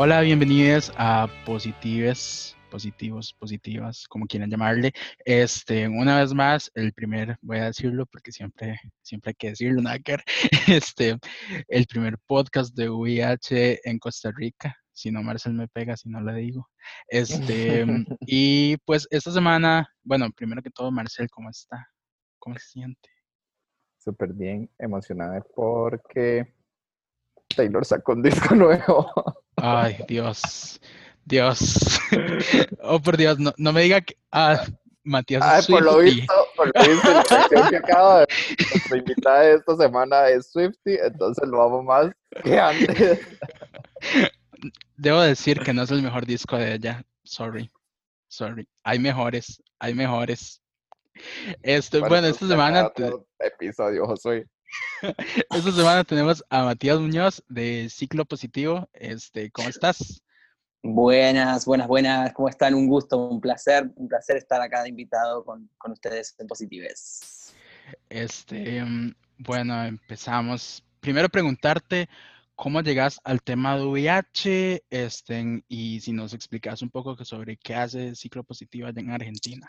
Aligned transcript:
Hola, 0.00 0.20
bienvenidos 0.20 0.92
a 0.96 1.26
Positives, 1.44 2.56
Positivos, 2.70 3.34
Positivas, 3.34 4.06
como 4.06 4.26
quieran 4.26 4.48
llamarle. 4.48 4.92
Este, 5.24 5.88
una 5.88 6.20
vez 6.20 6.32
más, 6.32 6.70
el 6.76 6.92
primer, 6.92 7.36
voy 7.42 7.58
a 7.58 7.64
decirlo 7.64 8.06
porque 8.06 8.30
siempre, 8.30 8.78
siempre 9.02 9.30
hay 9.30 9.34
que 9.34 9.48
decirlo, 9.48 9.82
Nacker, 9.82 10.22
este, 10.68 11.18
el 11.66 11.86
primer 11.88 12.16
podcast 12.28 12.76
de 12.76 12.88
VIH 12.88 13.80
en 13.82 13.98
Costa 13.98 14.30
Rica. 14.32 14.76
Si 14.92 15.10
no, 15.10 15.20
Marcel 15.20 15.54
me 15.54 15.66
pega, 15.66 15.96
si 15.96 16.08
no 16.08 16.20
le 16.20 16.32
digo. 16.34 16.68
Este, 17.08 17.84
y 18.20 18.76
pues 18.86 19.08
esta 19.10 19.32
semana, 19.32 19.92
bueno, 20.04 20.28
primero 20.30 20.62
que 20.62 20.70
todo, 20.70 20.92
Marcel, 20.92 21.28
¿cómo 21.28 21.50
está? 21.50 21.88
¿Cómo 22.38 22.56
se 22.56 22.68
siente? 22.68 23.10
Súper 23.96 24.32
bien, 24.32 24.70
emocionada 24.78 25.44
porque 25.56 26.54
Taylor 27.56 27.84
sacó 27.84 28.12
un 28.12 28.22
disco 28.22 28.54
nuevo. 28.54 29.10
Ay, 29.62 29.98
Dios. 30.08 30.80
Dios. 31.24 32.00
oh, 32.82 33.00
por 33.00 33.16
Dios, 33.16 33.38
no, 33.38 33.52
no 33.56 33.72
me 33.72 33.82
diga 33.82 34.00
que. 34.00 34.16
Ah, 34.32 34.64
Matías. 35.04 35.42
Ay, 35.42 35.62
por 35.68 35.82
lo 35.82 35.98
visto, 35.98 36.34
por 36.56 36.70
lo 36.74 36.88
visto, 36.90 37.10
la 37.12 37.24
canción 37.24 37.68
que 37.68 37.76
acaba 37.76 38.20
de. 38.20 38.26
Nuestra 38.70 38.98
invitada 38.98 39.40
de 39.40 39.54
esta 39.54 39.76
semana 39.76 40.28
es 40.28 40.50
Swifty, 40.50 40.96
entonces 41.02 41.48
lo 41.48 41.62
amo 41.62 41.82
más 41.82 42.10
que 42.42 42.58
antes. 42.58 43.20
Debo 44.96 45.20
decir 45.20 45.60
que 45.60 45.72
no 45.72 45.82
es 45.82 45.90
el 45.90 46.02
mejor 46.02 46.26
disco 46.26 46.56
de 46.56 46.74
ella. 46.74 47.04
Sorry. 47.22 47.70
Sorry. 48.28 48.68
Hay 48.82 48.98
mejores. 48.98 49.62
Hay 49.78 49.94
mejores. 49.94 50.60
Este, 51.62 52.00
bueno, 52.00 52.26
esta 52.26 52.46
semana. 52.46 52.90
Episodio, 53.38 54.06
Josué. 54.06 54.46
Esta 55.50 55.72
semana 55.72 56.04
tenemos 56.04 56.44
a 56.50 56.64
Matías 56.64 56.98
Muñoz 56.98 57.42
de 57.48 57.88
Ciclo 57.90 58.24
Positivo. 58.24 58.88
Este, 58.92 59.50
¿cómo 59.50 59.68
estás? 59.68 60.22
Buenas, 60.82 61.64
buenas, 61.64 61.88
buenas. 61.88 62.32
¿Cómo 62.32 62.48
están? 62.48 62.74
Un 62.74 62.86
gusto, 62.86 63.16
un 63.16 63.40
placer, 63.40 63.90
un 63.96 64.08
placer 64.08 64.36
estar 64.36 64.60
acá 64.60 64.82
de 64.82 64.90
invitado 64.90 65.44
con, 65.44 65.68
con 65.76 65.92
ustedes 65.92 66.34
en 66.38 66.46
Positives. 66.46 67.54
Este, 68.08 68.82
mm, 68.82 69.14
bueno, 69.38 69.84
empezamos. 69.84 70.84
Primero 71.00 71.28
preguntarte 71.28 72.08
cómo 72.54 72.80
llegas 72.80 73.20
al 73.24 73.42
tema 73.42 73.76
de 73.76 73.84
VIH, 73.84 74.84
este, 74.90 75.62
y 75.68 76.00
si 76.00 76.12
nos 76.12 76.34
explicas 76.34 76.82
un 76.82 76.90
poco 76.90 77.16
sobre 77.24 77.56
qué 77.56 77.74
hace 77.74 78.14
Ciclo 78.14 78.42
Positivo 78.42 78.88
allá 78.88 79.00
en 79.00 79.10
Argentina. 79.10 79.66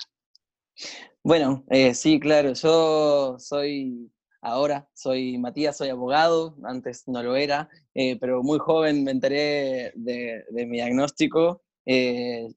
Bueno, 1.23 1.63
eh, 1.69 1.93
sí, 1.93 2.19
claro. 2.19 2.53
Yo 2.53 3.37
soy 3.37 4.11
Ahora 4.41 4.87
soy 4.93 5.37
Matías, 5.37 5.75
soy 5.77 5.89
abogado, 5.89 6.55
antes 6.63 7.07
no 7.07 7.21
lo 7.21 7.35
era, 7.35 7.69
eh, 7.93 8.17
pero 8.19 8.41
muy 8.41 8.57
joven 8.57 9.03
me 9.03 9.11
enteré 9.11 9.91
de, 9.95 10.45
mi 10.65 10.77
diagnóstico, 10.77 11.61
eh, 11.85 12.47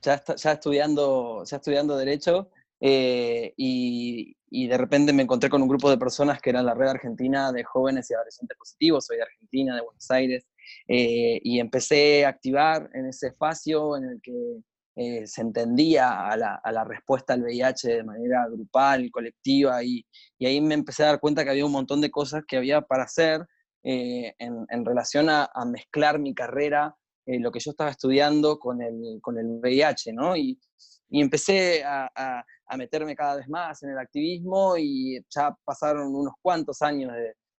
ya, 0.00 0.22
ya, 0.36 0.52
estudiando, 0.52 1.42
ya 1.44 1.56
estudiando 1.56 1.96
Derecho, 1.96 2.50
eh, 2.80 3.52
y, 3.56 4.36
y, 4.48 4.68
de 4.68 4.78
repente 4.78 5.12
me 5.12 5.24
encontré 5.24 5.50
con 5.50 5.60
un 5.60 5.68
grupo 5.68 5.90
de 5.90 5.98
personas 5.98 6.40
que 6.40 6.50
eran 6.50 6.66
la 6.66 6.74
red 6.74 6.88
argentina 6.88 7.50
de 7.50 7.64
jóvenes 7.64 8.08
y 8.08 8.14
adolescentes 8.14 8.56
positivos, 8.56 9.06
soy 9.06 9.16
de 9.16 9.24
Argentina, 9.24 9.74
de 9.74 9.82
Buenos 9.82 10.08
Aires, 10.10 10.46
y 10.86 11.58
empecé 11.58 12.24
a 12.24 12.28
activar 12.28 12.88
en 12.94 13.06
ese 13.06 13.28
espacio 13.28 13.96
en 13.96 14.04
el 14.04 14.20
que 14.22 14.60
eh, 15.00 15.28
se 15.28 15.42
entendía 15.42 16.28
a 16.28 16.36
la, 16.36 16.84
respuesta 16.84 17.34
al 17.34 17.42
VIH 17.42 17.88
de 17.88 18.02
manera 18.02 18.48
grupal, 18.48 19.08
colectiva, 19.12 19.80
y, 19.84 20.04
ahí 20.44 20.60
me 20.60 20.74
empecé 20.74 21.04
a 21.04 21.06
dar 21.06 21.20
cuenta 21.20 21.44
que 21.44 21.50
había 21.50 21.64
un 21.64 21.70
montón 21.70 22.00
de 22.00 22.10
cosas 22.10 22.42
que 22.48 22.56
había 22.56 22.80
para 22.80 23.04
hacer 23.04 23.46
eh, 23.84 24.34
en, 24.40 24.84
relación 24.84 25.30
a, 25.30 25.48
mezclar 25.66 26.18
mi 26.18 26.34
carrera, 26.34 26.96
eh, 27.26 27.38
lo 27.38 27.52
que 27.52 27.60
yo 27.60 27.70
estaba 27.70 27.90
estudiando 27.90 28.58
con 28.58 28.82
el, 28.82 29.20
con 29.22 29.38
el 29.38 29.46
VIH, 29.60 30.14
¿no? 30.14 30.36
Y, 30.36 30.58
empecé 31.10 31.84
a, 31.84 32.44
meterme 32.76 33.14
cada 33.14 33.36
vez 33.36 33.48
más 33.48 33.80
en 33.84 33.90
el 33.90 33.98
activismo 33.98 34.76
y 34.76 35.24
ya 35.30 35.56
pasaron 35.64 36.12
unos 36.12 36.34
cuantos 36.42 36.82
años 36.82 37.12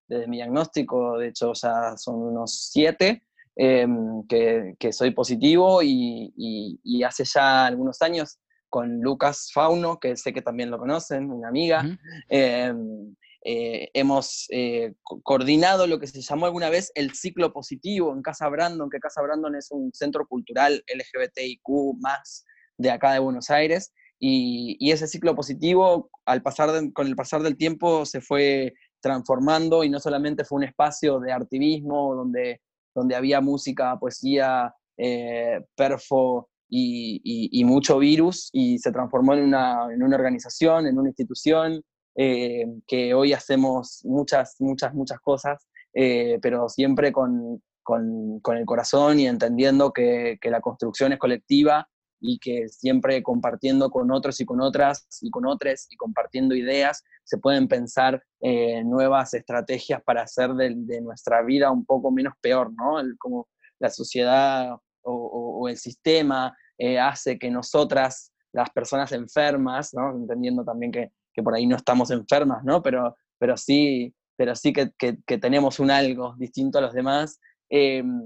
desde 0.10 0.28
mi 0.28 0.38
diagnóstico, 0.38 1.18
de 1.18 1.30
hecho 1.30 1.54
ya 1.54 1.96
son 1.96 2.16
unos 2.16 2.70
siete, 2.70 3.24
Em, 3.62 4.26
que, 4.26 4.94
soy 4.94 5.12
positivo 5.12 5.82
y, 5.84 6.80
hace 7.06 7.26
ya 7.26 7.66
algunos 7.66 8.02
años 8.02 8.40
con 8.70 9.02
Lucas 9.02 9.52
Fauno, 9.54 10.00
que 10.00 10.16
sé 10.16 10.32
que 10.32 10.42
también 10.42 10.72
lo 10.72 10.78
conocen, 10.78 11.30
una 11.30 11.50
amiga, 11.50 11.84
em, 12.30 13.14
eh, 13.44 13.90
hemos 13.94 14.46
eh, 14.50 14.94
coordinado 15.24 15.88
lo 15.88 16.00
que 16.00 16.08
se 16.08 16.22
llamó 16.22 16.46
alguna 16.46 16.70
vez 16.70 16.94
el 16.96 17.14
ciclo 17.16 17.52
positivo 17.52 18.14
en 18.14 18.22
Casa 18.22 18.48
Brandon, 18.48 18.90
que 18.90 19.00
Casa 19.00 19.22
Brandon 19.22 19.54
es 19.56 19.72
un 19.72 19.92
centro 19.94 20.26
cultural 20.26 20.82
LGBTIQ 20.88 22.00
más 22.00 22.46
de 22.78 22.92
acá 22.92 23.12
de 23.12 23.20
Buenos 23.20 23.50
Aires, 23.50 23.92
y, 24.20 24.90
ese 24.90 25.06
ciclo 25.06 25.36
positivo, 25.36 26.10
al 26.26 26.42
pasar 26.42 26.70
con 26.94 27.08
el 27.08 27.16
pasar 27.18 27.42
del 27.42 27.58
tiempo, 27.58 28.06
se 28.06 28.22
fue 28.22 28.74
transformando 29.02 29.84
y 29.84 29.90
no 29.90 30.00
solamente 30.00 30.46
fue 30.46 30.60
un 30.60 30.64
espacio 30.64 31.20
de 31.20 31.34
activismo 31.34 32.16
donde 32.16 32.62
donde 32.94 33.16
había 33.16 33.42
música, 33.42 33.98
poesía, 34.00 34.74
eh, 34.98 35.62
perfo 35.76 36.50
y, 36.70 37.64
mucho 37.66 37.98
virus, 37.98 38.50
y 38.54 38.78
se 38.80 38.92
transformó 38.92 39.34
en 39.34 39.44
una, 39.46 39.86
organización, 39.86 40.88
en 40.88 40.98
una 40.98 41.10
institución, 41.10 41.82
eh, 42.16 42.66
que 42.88 43.14
hoy 43.14 43.34
hacemos 43.34 44.02
muchas, 44.04 44.56
muchas, 44.60 44.94
muchas 44.94 45.20
cosas, 45.20 45.68
eh, 45.94 46.38
pero 46.42 46.70
siempre 46.70 47.12
con, 47.12 47.62
el 47.92 48.66
corazón 48.66 49.20
y 49.20 49.28
entendiendo 49.28 49.92
que 49.92 50.38
la 50.44 50.62
construcción 50.62 51.12
es 51.14 51.20
colectiva 51.20 51.88
y 52.20 52.40
que 52.40 52.68
siempre 52.68 53.24
compartiendo 53.24 53.90
con 53.90 54.12
otros 54.12 54.40
y 54.42 54.46
con 54.46 54.62
otras 54.62 55.08
y 55.22 55.30
con 55.30 55.46
otros 55.46 55.88
y 55.90 55.96
compartiendo 55.96 56.56
ideas 56.56 57.04
se 57.24 57.38
pueden 57.38 57.68
pensar 57.68 58.24
eh, 58.42 58.84
nuevas 58.84 59.34
estrategias 59.34 60.02
para 60.04 60.24
hacer 60.24 60.54
de, 60.54 61.02
nuestra 61.02 61.42
vida 61.44 61.72
un 61.72 61.86
poco 61.86 62.12
menos 62.12 62.34
peor, 62.42 62.72
¿no? 62.74 63.02
como 63.20 63.48
la 63.80 63.90
sociedad 63.90 64.78
o, 65.02 65.68
el 65.68 65.78
sistema 65.78 66.56
eh, 66.78 67.00
hace 67.00 67.38
que 67.38 67.50
nosotras, 67.50 68.32
las 68.52 68.70
personas 68.70 69.12
enfermas, 69.12 69.94
¿no? 69.94 70.12
Entendiendo 70.12 70.64
también 70.64 70.92
que, 70.92 71.12
por 71.44 71.56
ahí 71.56 71.66
no 71.66 71.78
estamos 71.78 72.12
enfermas, 72.12 72.66
¿no? 72.66 72.82
Pero, 72.84 73.16
pero 73.38 73.56
sí, 73.56 74.14
pero 74.36 74.56
sí 74.56 74.74
que, 74.74 74.92
tenemos 75.38 75.80
un 75.80 75.90
algo 75.90 76.36
distinto 76.38 76.80
a 76.80 76.82
los 76.82 76.94
demás, 76.94 77.40
em, 77.70 78.22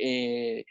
eh, 0.00 0.64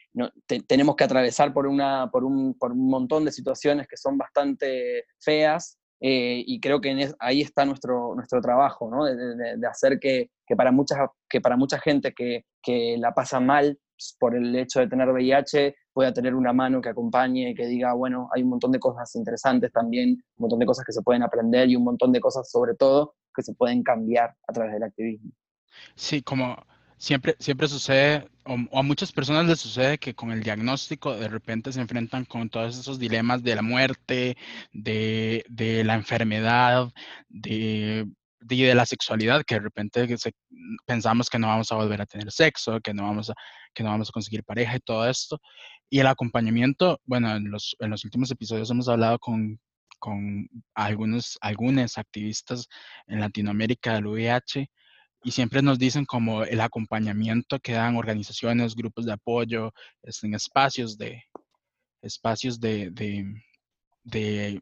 tenemos 0.68 0.96
que 0.96 1.04
atravesar 1.04 1.54
por, 1.54 1.68
una, 1.68 2.10
por, 2.12 2.24
un, 2.24 2.58
por 2.58 2.72
un 2.72 2.90
montón 2.90 3.26
de 3.26 3.32
situaciones 3.32 3.88
que 3.88 3.98
son 3.98 4.18
bastante 4.18 5.06
feas 5.20 5.78
eh, 6.06 6.44
y 6.46 6.60
creo 6.60 6.82
que 6.82 7.14
ahí 7.20 7.42
está 7.42 7.64
nuestro, 7.64 8.14
nuestro 8.14 8.42
trabajo, 8.42 8.90
¿no? 8.90 9.06
de, 9.06 9.68
hacer 9.68 10.00
que, 10.00 10.32
que, 10.46 10.56
para 10.56 10.72
mucha, 10.72 11.10
que 11.30 11.40
para 11.40 11.56
mucha 11.56 11.80
gente 11.80 12.14
que, 12.14 12.44
que, 12.62 12.98
la 13.00 13.14
pasa 13.14 13.40
mal 13.40 13.80
por 14.20 14.36
el 14.36 14.54
hecho 14.54 14.82
de 14.82 14.88
tener 14.88 15.10
VIH 15.10 15.76
pueda 15.94 16.12
tener 16.12 16.36
una 16.36 16.52
mano 16.52 16.82
que 16.82 16.90
acompañe 16.90 17.52
y 17.52 17.56
que 17.56 17.68
diga, 17.68 17.94
bueno, 17.94 18.28
hay 18.34 18.44
un 18.44 18.50
montón 18.50 18.74
de 18.74 18.80
cosas 18.80 19.16
interesantes 19.16 19.72
también, 19.72 20.10
un 20.10 20.42
montón 20.42 20.60
de 20.60 20.66
cosas 20.66 20.84
que 20.84 20.92
se 20.92 21.02
pueden 21.02 21.24
aprender 21.24 21.70
y 21.70 21.78
un 21.78 21.86
montón 21.86 22.12
de 22.12 22.20
cosas 22.20 22.52
sobre 22.52 22.76
todo 22.76 23.16
que 23.34 23.44
se 23.44 23.54
pueden 23.54 23.82
cambiar 23.82 24.36
a 24.46 24.52
través 24.52 24.74
del 24.74 24.84
activismo. 24.84 25.32
Sí, 25.96 26.22
como 26.22 26.58
siempre, 27.04 27.36
siempre 27.40 27.68
sucede, 27.68 28.30
o, 28.46 28.80
a 28.80 28.82
muchas 28.84 29.12
personas 29.12 29.46
les 29.46 29.60
sucede 29.60 29.98
que 29.98 30.16
con 30.16 30.32
el 30.32 30.42
diagnóstico 30.42 31.16
de 31.16 31.28
repente 31.28 31.74
se 31.74 31.82
enfrentan 31.82 32.26
con 32.26 32.50
todos 32.50 32.78
esos 32.80 32.98
dilemas 32.98 33.44
de 33.44 33.56
la 33.56 33.62
muerte, 33.62 34.38
de, 34.72 35.44
la 35.86 35.96
enfermedad, 35.96 36.92
de, 37.28 38.06
de, 38.40 38.76
la 38.76 38.86
sexualidad, 38.86 39.44
que 39.46 39.56
de 39.56 39.62
repente 39.62 40.08
pensamos 40.86 41.30
que 41.30 41.40
no 41.40 41.48
vamos 41.48 41.72
a 41.72 41.76
volver 41.76 42.02
a 42.02 42.06
tener 42.06 42.32
sexo, 42.32 42.80
que 42.80 42.94
no 42.94 43.04
vamos 43.04 43.30
a, 43.30 43.34
que 43.74 43.84
no 43.84 43.90
vamos 43.90 44.10
a 44.10 44.14
conseguir 44.14 44.44
pareja 44.46 44.78
y 44.78 44.80
todo 44.80 45.10
esto. 45.10 45.40
Y 45.90 46.00
el 46.00 46.08
acompañamiento, 46.08 47.02
bueno, 47.06 47.36
en 47.36 47.52
los, 47.52 47.76
en 47.80 47.90
los 47.92 48.06
últimos 48.06 48.32
episodios 48.32 48.72
hemos 48.72 48.88
hablado 48.88 49.20
con, 49.20 49.60
con 50.00 50.48
algunos, 50.74 51.38
algunos 51.42 51.98
activistas 51.98 52.68
en 53.08 53.20
Latinoamérica 53.20 53.96
del 53.96 54.08
VIH 54.08 54.70
y 55.24 55.32
siempre 55.32 55.62
nos 55.62 55.80
dicen 55.80 56.06
como 56.06 56.44
el 56.44 56.62
acompañamiento 56.62 57.60
que 57.60 57.74
dan 57.74 57.96
organizaciones, 57.96 58.76
grupos 58.76 59.06
de 59.06 59.14
apoyo, 59.14 59.74
este, 60.04 60.28
en 60.28 60.36
espacios 60.36 60.98
de 60.98 61.24
espacios 62.04 62.60
de, 62.60 62.92
de, 64.04 64.62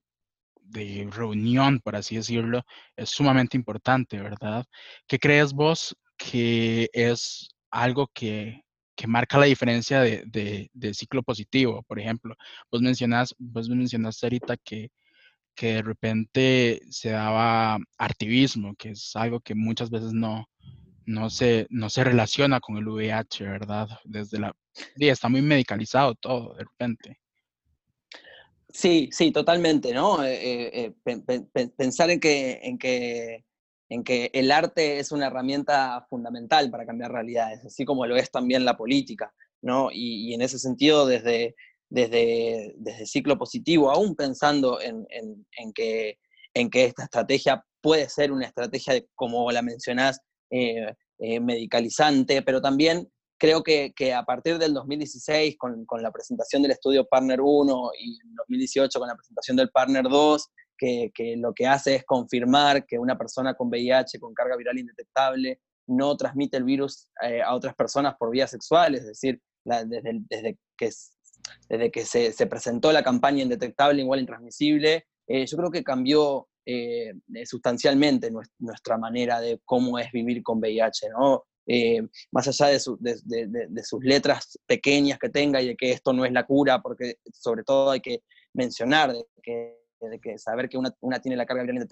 reunión, 1.12 1.80
por 1.80 1.96
así 1.96 2.16
decirlo, 2.16 2.64
es 2.96 3.10
sumamente 3.10 3.58
importante, 3.58 4.22
¿verdad? 4.22 4.66
¿Qué 5.08 5.20
crees 5.20 5.54
vos 5.54 5.96
que 6.18 6.90
es 6.94 7.50
algo 7.72 8.08
que, 8.14 8.62
que 8.96 9.08
marca 9.08 9.38
la 9.38 9.46
diferencia 9.46 10.02
de, 10.02 10.70
de, 10.74 10.94
ciclo 10.94 11.24
positivo? 11.24 11.84
Por 11.88 12.00
ejemplo, 12.00 12.36
vos 12.72 12.82
mencionas, 12.82 13.36
vos 13.38 13.68
mencionaste 13.70 14.28
ahorita 14.28 14.58
que 14.58 14.90
que 15.62 15.76
de 15.76 15.82
repente 15.84 16.82
se 16.90 17.12
daba 17.12 17.78
activismo, 18.00 18.74
que 18.76 18.90
es 18.90 19.16
algo 19.16 19.42
que 19.42 19.54
muchas 19.54 19.92
veces 19.92 20.12
no, 20.12 20.50
no 21.06 21.30
se, 21.30 21.68
no 21.70 21.88
se 21.88 22.04
relaciona 22.04 22.60
con 22.60 22.78
el 22.78 22.88
VIH, 22.88 23.44
¿verdad? 23.44 23.88
Desde 24.04 24.40
la... 24.40 24.56
Sí, 24.74 25.08
está 25.08 25.30
muy 25.30 25.44
medicalizado 25.44 26.16
todo, 26.16 26.56
de 26.56 26.64
repente. 26.64 27.20
Sí, 28.70 29.10
sí, 29.12 29.32
totalmente, 29.32 29.94
¿no? 29.94 30.24
Eh, 30.24 30.96
eh, 31.06 31.70
pensar 31.78 32.10
en 32.10 32.20
que, 32.20 32.60
en, 32.64 32.80
que, 32.80 33.46
en 33.90 34.04
que 34.04 34.32
el 34.34 34.52
arte 34.52 34.98
es 34.98 35.12
una 35.12 35.28
herramienta 35.28 36.08
fundamental 36.10 36.72
para 36.72 36.88
cambiar 36.88 37.12
realidades, 37.12 37.64
así 37.64 37.86
como 37.86 38.08
lo 38.08 38.16
es 38.16 38.32
también 38.32 38.66
la 38.66 38.78
política, 38.78 39.32
¿no? 39.62 39.90
Y, 39.94 40.34
en 40.34 40.42
ese 40.42 40.58
sentido, 40.58 41.06
desde, 41.06 41.56
desde, 41.92 42.74
desde 42.78 43.06
ciclo 43.06 43.38
positivo, 43.38 43.92
aún 43.92 44.16
pensando 44.16 44.82
en, 44.82 45.06
en, 45.10 45.74
que, 45.74 46.18
en 46.54 46.70
que 46.70 46.86
esta 46.86 47.04
estrategia 47.04 47.64
puede 47.82 48.10
ser 48.10 48.32
una 48.32 48.48
estrategia, 48.48 49.04
como 49.14 49.52
la 49.52 49.62
mencionás, 49.62 50.22
eh, 50.50 50.96
medicalizante, 51.40 52.42
pero 52.42 52.62
también 52.62 53.08
creo 53.42 53.64
que, 53.64 54.14
a 54.14 54.24
partir 54.24 54.58
del 54.58 54.74
2016, 54.74 55.58
con, 55.58 55.86
la 56.00 56.12
presentación 56.12 56.62
del 56.62 56.72
estudio 56.72 57.08
Partner 57.08 57.42
1 57.42 57.92
y 58.00 58.20
en 58.22 58.36
2018 58.36 59.00
con 59.00 59.08
la 59.08 59.16
presentación 59.16 59.58
del 59.58 59.72
Partner 59.72 60.04
2, 60.04 60.50
que, 60.78 61.12
lo 61.38 61.54
que 61.54 61.68
hace 61.68 61.96
es 61.96 62.06
confirmar 62.06 62.86
que 62.86 62.98
una 63.00 63.18
persona 63.18 63.54
con 63.56 63.70
VIH, 63.70 64.20
con 64.20 64.34
carga 64.34 64.56
viral 64.56 64.78
indetectable, 64.78 65.60
no 65.88 66.16
transmite 66.16 66.58
el 66.58 66.64
virus 66.64 67.08
eh, 67.24 67.42
a 67.42 67.54
otras 67.54 67.76
personas 67.76 68.16
por 68.18 68.32
vías 68.32 68.52
sexuales, 68.52 69.02
es 69.02 69.08
decir, 69.08 69.42
desde, 69.64 70.22
desde, 70.30 70.58
que, 70.78 70.90
desde 71.70 71.92
que 71.92 72.06
se, 72.06 72.48
presentó 72.48 72.92
la 72.92 73.04
campaña 73.04 73.44
indetectable, 73.44 74.02
igual 74.02 74.20
intransmisible, 74.20 75.06
eh, 75.28 75.46
yo 75.46 75.58
creo 75.58 75.72
que 75.72 75.84
cambió 75.84 76.48
eh, 76.66 77.14
sustancialmente 77.46 78.32
nuestra 78.60 78.98
manera 78.98 79.40
de 79.42 79.60
cómo 79.66 79.98
es 80.00 80.12
vivir 80.12 80.44
con 80.44 80.60
VIH, 80.60 81.10
¿no? 81.10 81.44
Eh, 81.68 82.02
más 82.32 82.48
allá 82.48 82.68
de, 82.68 82.80
sus 82.80 84.04
letras 84.04 84.60
pequeñas 84.66 85.20
que 85.20 85.30
tenga 85.30 85.62
y 85.62 85.68
de 85.70 85.76
que 85.76 85.92
esto 85.92 86.12
no 86.12 86.26
es 86.26 86.32
la 86.32 86.46
cura, 86.46 86.82
porque 86.82 87.16
sobre 87.34 87.64
todo 87.64 87.92
hay 87.92 88.02
que 88.02 88.24
mencionar 88.54 89.14
de 89.14 89.26
que, 89.42 90.38
saber 90.38 90.68
que 90.68 90.78
una, 90.78 91.20
tiene 91.22 91.38
la 91.38 91.46
carga 91.46 91.64
viral 91.64 91.88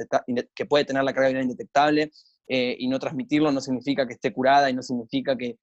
que 0.55 0.65
puede 0.65 0.85
tener 0.85 1.03
la 1.03 1.13
carga 1.13 1.29
viral 1.29 1.43
indetectable 1.43 2.11
eh, 2.47 2.75
y 2.79 2.87
no 2.87 2.97
transmitirlo 2.97 3.51
no 3.51 3.61
significa 3.61 4.07
que 4.07 4.13
esté 4.13 4.33
curada 4.33 4.69
y 4.69 4.73
no 4.73 4.81
significa 4.81 5.37
que, 5.37 5.57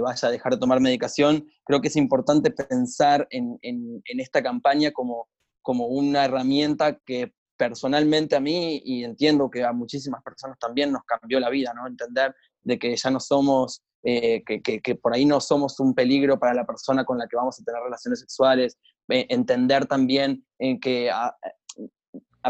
vaya 0.00 0.28
a 0.28 0.30
dejar 0.30 0.52
de 0.52 0.58
tomar 0.58 0.80
medicación. 0.80 1.48
Creo 1.64 1.80
que 1.80 1.88
es 1.88 1.96
importante 1.96 2.50
pensar 2.50 3.26
en, 3.30 3.58
esta 4.04 4.42
campaña 4.42 4.92
como, 4.92 5.28
como 5.62 5.86
una 5.86 6.24
herramienta 6.24 6.98
que 7.04 7.32
personalmente 7.56 8.36
a 8.36 8.40
mí, 8.40 8.82
y 8.84 9.04
entiendo 9.04 9.50
que 9.50 9.64
a 9.64 9.72
muchísimas 9.72 10.22
personas 10.22 10.58
también 10.58 10.92
nos 10.92 11.02
cambió 11.04 11.40
la 11.40 11.50
vida, 11.50 11.72
¿no? 11.74 11.86
Entender 11.86 12.34
de 12.62 12.78
que 12.78 12.94
ya 12.96 13.10
no 13.10 13.20
somos, 13.20 13.82
eh, 14.02 14.42
que, 14.44 14.94
por 14.96 15.14
ahí 15.14 15.24
no 15.24 15.40
somos 15.40 15.80
un 15.80 15.94
peligro 15.94 16.38
para 16.38 16.54
la 16.54 16.66
persona 16.66 17.04
con 17.04 17.18
la 17.18 17.26
que 17.26 17.36
vamos 17.36 17.58
a 17.58 17.64
tener 17.64 17.82
relaciones 17.82 18.20
sexuales, 18.20 18.76
eh, 19.08 19.26
entender 19.28 19.86
también 19.86 20.44
en 20.58 20.78
que 20.80 21.10
a, 21.10 21.34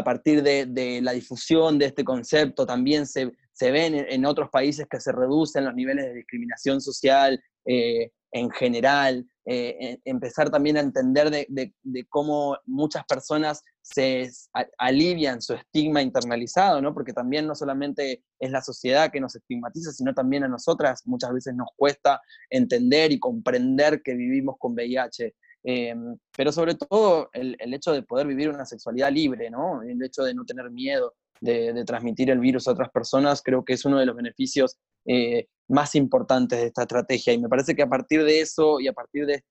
partir 0.03 0.43
de, 0.43 0.99
la 1.01 1.11
difusión 1.11 1.79
de 1.79 1.85
este 1.85 2.03
concepto 2.03 2.65
también 2.65 3.07
se, 3.07 3.31
se 3.57 3.71
ven 3.71 3.95
en, 3.95 4.25
otros 4.25 4.49
países 4.51 4.85
que 4.87 4.99
se 4.99 5.11
reducen 5.11 5.65
los 5.65 5.73
niveles 5.73 6.05
de 6.05 6.13
discriminación 6.13 6.79
social, 6.79 7.43
eh, 7.65 8.11
en 8.31 8.51
general, 8.51 9.25
eh, 9.45 9.97
empezar 10.05 10.51
también 10.51 10.77
a 10.77 10.81
entender 10.81 11.31
de, 11.31 11.73
cómo 12.09 12.55
muchas 12.65 13.03
personas 13.05 13.63
se 13.81 14.29
alivian 14.77 15.41
su 15.41 15.55
estigma 15.55 16.03
internalizado, 16.03 16.81
¿no? 16.81 16.93
porque 16.93 17.13
también 17.13 17.47
no 17.47 17.55
solamente 17.55 18.23
es 18.39 18.51
la 18.51 18.61
sociedad 18.61 19.09
que 19.11 19.21
nos 19.21 19.35
estigmatiza, 19.35 19.91
sino 19.91 20.13
también 20.13 20.43
a 20.43 20.49
nosotras 20.49 21.01
muchas 21.05 21.33
veces 21.33 21.55
nos 21.55 21.69
cuesta 21.75 22.21
entender 22.51 23.11
y 23.11 23.19
comprender 23.19 24.03
que 24.03 24.13
vivimos 24.13 24.57
con 24.59 24.73
VIH. 24.73 25.33
Eh, 25.63 25.95
pero 26.35 26.51
sobre 26.51 26.75
todo 26.75 27.29
el, 27.33 27.57
hecho 27.73 27.91
de 27.91 28.03
poder 28.03 28.27
vivir 28.27 28.49
una 28.49 28.65
sexualidad 28.65 29.11
libre, 29.11 29.49
¿no? 29.49 29.81
el 29.81 30.01
hecho 30.03 30.23
de 30.23 30.35
no 30.35 30.45
tener 30.45 30.69
miedo 30.69 31.15
de, 31.41 31.83
transmitir 31.85 32.29
el 32.29 32.39
virus 32.39 32.67
a 32.67 32.71
otras 32.71 32.89
personas, 32.89 33.41
creo 33.41 33.63
que 33.63 33.73
es 33.73 33.85
uno 33.85 33.99
de 33.99 34.05
los 34.05 34.15
beneficios 34.15 34.77
eh, 35.05 35.47
más 35.67 35.95
importantes 35.95 36.59
de 36.59 36.67
esta 36.67 36.83
estrategia. 36.83 37.33
Y 37.33 37.39
me 37.39 37.49
parece 37.49 37.75
que 37.75 37.83
a 37.83 37.89
partir 37.89 38.23
de 38.23 38.41
eso 38.41 38.79
y 38.79 38.87
a 38.87 38.93
partir 38.93 39.25
de, 39.25 39.43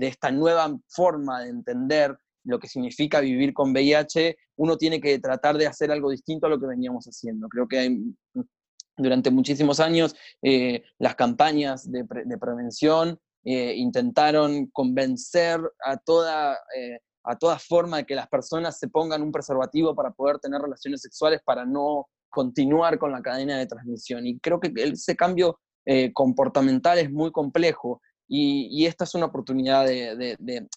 esta 0.00 0.30
nueva 0.30 0.76
forma 0.88 1.42
de 1.42 1.50
entender 1.50 2.16
lo 2.44 2.58
que 2.58 2.68
significa 2.68 3.20
vivir 3.20 3.52
con 3.52 3.72
VIH, 3.72 4.36
uno 4.56 4.76
tiene 4.76 5.00
que 5.00 5.18
tratar 5.18 5.56
de 5.56 5.66
hacer 5.66 5.90
algo 5.90 6.10
distinto 6.10 6.46
a 6.46 6.50
lo 6.50 6.60
que 6.60 6.66
veníamos 6.66 7.06
haciendo. 7.06 7.48
Creo 7.48 7.66
que 7.66 7.98
durante 8.96 9.30
muchísimos 9.30 9.80
años 9.80 10.14
eh, 10.42 10.82
las 10.98 11.16
campañas 11.16 11.90
de, 11.90 12.04
prevención 12.38 13.18
eh, 13.44 13.74
intentaron 13.76 14.66
convencer 14.66 15.60
a 15.84 15.96
toda, 15.96 16.58
a 17.26 17.36
toda 17.36 17.58
forma 17.58 17.98
de 17.98 18.06
que 18.06 18.14
las 18.14 18.28
personas 18.28 18.78
se 18.78 18.88
pongan 18.88 19.22
un 19.22 19.32
preservativo 19.32 19.94
para 19.94 20.12
poder 20.12 20.38
tener 20.38 20.60
relaciones 20.60 21.02
sexuales, 21.02 21.40
para 21.44 21.64
no 21.64 22.08
continuar 22.30 22.98
con 22.98 23.12
la 23.12 23.22
cadena 23.22 23.58
de 23.58 23.66
transmisión. 23.66 24.26
Y 24.26 24.38
creo 24.38 24.60
que 24.60 24.72
ese 24.76 25.16
cambio 25.16 25.58
eh, 25.84 26.12
comportamental 26.12 26.98
es 26.98 27.10
muy 27.10 27.32
complejo 27.32 28.00
y, 28.28 28.86
esta 28.86 29.04
es 29.04 29.14
una 29.14 29.26
oportunidad 29.26 29.86
de, 29.86 30.68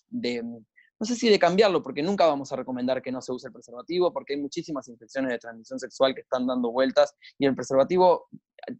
no 0.99 1.05
sé 1.05 1.15
si 1.15 1.29
de 1.29 1.39
cambiarlo, 1.39 1.81
porque 1.81 2.03
nunca 2.03 2.27
vamos 2.27 2.51
a 2.51 2.55
recomendar 2.55 3.01
que 3.01 3.11
no 3.11 3.21
se 3.21 3.31
use 3.31 3.47
el 3.47 3.53
preservativo, 3.53 4.13
porque 4.13 4.33
hay 4.33 4.41
muchísimas 4.41 4.87
infecciones 4.87 5.31
de 5.31 5.39
transmisión 5.39 5.79
sexual 5.79 6.13
que 6.13 6.21
están 6.21 6.45
dando 6.45 6.71
vueltas 6.71 7.15
y 7.37 7.45
el 7.45 7.55
preservativo 7.55 8.27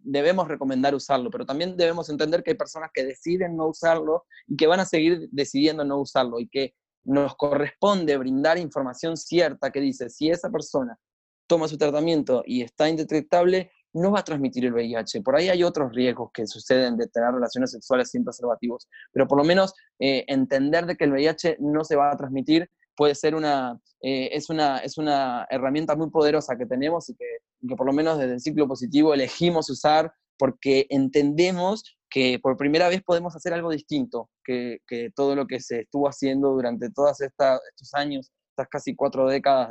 debemos 0.01 0.47
recomendar 0.47 0.93
usarlo, 0.93 1.31
pero 1.31 1.45
también 1.45 1.77
debemos 1.77 2.09
entender 2.09 2.43
que 2.43 2.51
hay 2.51 2.57
personas 2.57 2.91
que 2.93 3.05
deciden 3.05 3.55
no 3.55 3.67
usarlo 3.67 4.25
y 4.47 4.55
que 4.55 4.67
van 4.67 4.79
a 4.79 4.85
seguir 4.85 5.29
decidiendo 5.31 5.83
no 5.83 5.99
usarlo 5.99 6.39
y 6.39 6.47
que 6.47 6.75
nos 7.03 7.35
corresponde 7.35 8.17
brindar 8.17 8.57
información 8.57 9.17
cierta 9.17 9.71
que 9.71 9.81
dice 9.81 10.09
si 10.09 10.29
esa 10.29 10.49
persona 10.49 10.97
toma 11.47 11.67
su 11.67 11.77
tratamiento 11.77 12.43
y 12.45 12.61
está 12.61 12.87
indetectable, 12.87 13.71
no 13.93 14.11
va 14.11 14.19
a 14.19 14.23
transmitir 14.23 14.65
el 14.65 14.73
VIH. 14.73 15.21
Por 15.21 15.35
ahí 15.35 15.49
hay 15.49 15.63
otros 15.63 15.91
riesgos 15.93 16.29
que 16.31 16.45
suceden 16.45 16.95
de 16.95 17.07
tener 17.07 17.31
relaciones 17.31 17.71
sexuales 17.71 18.11
sin 18.11 18.23
preservativos, 18.23 18.87
pero 19.11 19.27
por 19.27 19.39
lo 19.39 19.43
menos 19.43 19.73
eh, 19.99 20.25
entender 20.27 20.85
de 20.85 20.95
que 20.95 21.05
el 21.05 21.11
VIH 21.11 21.57
no 21.59 21.83
se 21.83 21.95
va 21.95 22.11
a 22.11 22.17
transmitir 22.17 22.69
puede 22.95 23.15
ser 23.15 23.33
una, 23.33 23.79
eh, 24.01 24.29
es, 24.33 24.49
una, 24.49 24.79
es 24.79 24.97
una 24.97 25.47
herramienta 25.49 25.95
muy 25.95 26.09
poderosa 26.09 26.57
que 26.57 26.65
tenemos 26.65 27.09
y 27.09 27.15
que, 27.15 27.25
que 27.67 27.75
por 27.75 27.87
lo 27.87 27.93
menos 27.93 28.17
desde 28.17 28.33
el 28.33 28.41
ciclo 28.41 28.67
positivo 28.67 29.13
elegimos 29.13 29.69
usar 29.69 30.13
porque 30.37 30.85
entendemos 30.89 31.97
que 32.09 32.39
por 32.39 32.57
primera 32.57 32.89
vez 32.89 33.01
podemos 33.01 33.35
hacer 33.35 33.53
algo 33.53 33.71
distinto 33.71 34.29
que, 34.49 34.81
que 34.87 35.11
todo 35.11 35.35
lo 35.35 35.45
que 35.45 35.59
se 35.59 35.81
estuvo 35.81 36.07
haciendo 36.07 36.49
durante 36.49 36.89
todos 36.89 37.21
estos 37.21 37.93
años, 37.93 38.31
estas 38.49 38.67
casi 38.67 38.95
cuatro 38.95 39.27
décadas 39.27 39.69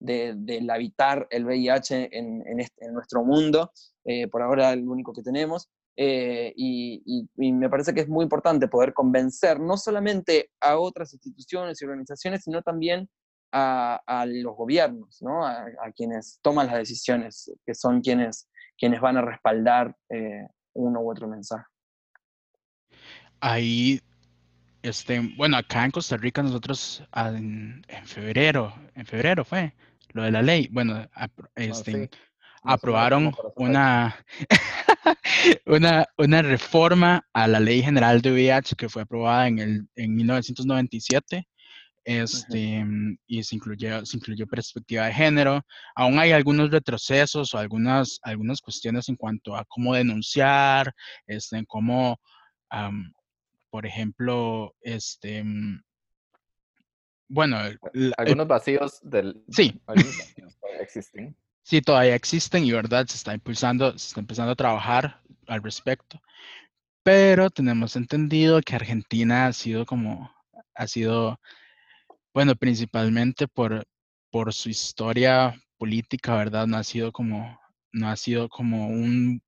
de, 0.00 0.34
del 0.36 0.68
habitar 0.68 1.28
el 1.30 1.44
VIH 1.44 2.08
en, 2.10 2.42
en, 2.44 2.92
nuestro 2.92 3.24
mundo, 3.24 3.70
eh, 4.04 4.26
por 4.26 4.42
ahora 4.42 4.72
el 4.72 4.88
único 4.88 5.12
que 5.12 5.22
tenemos. 5.22 5.70
Eh, 5.96 6.52
y, 6.56 7.28
me 7.36 7.70
parece 7.70 7.94
que 7.94 8.00
es 8.00 8.08
muy 8.08 8.24
importante 8.24 8.66
poder 8.66 8.92
convencer 8.92 9.60
no 9.60 9.76
solamente 9.76 10.50
a 10.60 10.76
otras 10.76 11.14
instituciones 11.14 11.80
y 11.80 11.84
organizaciones, 11.84 12.42
sino 12.42 12.62
también 12.62 13.08
a, 13.52 14.00
a 14.06 14.26
los 14.26 14.56
gobiernos, 14.56 15.22
¿no? 15.22 15.46
a, 15.46 15.66
quienes 15.94 16.40
toman 16.42 16.66
las 16.66 16.78
decisiones, 16.78 17.52
que 17.64 17.74
son 17.76 18.00
quienes, 18.00 18.48
quienes 18.76 19.00
van 19.00 19.18
a 19.18 19.22
respaldar 19.22 19.96
eh, 20.10 20.48
uno 20.74 21.00
u 21.00 21.12
otro 21.12 21.28
mensaje. 21.28 21.64
Ahí 23.40 24.00
este, 24.88 25.20
bueno, 25.36 25.56
acá 25.56 25.84
en 25.84 25.90
Costa 25.90 26.16
Rica 26.16 26.42
nosotros 26.42 27.02
ah, 27.12 27.28
en, 27.28 27.84
febrero, 28.04 28.72
en 28.94 29.04
febrero 29.04 29.44
fue 29.44 29.74
lo 30.12 30.22
de 30.22 30.30
la 30.30 30.42
ley. 30.42 30.68
Bueno, 30.70 31.08
ah, 31.14 31.28
este, 31.56 32.08
aprobaron 32.62 33.34
una, 33.56 34.16
una, 35.66 36.06
una 36.16 36.42
reforma 36.42 37.26
a 37.32 37.48
la 37.48 37.58
ley 37.58 37.82
general 37.82 38.22
de 38.22 38.30
VIH 38.30 38.76
que 38.76 38.88
fue 38.88 39.02
aprobada 39.02 39.48
en, 39.48 39.58
el, 39.58 39.88
en 39.96 40.14
1997. 40.14 41.48
Este, 42.04 42.86
y 43.26 43.42
se 43.42 43.56
incluyó, 43.56 44.06
se 44.06 44.16
incluyó 44.16 44.46
perspectiva 44.46 45.06
de 45.06 45.12
género. 45.12 45.66
Aún 45.96 46.20
hay 46.20 46.30
algunos 46.30 46.70
retrocesos 46.70 47.52
o 47.52 47.58
algunas, 47.58 48.20
algunas 48.22 48.60
cuestiones 48.60 49.08
en 49.08 49.16
cuanto 49.16 49.56
a 49.56 49.64
cómo 49.64 49.92
denunciar, 49.92 50.94
este, 51.26 51.56
en 51.56 51.64
cómo 51.64 52.20
por 53.76 53.84
ejemplo, 53.84 54.74
este, 54.80 55.44
mm, 55.44 55.82
bueno, 57.28 57.58
algunos 58.16 58.48
vacíos 58.48 59.00
del... 59.02 59.44
Sí. 59.50 59.78
existen. 60.80 61.36
Sí, 61.62 61.82
todavía 61.82 62.14
existen 62.14 62.64
y 62.64 62.72
verdad 62.72 63.06
se 63.06 63.18
está 63.18 63.34
impulsando, 63.34 63.90
se 63.98 64.08
está 64.08 64.20
empezando 64.20 64.52
a 64.52 64.56
trabajar 64.56 65.20
al 65.46 65.62
respecto. 65.62 66.22
Pero 67.02 67.50
tenemos 67.50 67.96
entendido 67.96 68.62
que 68.62 68.76
Argentina 68.76 69.44
ha 69.44 69.52
sido 69.52 69.84
como, 69.84 70.34
ha 70.74 70.86
sido, 70.86 71.38
bueno, 72.32 72.56
principalmente 72.56 73.46
por, 73.46 73.86
por 74.30 74.54
su 74.54 74.70
historia 74.70 75.54
política, 75.76 76.34
¿verdad? 76.34 76.66
No 76.66 76.78
ha 76.78 76.82
sido 76.82 77.12
como, 77.12 77.60
no 77.92 78.08
ha 78.08 78.16
sido 78.16 78.48
como 78.48 78.88
un 78.88 79.42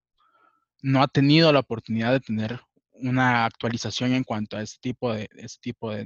no 0.83 1.03
ha 1.03 1.09
tenido 1.09 1.51
la 1.51 1.61
oportunidad 1.61 2.13
de 2.13 2.21
tener 2.21 2.61
una 3.03 3.45
actualización 3.45 4.13
en 4.13 4.25
cuanto 4.25 4.57
a 4.57 4.63
este 4.63 4.79
tipo 4.81 5.13
de, 5.13 5.29
este 5.37 5.61
tipo 5.61 5.93
de, 5.93 6.05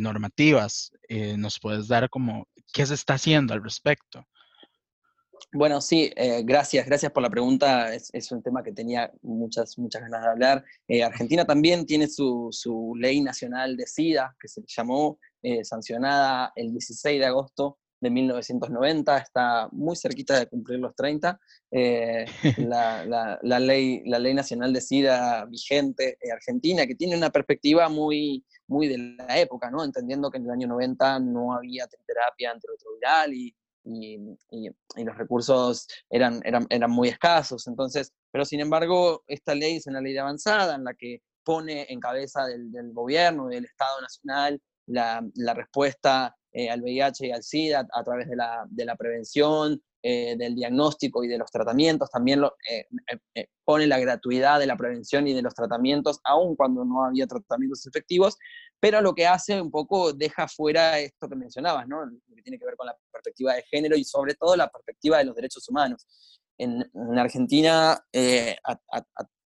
normativas. 0.00 0.92
Eh, 1.08 1.36
¿Nos 1.38 1.58
puedes 1.58 1.88
dar 1.88 2.10
como 2.10 2.46
qué 2.72 2.84
se 2.84 2.94
está 2.94 3.14
haciendo 3.14 3.54
al 3.54 3.64
respecto? 3.64 4.22
Bueno, 5.52 5.80
sí, 5.80 6.12
eh, 6.16 6.42
gracias, 6.44 6.84
gracias 6.86 7.12
por 7.12 7.22
la 7.22 7.30
pregunta. 7.30 7.94
Es, 7.94 8.32
un 8.32 8.42
tema 8.42 8.62
que 8.62 8.72
tenía 8.72 9.10
muchas, 9.22 9.78
muchas 9.78 10.02
ganas 10.02 10.22
de 10.22 10.28
hablar. 10.28 10.64
Eh, 10.86 11.02
Argentina 11.02 11.46
también 11.46 11.86
tiene 11.86 12.08
su, 12.08 12.48
su, 12.50 12.94
ley 12.98 13.22
nacional 13.22 13.76
de 13.76 13.86
SIDA, 13.86 14.36
que 14.38 14.48
se 14.48 14.62
llamó, 14.66 15.18
sancionada 15.62 16.52
el 16.56 16.72
16 16.72 17.20
de 17.20 17.26
agosto 17.26 17.78
de 18.00 18.10
1990, 18.10 19.18
está 19.18 19.68
muy 19.72 19.96
cerquita 19.96 20.38
de 20.38 20.46
cumplir 20.46 20.78
los 20.78 20.94
30. 20.94 21.38
Eh, 21.70 22.24
la, 22.68 23.38
la, 23.42 23.60
ley, 23.60 24.02
la 24.06 24.18
ley 24.18 24.34
nacional 24.34 24.72
de 24.72 24.80
SIDA 24.80 25.44
vigente 25.46 26.18
en 26.20 26.32
Argentina, 26.32 26.86
que 26.86 26.94
tiene 26.94 27.16
una 27.16 27.30
perspectiva 27.30 27.88
muy, 27.88 28.44
muy 28.68 28.88
de 28.88 28.98
la 28.98 29.38
época, 29.38 29.70
¿no? 29.70 29.84
entendiendo 29.84 30.30
que 30.30 30.38
en 30.38 30.44
el 30.44 30.50
año 30.50 30.68
90 30.68 31.20
no 31.20 31.54
había 31.54 31.86
terapia 32.06 32.52
antirretroviral 32.52 33.32
y, 33.34 33.54
y, 33.84 34.18
y, 34.50 35.04
los 35.04 35.16
recursos 35.16 35.86
eran, 36.10 36.40
eran, 36.44 36.66
eran 36.70 36.90
muy 36.90 37.08
escasos. 37.08 37.66
Entonces, 37.66 38.12
pero 38.30 38.44
sin 38.44 38.60
embargo, 38.60 39.24
esta 39.26 39.54
ley 39.54 39.76
es 39.76 39.86
una 39.86 40.00
ley 40.00 40.12
de 40.12 40.20
avanzada 40.20 40.74
en 40.74 40.84
la 40.84 40.94
que 40.94 41.22
pone 41.44 41.86
en 41.88 42.00
cabeza 42.00 42.44
del, 42.44 42.72
del 42.72 42.92
gobierno, 42.92 43.46
del 43.46 43.64
Estado 43.64 44.00
Nacional, 44.00 44.60
la, 44.86 45.24
la 45.34 45.54
respuesta 45.54 46.36
eh, 46.58 46.70
al 46.70 46.80
VIH 46.80 47.26
y 47.26 47.32
al 47.32 47.42
SIDA 47.42 47.86
a 47.92 48.02
través 48.02 48.30
de 48.30 48.34
la, 48.34 48.64
de 48.70 48.86
la 48.86 48.96
prevención, 48.96 49.78
eh, 50.02 50.36
del 50.38 50.54
diagnóstico 50.54 51.22
y 51.22 51.28
de 51.28 51.36
los 51.36 51.50
tratamientos. 51.50 52.10
También 52.10 52.40
lo, 52.40 52.54
eh, 52.66 52.86
pone 53.62 53.86
la 53.86 53.98
gratuidad 53.98 54.58
de 54.58 54.64
la 54.64 54.74
prevención 54.74 55.28
y 55.28 55.34
de 55.34 55.42
los 55.42 55.52
tratamientos, 55.52 56.18
aun 56.24 56.56
cuando 56.56 56.82
no 56.86 57.04
había 57.04 57.26
tratamientos 57.26 57.86
efectivos, 57.86 58.38
pero 58.80 59.02
lo 59.02 59.14
que 59.14 59.26
hace 59.26 59.60
un 59.60 59.70
poco 59.70 60.14
deja 60.14 60.48
fuera 60.48 60.98
esto 60.98 61.28
que 61.28 61.36
mencionabas, 61.36 61.86
¿no? 61.88 61.98
que 62.34 62.40
tiene 62.40 62.58
que 62.58 62.64
ver 62.64 62.76
con 62.76 62.86
la 62.86 62.96
perspectiva 63.12 63.52
de 63.52 63.62
género 63.64 63.94
y 63.94 64.04
sobre 64.04 64.32
todo 64.32 64.56
la 64.56 64.70
perspectiva 64.70 65.18
de 65.18 65.26
los 65.26 65.36
derechos 65.36 65.68
humanos. 65.68 66.06
En, 66.56 66.90
Argentina, 67.18 67.92
a, 67.92 68.80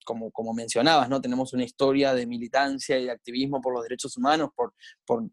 como, 0.09 0.31
como 0.31 0.55
mencionabas, 0.55 1.07
¿no? 1.07 1.21
Tenemos 1.21 1.53
una 1.53 1.63
historia 1.63 2.15
de 2.15 2.25
militancia 2.25 2.97
y 2.97 3.05
de 3.05 3.11
activismo 3.11 3.61
por 3.61 3.75
los 3.75 3.83
derechos 3.83 4.17
humanos, 4.17 4.49
por, 4.55 4.73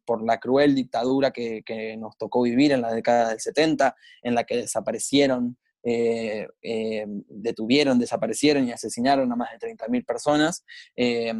por, 0.04 0.22
la 0.22 0.38
cruel 0.38 0.74
dictadura 0.74 1.30
que, 1.30 1.62
que, 1.64 1.96
nos 1.96 2.18
tocó 2.18 2.42
vivir 2.42 2.72
en 2.72 2.82
la 2.82 2.92
década 2.92 3.30
del 3.30 3.40
70, 3.40 3.96
en 4.20 4.34
la 4.34 4.44
que 4.44 4.58
desaparecieron, 4.58 5.56
eh, 5.82 6.46
eh, 6.60 7.06
detuvieron, 7.08 7.98
desaparecieron 7.98 8.68
y 8.68 8.72
asesinaron 8.72 9.32
a 9.32 9.36
más 9.36 9.48
de 9.52 9.66
30.000 9.66 10.04
personas. 10.04 10.62
Eh, 10.94 11.32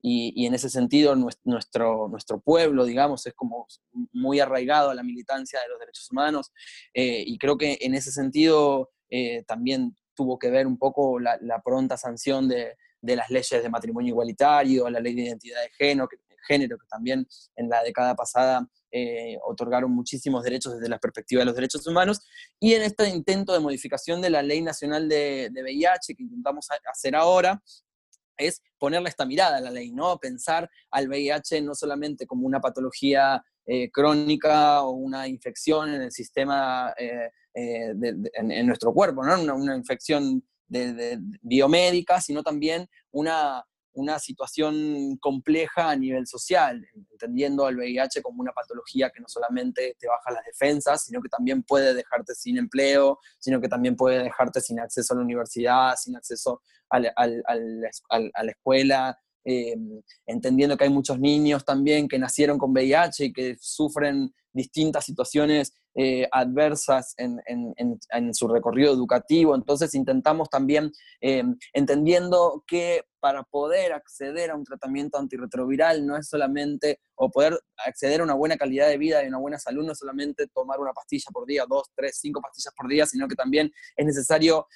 y, 0.00 0.32
y, 0.34 0.46
en 0.46 0.54
ese 0.54 0.70
sentido 0.70 1.14
nuestro, 1.14 2.08
nuestro 2.08 2.40
pueblo, 2.40 2.86
digamos, 2.86 3.26
es 3.26 3.34
como 3.34 3.66
muy 4.14 4.40
arraigado 4.40 4.88
a 4.88 4.94
la 4.94 5.02
militancia 5.02 5.60
de 5.60 5.68
los 5.68 5.78
derechos 5.78 6.10
humanos 6.10 6.52
y 6.94 7.36
creo 7.36 7.58
que 7.58 7.76
en 7.80 7.94
ese 7.94 8.12
sentido 8.12 8.90
también 9.46 9.96
tuvo 10.18 10.36
que 10.36 10.50
ver 10.50 10.66
un 10.66 10.76
poco 10.76 11.20
la, 11.20 11.38
pronta 11.64 11.96
sanción 11.96 12.48
de, 12.48 12.76
las 13.02 13.30
leyes 13.30 13.62
de 13.62 13.68
matrimonio 13.68 14.08
igualitario, 14.08 14.90
la 14.90 14.98
ley 14.98 15.14
de 15.14 15.22
identidad 15.22 15.62
de 15.62 15.70
género, 15.70 16.08
que, 16.08 16.16
género, 16.48 16.76
que 16.76 16.88
también 16.88 17.24
en 17.54 17.68
la 17.68 17.84
década 17.84 18.16
pasada 18.16 18.68
eh, 18.90 19.38
otorgaron 19.44 19.92
muchísimos 19.92 20.42
derechos 20.42 20.74
desde 20.74 20.88
la 20.88 20.98
perspectiva 20.98 21.42
de 21.42 21.46
los 21.46 21.54
derechos 21.54 21.86
humanos, 21.86 22.20
y 22.58 22.74
en 22.74 22.82
este 22.82 23.08
intento 23.08 23.52
de 23.52 23.60
modificación 23.60 24.20
de 24.20 24.30
la 24.30 24.42
ley 24.42 24.60
nacional 24.60 25.08
de, 25.08 25.50
de 25.52 25.62
VIH 25.62 26.16
que 26.16 26.24
intentamos 26.24 26.66
hacer 26.92 27.14
ahora, 27.14 27.62
es 28.36 28.60
ponerle 28.76 29.08
esta 29.08 29.24
mirada 29.24 29.58
a 29.58 29.60
la 29.60 29.70
ley, 29.70 29.92
¿no? 29.92 30.18
Pensar 30.18 30.68
al 30.90 31.08
VIH 31.08 31.62
no 31.62 31.76
solamente 31.76 32.26
como 32.26 32.44
una 32.44 32.60
patología 32.60 33.40
eh, 33.66 33.88
crónica 33.92 34.82
o 34.82 34.90
una 34.90 35.28
infección 35.28 35.94
en 35.94 36.02
el 36.02 36.10
sistema, 36.10 36.92
eh, 36.96 37.30
eh, 37.58 37.94
en, 38.34 38.66
nuestro 38.66 38.92
cuerpo, 38.92 39.24
¿no? 39.24 39.54
Una, 39.54 39.76
infección 39.76 40.42
de, 40.66 41.18
biomédica, 41.40 42.20
sino 42.20 42.42
también 42.42 42.88
una, 43.10 43.64
una 43.92 44.18
situación 44.18 45.16
compleja 45.18 45.90
a 45.90 45.96
nivel 45.96 46.26
social, 46.26 46.86
entendiendo 47.12 47.66
al 47.66 47.76
VIH 47.76 48.22
como 48.22 48.42
una 48.42 48.52
patología 48.52 49.10
que 49.10 49.20
no 49.20 49.28
solamente 49.28 49.96
te 49.98 50.06
baja 50.06 50.30
las 50.30 50.44
defensas, 50.44 51.04
sino 51.04 51.20
que 51.20 51.28
también 51.28 51.62
puede 51.62 51.94
dejarte 51.94 52.34
sin 52.34 52.58
empleo, 52.58 53.18
sino 53.38 53.60
que 53.60 53.68
también 53.68 53.96
puede 53.96 54.22
dejarte 54.22 54.60
sin 54.60 54.78
acceso 54.80 55.14
a 55.14 55.16
la 55.16 55.22
universidad, 55.22 55.96
sin 55.96 56.16
acceso 56.16 56.62
a 56.90 57.00
la 57.00 58.50
escuela, 58.50 59.18
Em, 59.50 60.02
entendiendo 60.26 60.76
que 60.76 60.84
hay 60.84 60.90
muchos 60.90 61.18
niños 61.18 61.64
también 61.64 62.06
que 62.06 62.18
nacieron 62.18 62.58
con 62.58 62.72
VIH 62.72 63.24
y 63.24 63.32
que 63.32 63.56
sufren 63.58 64.34
distintas 64.52 65.06
situaciones 65.06 65.72
eh, 65.94 66.28
adversas 66.30 67.14
en, 67.16 68.34
su 68.34 68.48
recorrido 68.48 68.92
educativo. 68.92 69.54
Entonces 69.54 69.94
intentamos 69.94 70.48
también, 70.48 70.92
em, 71.20 71.56
entendiendo 71.72 72.62
que 72.66 73.04
para 73.20 73.42
poder 73.42 73.92
acceder 73.92 74.50
a 74.50 74.54
un 74.54 74.64
tratamiento 74.64 75.18
antirretroviral 75.18 76.06
no 76.06 76.16
es 76.16 76.28
solamente, 76.28 77.00
o 77.16 77.30
poder 77.30 77.58
acceder 77.84 78.20
a 78.20 78.24
una 78.24 78.34
buena 78.34 78.56
calidad 78.56 78.88
de 78.88 78.98
vida 78.98 79.24
y 79.24 79.28
una 79.28 79.38
buena 79.38 79.58
salud, 79.58 79.84
no 79.84 79.92
es 79.92 79.98
solamente 79.98 80.46
tomar 80.46 80.78
una 80.78 80.92
pastilla 80.92 81.30
por 81.32 81.46
día, 81.46 81.64
dos, 81.68 81.90
tres, 81.96 82.18
cinco 82.20 82.40
pastillas 82.40 82.74
por 82.76 82.88
día, 82.88 83.06
sino 83.06 83.26
que 83.26 83.34
también 83.34 83.72
es 83.96 84.06
necesario 84.06 84.66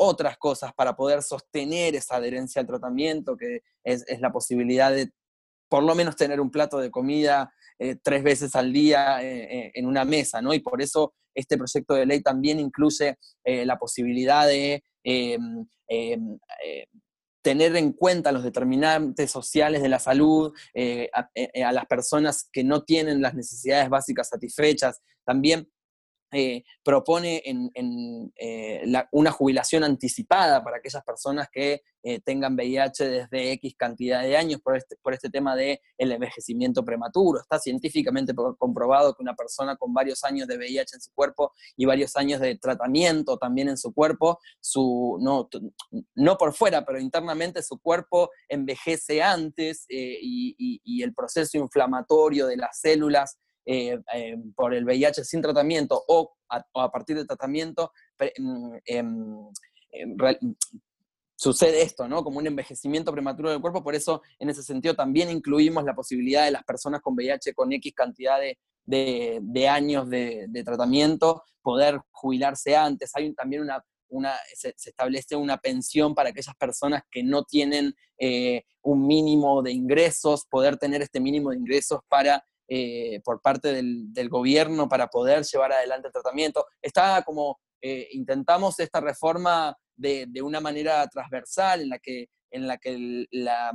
otras 0.00 0.38
cosas 0.38 0.72
para 0.74 0.94
poder 0.94 1.22
sostener 1.22 1.96
esa 1.96 2.16
adherencia 2.16 2.60
al 2.60 2.68
tratamiento, 2.68 3.36
que 3.36 3.62
es, 3.82 4.04
la 4.20 4.30
posibilidad 4.30 4.92
de 4.92 5.10
por 5.68 5.82
lo 5.82 5.94
menos 5.94 6.16
tener 6.16 6.40
un 6.40 6.50
plato 6.50 6.78
de 6.78 6.90
comida 6.90 7.52
eh, 7.78 7.96
tres 8.02 8.24
veces 8.24 8.56
al 8.56 8.72
día 8.72 9.22
eh, 9.22 9.66
eh, 9.66 9.72
en 9.74 9.86
una 9.86 10.04
mesa, 10.04 10.42
¿no? 10.42 10.52
Y 10.52 10.58
por 10.58 10.82
eso 10.82 11.14
este 11.34 11.56
proyecto 11.56 11.94
de 11.94 12.06
ley 12.06 12.20
también 12.20 12.58
incluye 12.58 13.16
la 13.44 13.78
posibilidad 13.78 14.44
de 14.46 14.82
em, 15.04 15.64
em, 15.86 16.38
tener 17.42 17.76
en 17.76 17.92
cuenta 17.92 18.32
los 18.32 18.42
determinantes 18.42 19.30
sociales 19.30 19.80
de 19.80 19.88
la 19.88 20.00
salud, 20.00 20.52
a, 21.12 21.72
las 21.72 21.86
personas 21.86 22.48
que 22.52 22.64
no 22.64 22.82
tienen 22.82 23.22
las 23.22 23.34
necesidades 23.34 23.88
básicas 23.88 24.28
satisfechas, 24.28 25.00
también 25.24 25.68
eh, 26.30 26.64
propone 26.84 27.42
eh, 27.46 28.84
una 29.12 29.32
jubilación 29.32 29.82
anticipada 29.84 30.62
para 30.62 30.76
aquellas 30.76 31.02
personas 31.02 31.48
que 31.50 31.80
eh, 32.02 32.20
tengan 32.20 32.54
VIH 32.54 33.08
desde 33.08 33.52
X 33.52 33.74
cantidad 33.78 34.22
de 34.22 34.36
años 34.36 34.60
por 34.60 34.76
este, 34.76 34.96
por 34.96 35.14
este 35.14 35.30
tema 35.30 35.56
del 35.56 35.80
el 35.96 36.12
envejecimiento 36.12 36.84
prematuro. 36.84 37.40
Está 37.40 37.58
científicamente 37.58 38.34
comprobado 38.58 39.14
que 39.14 39.22
una 39.22 39.34
persona 39.34 39.76
con 39.76 39.94
varios 39.94 40.22
años 40.22 40.46
de 40.48 40.58
VIH 40.58 40.96
en 40.96 41.00
su 41.00 41.12
cuerpo 41.14 41.52
y 41.76 41.86
varios 41.86 42.14
años 42.16 42.40
de 42.40 42.56
tratamiento 42.58 43.38
también 43.38 43.70
en 43.70 43.78
su 43.78 43.94
cuerpo, 43.94 44.38
su, 44.60 45.18
no, 45.22 45.48
no 46.14 46.36
por 46.36 46.52
fuera, 46.52 46.84
pero 46.84 47.00
internamente 47.00 47.62
su 47.62 47.78
cuerpo 47.78 48.30
envejece 48.48 49.22
antes 49.22 49.86
y 49.88 51.02
el 51.02 51.14
proceso 51.14 51.56
inflamatorio 51.56 52.46
de 52.46 52.56
las 52.58 52.80
células 52.80 53.38
eh, 53.70 54.00
eh, 54.14 54.34
por 54.56 54.72
el 54.72 54.86
VIH 54.86 55.24
sin 55.24 55.42
tratamiento 55.42 56.02
o 56.08 56.34
a, 56.48 56.90
partir 56.90 57.16
del 57.16 57.26
tratamiento, 57.26 57.92
mm, 58.38 58.76
em, 58.86 59.50
em, 59.90 60.16
sucede 61.36 61.82
esto, 61.82 62.08
¿no? 62.08 62.24
Como 62.24 62.38
un 62.38 62.46
envejecimiento 62.46 63.12
prematuro 63.12 63.50
del 63.50 63.60
cuerpo, 63.60 63.84
por 63.84 63.94
eso 63.94 64.22
en 64.38 64.48
ese 64.48 64.62
sentido 64.62 64.94
también 64.94 65.28
incluimos 65.28 65.84
la 65.84 65.94
posibilidad 65.94 66.46
de 66.46 66.52
las 66.52 66.64
personas 66.64 67.02
con 67.02 67.14
VIH 67.14 67.52
con 67.52 67.70
X 67.70 67.92
cantidad 67.94 68.38
de, 68.86 69.68
años 69.68 70.08
de, 70.08 70.62
tratamiento 70.64 71.42
poder 71.60 72.00
jubilarse 72.10 72.74
antes. 72.74 73.10
Hay 73.14 73.34
también 73.34 73.60
una 74.08 74.34
se, 74.54 74.74
establece 74.78 75.36
una 75.36 75.58
pensión 75.58 76.14
para 76.14 76.30
aquellas 76.30 76.56
personas 76.56 77.02
que 77.10 77.22
no 77.22 77.44
tienen 77.44 77.94
eh, 78.18 78.62
un 78.80 79.06
mínimo 79.06 79.62
de 79.62 79.72
ingresos, 79.72 80.46
poder 80.46 80.78
tener 80.78 81.02
este 81.02 81.20
mínimo 81.20 81.50
de 81.50 81.58
ingresos 81.58 82.00
para 82.08 82.42
eh, 82.68 83.20
por 83.24 83.40
parte 83.40 83.72
del, 83.72 84.28
gobierno 84.28 84.88
para 84.88 85.08
poder 85.08 85.42
llevar 85.42 85.72
adelante 85.72 86.08
el 86.08 86.12
tratamiento. 86.12 86.66
Está 86.82 87.22
como, 87.22 87.58
eh, 87.80 88.08
intentamos 88.12 88.78
esta 88.78 89.00
reforma 89.00 89.74
de, 89.96 90.28
una 90.42 90.60
manera 90.60 91.06
transversal 91.08 91.80
en 91.80 91.88
la 91.88 91.98
que, 91.98 92.28
en 92.50 92.66
la, 92.66 92.76
que 92.76 93.26
la, 93.30 93.72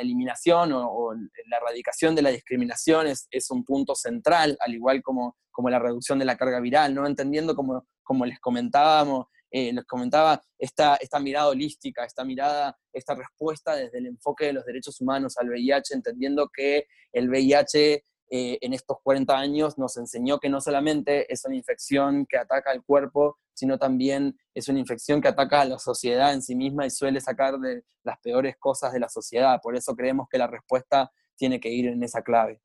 eliminación 0.00 0.72
o, 0.72 1.12
la 1.14 1.56
erradicación 1.56 2.14
de 2.14 2.22
la 2.22 2.30
discriminación 2.30 3.08
es, 3.08 3.50
un 3.50 3.64
punto 3.64 3.94
central, 3.94 4.56
al 4.60 4.74
igual 4.74 5.02
como, 5.02 5.36
como 5.50 5.68
la 5.68 5.80
reducción 5.80 6.18
de 6.18 6.24
la 6.24 6.36
carga 6.36 6.60
viral, 6.60 6.94
¿no? 6.94 7.06
entendiendo 7.06 7.56
como, 7.56 7.84
como 8.04 8.24
les 8.24 8.38
comentábamos, 8.38 9.26
eh, 9.50 9.72
les 9.72 9.84
comentaba, 9.84 10.40
esta, 10.58 10.96
esta 10.96 11.18
mirada 11.18 11.48
holística, 11.48 12.04
esta 12.04 12.24
mirada, 12.24 12.76
esta 12.92 13.14
respuesta 13.14 13.74
desde 13.74 13.98
el 13.98 14.06
enfoque 14.06 14.46
de 14.46 14.52
los 14.52 14.64
derechos 14.64 15.00
humanos 15.00 15.38
al 15.38 15.48
VIH, 15.48 15.94
entendiendo 15.94 16.48
que 16.54 16.86
el 17.12 17.28
VIH 17.28 18.04
eh, 18.30 18.58
en 18.60 18.74
estos 18.74 18.98
40 19.02 19.36
años 19.36 19.78
nos 19.78 19.96
enseñó 19.96 20.38
que 20.38 20.48
no 20.48 20.60
solamente 20.60 21.32
es 21.32 21.44
una 21.44 21.56
infección 21.56 22.26
que 22.26 22.36
ataca 22.36 22.70
al 22.70 22.82
cuerpo, 22.84 23.38
sino 23.54 23.78
también 23.78 24.38
es 24.54 24.68
una 24.68 24.78
infección 24.78 25.20
que 25.20 25.28
ataca 25.28 25.62
a 25.62 25.64
la 25.64 25.78
sociedad 25.78 26.32
en 26.32 26.42
sí 26.42 26.54
misma 26.54 26.86
y 26.86 26.90
suele 26.90 27.20
sacar 27.20 27.58
de 27.58 27.82
las 28.04 28.18
peores 28.20 28.56
cosas 28.58 28.92
de 28.92 29.00
la 29.00 29.08
sociedad. 29.08 29.60
Por 29.62 29.76
eso 29.76 29.96
creemos 29.96 30.28
que 30.30 30.38
la 30.38 30.46
respuesta 30.46 31.10
tiene 31.36 31.58
que 31.58 31.70
ir 31.70 31.86
en 31.86 32.02
esa 32.02 32.22
clave. 32.22 32.60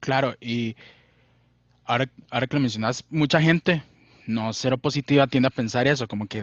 Claro, 0.00 0.34
y 0.40 0.74
ahora, 1.84 2.10
ahora 2.30 2.46
que 2.46 2.56
lo 2.56 2.60
mencionas, 2.60 3.04
mucha 3.08 3.40
gente 3.40 3.82
no 4.26 4.52
cero 4.52 4.78
positiva 4.78 5.26
tiende 5.26 5.48
a 5.48 5.50
pensar 5.50 5.86
eso, 5.86 6.08
como 6.08 6.26
que 6.26 6.42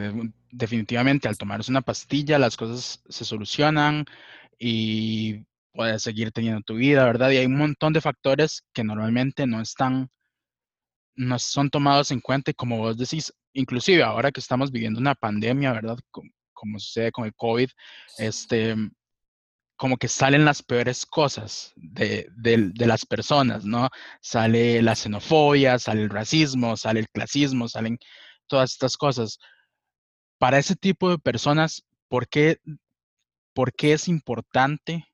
definitivamente 0.52 1.28
al 1.28 1.38
tomarse 1.38 1.72
una 1.72 1.82
pastilla 1.82 2.40
las 2.40 2.58
cosas 2.58 3.02
se 3.08 3.26
solucionan 3.26 4.06
y 4.58 5.46
puedes 5.74 6.04
seguir 6.04 6.32
teniendo 6.32 6.62
tu 6.62 6.76
vida, 6.76 7.06
¿verdad? 7.06 7.32
Y 7.32 7.38
hay 7.38 7.46
un 7.46 7.58
montón 7.58 7.94
de 7.94 8.02
factores 8.02 8.64
que 8.74 8.84
normalmente 8.84 9.48
no 9.48 9.62
están, 9.62 10.10
no 11.16 11.40
son 11.40 11.70
tomados 11.70 12.12
en 12.12 12.22
cuenta 12.22 12.52
y 12.52 12.54
como 12.54 12.78
vos 12.78 12.98
decís, 12.98 13.34
inclusive 13.54 14.04
ahora 14.04 14.32
que 14.32 14.40
estamos 14.40 14.72
viviendo 14.72 15.00
una 15.00 15.16
pandemia, 15.16 15.74
¿verdad? 15.74 15.98
Como, 16.12 16.32
como 16.54 16.80
sucede 16.80 17.12
con 17.12 17.26
el 17.26 17.34
COVID, 17.36 17.70
este, 18.18 18.76
como 19.80 19.96
que 19.96 20.10
salen 20.10 20.44
las 20.44 20.62
peores 20.62 21.06
cosas 21.06 21.72
de, 21.78 22.28
de, 22.36 22.86
las 22.86 23.06
personas, 23.06 23.64
¿no? 23.64 23.90
Sale 24.22 24.82
la 24.82 24.94
xenofobia, 24.94 25.80
sale 25.80 26.02
el 26.02 26.10
racismo, 26.10 26.76
sale 26.76 27.00
el 27.00 27.10
clasismo, 27.10 27.70
salen 27.70 27.98
todas 28.48 28.72
estas 28.74 28.98
cosas. 28.98 29.40
Para 30.38 30.60
ese 30.60 30.76
tipo 30.76 31.10
de 31.10 31.18
personas, 31.18 31.86
¿por 32.10 32.28
qué, 32.28 32.60
por 33.54 33.74
qué 33.74 33.94
es 33.94 34.10
importante? 34.10 35.09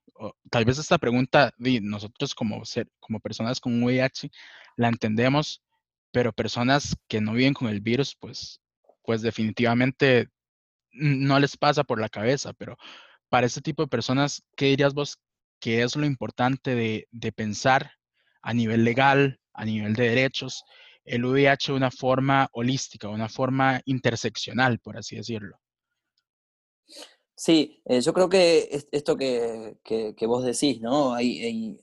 Tal 0.56 0.64
vez 0.64 0.78
esta 0.78 0.98
pregunta, 0.98 1.54
nosotros 1.58 2.34
como, 2.34 2.64
ser, 2.64 2.88
como 3.02 3.20
personas 3.20 3.60
con 3.60 3.84
VIH 3.84 4.32
la 4.78 4.88
entendemos, 4.88 5.62
pero 6.12 6.32
personas 6.32 6.96
que 7.10 7.20
no 7.20 7.34
viven 7.34 7.54
con 7.54 7.68
el 7.68 7.82
virus, 7.82 8.16
pues, 8.16 8.62
pues 9.04 9.22
definitivamente 9.22 10.30
no 10.94 11.42
les 11.42 11.58
pasa 11.58 11.84
por 11.84 12.00
la 12.00 12.08
cabeza, 12.08 12.54
pero 12.54 12.78
para 13.28 13.48
ese 13.48 13.60
tipo 13.60 13.84
de 13.84 13.90
personas, 13.90 14.46
¿qué 14.56 14.68
dirías 14.68 14.94
vos 14.94 15.18
que 15.60 15.84
es 15.84 15.98
lo 15.98 16.06
importante 16.06 16.74
de, 16.74 17.32
pensar 17.34 17.92
a 18.42 18.54
nivel 18.54 18.86
legal, 18.86 19.42
a 19.52 19.66
nivel 19.66 19.94
de 19.94 20.08
derechos, 20.08 20.64
el 21.04 21.26
VIH 21.26 21.74
de 21.74 21.78
una 21.80 21.92
forma 21.92 22.48
holística, 22.54 23.10
una 23.10 23.28
forma 23.28 23.82
interseccional, 23.84 24.80
por 24.80 24.96
así 24.96 25.18
decirlo? 25.18 25.60
Sí, 27.38 27.82
eh, 27.86 28.00
yo 28.02 28.14
creo 28.14 28.30
que 28.30 28.70
esto 28.92 29.18
que, 29.18 29.78
vos 30.26 30.46
decís, 30.46 30.80
¿no? 30.82 31.14
hay, 31.14 31.40
hay, 31.44 31.80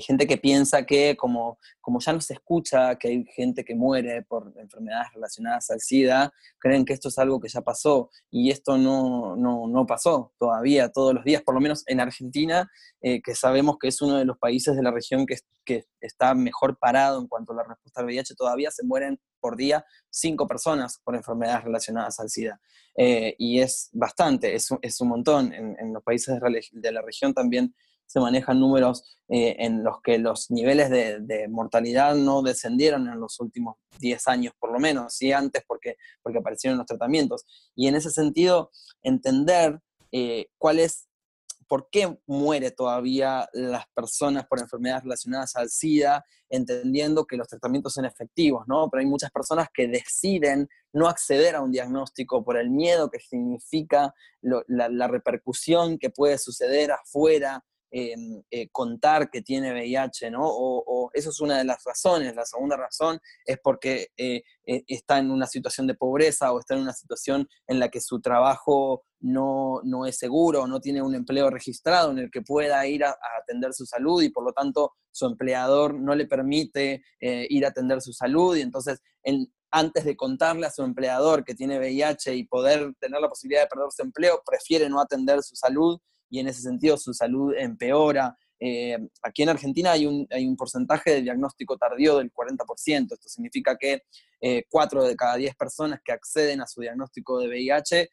gente 0.00 0.26
que 0.26 0.36
piensa 0.36 0.84
que 0.84 1.16
como, 1.16 1.58
como 1.80 2.00
ya 2.00 2.12
no 2.12 2.20
se 2.20 2.34
escucha 2.34 2.96
que 2.96 3.08
hay 3.08 3.24
gente 3.34 3.64
que 3.64 3.74
muere 3.74 4.22
por 4.22 4.52
enfermedades 4.56 5.12
relacionadas 5.14 5.70
al 5.70 5.80
SIDA, 5.80 6.32
creen 6.58 6.84
que 6.84 6.92
esto 6.92 7.08
es 7.08 7.18
algo 7.18 7.40
que 7.40 7.48
ya 7.48 7.62
pasó 7.62 8.10
y 8.30 8.50
esto 8.50 8.76
no, 8.78 9.36
no, 9.36 9.66
no 9.66 9.86
pasó 9.86 10.32
todavía 10.38 10.90
todos 10.90 11.14
los 11.14 11.24
días, 11.24 11.42
por 11.42 11.54
lo 11.54 11.60
menos 11.60 11.82
en 11.86 12.00
Argentina, 12.00 12.70
eh, 13.00 13.22
que 13.22 13.34
sabemos 13.34 13.76
que 13.78 13.88
es 13.88 14.00
uno 14.02 14.16
de 14.16 14.24
los 14.24 14.38
países 14.38 14.76
de 14.76 14.82
la 14.82 14.90
región 14.90 15.26
que, 15.26 15.36
que 15.64 15.84
está 16.00 16.34
mejor 16.34 16.78
parado 16.78 17.20
en 17.20 17.28
cuanto 17.28 17.52
a 17.52 17.56
la 17.56 17.64
respuesta 17.64 18.00
al 18.00 18.06
VIH, 18.06 18.34
todavía 18.34 18.70
se 18.70 18.84
mueren 18.84 19.18
por 19.40 19.56
día 19.56 19.84
cinco 20.08 20.46
personas 20.46 21.00
por 21.04 21.14
enfermedades 21.14 21.64
relacionadas 21.64 22.18
al 22.18 22.30
SIDA. 22.30 22.60
Eh, 22.96 23.34
y 23.38 23.60
es 23.60 23.90
bastante, 23.92 24.54
es, 24.54 24.68
es 24.80 25.00
un 25.00 25.08
montón. 25.08 25.52
En, 25.52 25.92
los 25.92 26.02
países 26.02 26.40
de 26.72 26.92
la 26.92 27.02
región 27.02 27.34
también 27.34 27.74
se 28.14 28.20
manejan 28.20 28.60
números 28.60 29.18
eh, 29.28 29.56
en 29.58 29.82
los 29.82 30.00
que 30.00 30.18
los 30.18 30.48
niveles 30.48 30.88
de, 30.88 31.48
mortalidad 31.48 32.14
no 32.14 32.42
descendieron 32.42 33.08
en 33.08 33.18
los 33.18 33.40
últimos 33.40 33.74
10 33.98 34.28
años 34.28 34.54
por 34.56 34.70
lo 34.72 34.78
menos, 34.78 35.14
sí 35.14 35.32
antes 35.32 35.64
porque, 35.66 35.96
porque 36.22 36.38
aparecieron 36.38 36.78
los 36.78 36.86
tratamientos. 36.86 37.44
Y 37.74 37.88
en 37.88 37.96
ese 37.96 38.10
sentido, 38.10 38.70
entender 39.02 39.80
eh, 40.12 40.46
cuál 40.58 40.78
es, 40.78 41.08
por 41.66 41.88
qué 41.90 42.16
muere 42.28 42.70
todavía 42.70 43.48
las 43.52 43.84
personas 43.92 44.46
por 44.46 44.60
enfermedades 44.60 45.02
relacionadas 45.02 45.56
al 45.56 45.68
SIDA, 45.68 46.24
entendiendo 46.48 47.26
que 47.26 47.36
los 47.36 47.48
tratamientos 47.48 47.94
son 47.94 48.04
efectivos, 48.04 48.64
¿no? 48.68 48.88
Pero 48.90 49.00
hay 49.00 49.06
muchas 49.06 49.32
personas 49.32 49.66
que 49.74 49.88
deciden 49.88 50.68
no 50.92 51.08
acceder 51.08 51.56
a 51.56 51.62
un 51.62 51.72
diagnóstico 51.72 52.44
por 52.44 52.58
el 52.58 52.70
miedo 52.70 53.10
que 53.10 53.18
significa 53.18 54.14
la, 54.40 54.88
la 54.88 55.08
repercusión 55.08 55.98
que 55.98 56.10
puede 56.10 56.38
suceder 56.38 56.92
afuera 56.92 57.64
Eh, 57.96 58.68
contar 58.72 59.30
que 59.30 59.40
tiene 59.40 59.72
VIH, 59.72 60.28
¿no? 60.28 60.40
O, 60.42 61.10
eso 61.14 61.30
es 61.30 61.40
una 61.40 61.58
de 61.58 61.64
las 61.64 61.84
razones. 61.84 62.34
La 62.34 62.44
segunda 62.44 62.76
razón 62.76 63.20
es 63.46 63.56
porque 63.62 64.08
eh, 64.16 64.42
eh, 64.66 64.82
está 64.88 65.20
en 65.20 65.30
una 65.30 65.46
situación 65.46 65.86
de 65.86 65.94
pobreza 65.94 66.52
o 66.52 66.58
está 66.58 66.74
en 66.74 66.80
una 66.80 66.92
situación 66.92 67.48
en 67.68 67.78
la 67.78 67.90
que 67.90 68.00
su 68.00 68.20
trabajo 68.20 69.04
no, 69.20 69.80
no 69.84 70.06
es 70.06 70.18
seguro 70.18 70.62
o 70.62 70.66
no 70.66 70.80
tiene 70.80 71.02
un 71.02 71.14
empleo 71.14 71.50
registrado 71.50 72.10
en 72.10 72.18
el 72.18 72.32
que 72.32 72.42
pueda 72.42 72.84
ir 72.84 73.04
a, 73.04 73.16
atender 73.40 73.72
su 73.72 73.86
salud 73.86 74.20
y 74.22 74.30
por 74.30 74.44
lo 74.44 74.52
tanto 74.52 74.94
su 75.12 75.26
empleador 75.26 75.94
no 75.94 76.16
le 76.16 76.26
permite 76.26 77.04
ir 77.20 77.64
a 77.64 77.68
atender 77.68 78.02
su 78.02 78.12
salud 78.12 78.56
y 78.56 78.62
entonces 78.62 79.00
antes 79.70 80.04
de 80.04 80.16
contarle 80.16 80.66
a 80.66 80.70
su 80.70 80.82
empleador 80.82 81.44
que 81.44 81.54
tiene 81.54 81.78
VIH 81.78 82.34
y 82.34 82.44
poder 82.44 82.92
tener 82.98 83.20
la 83.20 83.28
posibilidad 83.28 83.62
de 83.62 83.68
perder 83.68 83.92
su 83.92 84.02
empleo, 84.02 84.42
prefiere 84.44 84.88
no 84.88 85.00
atender 85.00 85.42
su 85.44 85.54
salud 85.54 86.00
y 86.34 86.40
en 86.40 86.48
ese 86.48 86.62
sentido 86.62 86.96
su 86.96 87.14
salud 87.14 87.54
empeora. 87.56 88.36
Eh, 88.58 88.98
aquí 89.22 89.44
en 89.44 89.50
Argentina 89.50 89.92
hay 89.92 90.04
un, 90.04 90.26
hay 90.32 90.48
un, 90.48 90.56
porcentaje 90.56 91.12
de 91.12 91.22
diagnóstico 91.22 91.76
tardío 91.76 92.18
del 92.18 92.32
40%. 92.32 93.12
Esto 93.12 93.28
significa 93.28 93.76
que 93.76 94.02
eh, 94.40 94.64
4 94.68 95.04
de 95.04 95.14
cada 95.14 95.36
10 95.36 95.54
personas 95.54 96.00
que 96.04 96.10
acceden 96.10 96.60
a 96.60 96.66
su 96.66 96.80
diagnóstico 96.80 97.38
de 97.38 97.46
VIH 97.46 98.10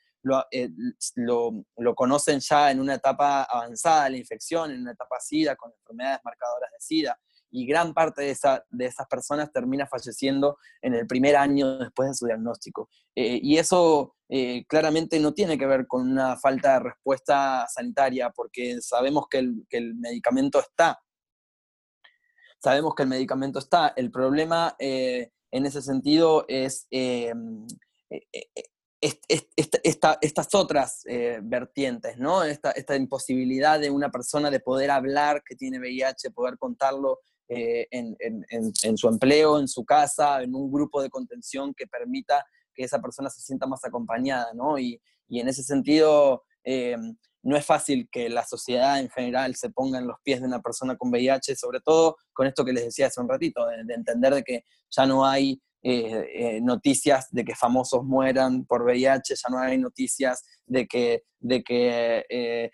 eh, 0.51 0.69
lo, 1.15 1.65
lo, 1.77 1.95
conocen 1.95 2.39
ya 2.39 2.69
en 2.69 2.79
una 2.79 2.93
etapa 2.93 3.41
avanzada 3.43 4.03
de 4.03 4.11
la 4.11 4.17
infección, 4.17 4.69
en 4.69 4.81
una 4.81 4.91
etapa 4.91 5.19
SIDA, 5.19 5.55
con 5.55 5.71
enfermedades 5.71 6.19
marcadoras 6.23 6.69
de 6.71 6.79
SIDA 6.79 7.19
y 7.51 7.65
gran 7.65 7.93
parte 7.93 8.23
de, 8.23 8.31
esa, 8.31 8.65
de 8.69 8.85
esas 8.85 9.07
personas 9.07 9.51
termina 9.51 9.85
falleciendo 9.85 10.57
en 10.81 10.95
el 10.95 11.05
primer 11.05 11.35
año 11.35 11.77
después 11.77 12.09
de 12.09 12.15
su 12.15 12.25
diagnóstico. 12.25 12.89
Eh, 13.13 13.39
y 13.43 13.57
eso 13.57 14.15
eh, 14.29 14.65
claramente 14.67 15.19
no 15.19 15.33
tiene 15.33 15.57
que 15.57 15.65
ver 15.65 15.85
con 15.85 16.09
una 16.09 16.37
falta 16.37 16.73
de 16.73 16.79
respuesta 16.79 17.67
sanitaria, 17.67 18.29
porque 18.29 18.81
sabemos 18.81 19.25
que 19.29 19.39
el, 19.39 19.65
que 19.69 19.77
el 19.77 19.95
medicamento 19.95 20.59
está. 20.59 20.99
Sabemos 22.63 22.95
que 22.95 23.03
el 23.03 23.09
medicamento 23.09 23.59
está. 23.59 23.93
El 23.95 24.11
problema 24.11 24.75
eh, 24.79 25.31
en 25.51 25.65
ese 25.65 25.81
sentido 25.81 26.45
es 26.47 26.87
estas 29.01 30.55
otras 30.55 31.03
vertientes, 31.41 32.17
¿no? 32.17 32.43
Esta, 32.43 32.71
esta, 32.71 32.95
imposibilidad 32.95 33.79
de 33.79 33.89
una 33.89 34.09
persona 34.09 34.49
de 34.49 34.59
poder 34.59 34.91
hablar 34.91 35.43
que 35.43 35.55
tiene 35.55 35.79
VIH, 35.79 36.31
poder 36.31 36.57
contarlo 36.57 37.19
eh, 37.53 37.85
en, 37.91 38.97
su 38.97 39.09
empleo, 39.09 39.59
en 39.59 39.67
su 39.67 39.83
casa, 39.83 40.41
en 40.41 40.55
un 40.55 40.71
grupo 40.71 41.01
de 41.01 41.09
contención 41.09 41.73
que 41.73 41.85
permita 41.85 42.45
que 42.73 42.85
esa 42.85 43.01
persona 43.01 43.29
se 43.29 43.41
sienta 43.41 43.67
más 43.67 43.83
acompañada, 43.83 44.53
¿no? 44.53 44.79
Y, 44.79 45.01
en 45.27 45.49
ese 45.49 45.61
sentido, 45.61 46.43
eh, 46.63 46.95
no 47.43 47.57
es 47.57 47.65
fácil 47.65 48.07
que 48.09 48.29
la 48.29 48.45
sociedad 48.45 49.01
en 49.01 49.09
general 49.09 49.55
se 49.55 49.69
ponga 49.69 49.99
en 49.99 50.07
los 50.07 50.15
pies 50.23 50.39
de 50.39 50.47
una 50.47 50.61
persona 50.61 50.95
con 50.95 51.09
VIH, 51.09 51.57
sobre 51.57 51.81
todo 51.81 52.15
con 52.31 52.47
esto 52.47 52.63
que 52.63 52.71
les 52.71 52.85
decía 52.85 53.07
hace 53.07 53.19
un 53.19 53.27
ratito, 53.27 53.65
de, 53.65 53.93
entender 53.93 54.33
de 54.33 54.43
que 54.43 54.63
ya 54.89 55.05
no 55.05 55.25
hay 55.25 55.61
eh, 55.83 56.59
noticias 56.61 57.27
de 57.31 57.43
que 57.43 57.55
famosos 57.55 58.05
mueran 58.05 58.65
por 58.65 58.83
VIH, 58.83 59.35
ya 59.35 59.49
no 59.49 59.59
hay 59.59 59.77
noticias 59.77 60.45
de 60.65 60.87
que, 60.87 61.23
de 61.39 61.63
que 61.63 62.71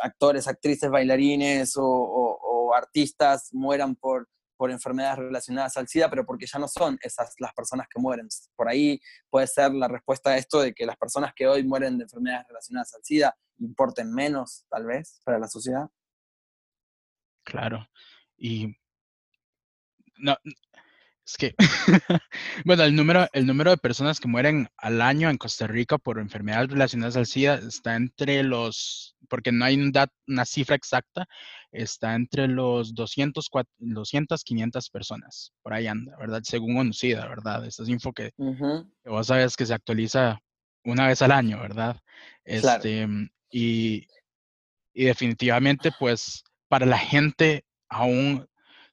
actores, 0.00 0.48
actrices, 0.48 0.90
bailarines 0.90 1.74
o, 1.76 2.49
artistas 2.74 3.50
mueran 3.52 3.96
por, 3.96 4.28
por 4.56 4.70
enfermedades 4.70 5.18
relacionadas 5.18 5.76
al 5.76 5.88
SIDA, 5.88 6.10
pero 6.10 6.26
porque 6.26 6.46
ya 6.46 6.58
no 6.58 6.68
son 6.68 6.98
esas 7.02 7.34
las 7.38 7.52
personas 7.54 7.86
que 7.88 8.00
mueren. 8.00 8.28
Por 8.56 8.68
ahí 8.68 9.00
puede 9.28 9.46
ser 9.46 9.72
la 9.72 9.88
respuesta 9.88 10.30
a 10.30 10.36
esto 10.36 10.60
de 10.60 10.74
que 10.74 10.86
las 10.86 10.96
personas 10.96 11.32
que 11.34 11.46
hoy 11.46 11.64
mueren 11.64 11.98
de 11.98 12.04
enfermedades 12.04 12.46
relacionadas 12.48 12.94
al 12.94 13.04
SIDA 13.04 13.36
importen 13.58 14.12
menos, 14.12 14.66
tal 14.68 14.86
vez, 14.86 15.20
para 15.24 15.38
la 15.38 15.48
sociedad. 15.48 15.88
Claro. 17.44 17.88
Y 18.36 18.76
no, 20.18 20.36
es 21.30 21.36
que, 21.36 21.54
bueno, 22.64 22.82
el 22.82 22.94
número, 22.96 23.28
el 23.32 23.46
número 23.46 23.70
de 23.70 23.76
personas 23.76 24.18
que 24.18 24.28
mueren 24.28 24.68
al 24.76 25.00
año 25.00 25.30
en 25.30 25.38
Costa 25.38 25.66
Rica 25.66 25.96
por 25.96 26.18
enfermedades 26.18 26.70
relacionadas 26.70 27.16
al 27.16 27.26
SIDA 27.26 27.54
está 27.54 27.94
entre 27.94 28.42
los, 28.42 29.16
porque 29.28 29.52
no 29.52 29.64
hay 29.64 29.76
una 29.76 30.44
cifra 30.44 30.74
exacta, 30.74 31.26
está 31.70 32.14
entre 32.16 32.48
los 32.48 32.94
200, 32.94 33.48
200, 33.78 34.44
500 34.44 34.90
personas. 34.90 35.52
Por 35.62 35.72
ahí 35.72 35.86
anda, 35.86 36.16
¿verdad? 36.18 36.40
Según 36.42 36.76
ONUCIDA, 36.76 37.28
¿verdad? 37.28 37.64
Esta 37.64 37.84
es 37.84 37.88
info 37.88 38.12
que, 38.12 38.32
vos 39.04 39.26
sabes 39.26 39.56
que 39.56 39.66
se 39.66 39.74
actualiza 39.74 40.40
una 40.84 41.06
vez 41.06 41.22
al 41.22 41.30
año, 41.30 41.60
¿verdad? 41.60 42.00
Este, 42.44 43.06
y, 43.50 44.06
y 44.92 45.04
definitivamente, 45.04 45.92
pues, 45.96 46.42
para 46.68 46.86
la 46.86 46.98
gente 46.98 47.64
aún 47.88 48.48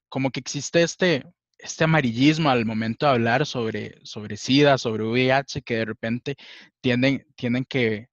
como 0.08 0.30
que 0.30 0.40
existe 0.40 0.82
este, 0.82 1.24
este 1.58 1.84
amarillismo 1.84 2.50
al 2.50 2.64
momento 2.64 3.06
de 3.06 3.12
hablar 3.12 3.46
sobre, 3.46 3.98
sobre 4.04 4.36
SIDA, 4.36 4.78
sobre 4.78 5.04
VIH, 5.04 5.62
que 5.62 5.76
de 5.76 5.84
repente 5.84 6.36
tienden, 6.80 7.26
tienen 7.36 7.64
que, 7.64 8.08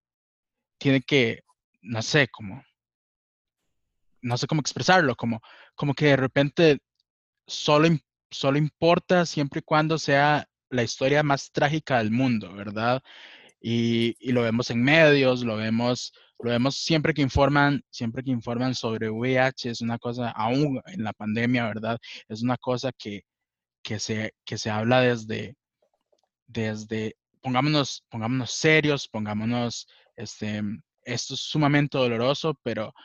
tienen 0.77 1.03
que, 1.05 1.43
no 1.81 2.01
sé, 2.01 2.27
como, 2.29 2.63
no 4.21 4.37
sé 4.37 4.47
cómo 4.47 4.61
expresarlo, 4.61 5.15
como, 5.15 5.41
como 5.75 5.93
que 5.93 6.07
de 6.07 6.17
repente 6.17 6.79
solo, 7.47 7.89
solo 8.31 8.57
importa 8.57 9.25
siempre 9.25 9.59
y 9.59 9.63
cuando 9.63 9.97
sea 9.99 10.47
la 10.69 10.83
historia 10.83 11.23
más 11.23 11.51
trágica 11.51 11.99
del 11.99 12.11
mundo, 12.11 12.53
¿verdad? 12.53 13.01
Y, 13.61 14.15
y, 14.19 14.31
lo 14.31 14.41
vemos 14.43 14.69
en 14.71 14.83
medios, 14.83 15.43
lo 15.43 15.55
vemos, 15.57 16.13
lo 16.39 16.51
vemos 16.51 16.77
siempre 16.77 17.13
que 17.13 17.21
informan, 17.21 17.83
siempre 17.89 18.23
que 18.23 18.31
informan 18.31 18.75
sobre 18.75 19.09
VIH, 19.09 19.71
es 19.71 19.81
una 19.81 19.97
cosa, 19.99 20.31
aún 20.31 20.81
en 20.87 21.03
la 21.03 21.13
pandemia, 21.13 21.65
¿verdad? 21.67 21.99
Es 22.27 22.43
una 22.43 22.57
cosa 22.57 22.91
que, 22.91 23.23
que, 23.85 23.99
se, 23.99 24.33
que 24.43 24.57
se 24.57 24.71
habla 24.71 24.99
desde, 24.99 25.55
desde 26.47 27.15
pongámonos, 27.41 28.03
pongámonos 28.09 28.51
serios, 28.51 29.07
pongámonos, 29.07 29.87
este, 30.15 30.63
esto 31.03 31.35
es 31.35 31.39
sumamente 31.41 31.95
doloroso, 31.95 32.59
pero, 32.63 32.95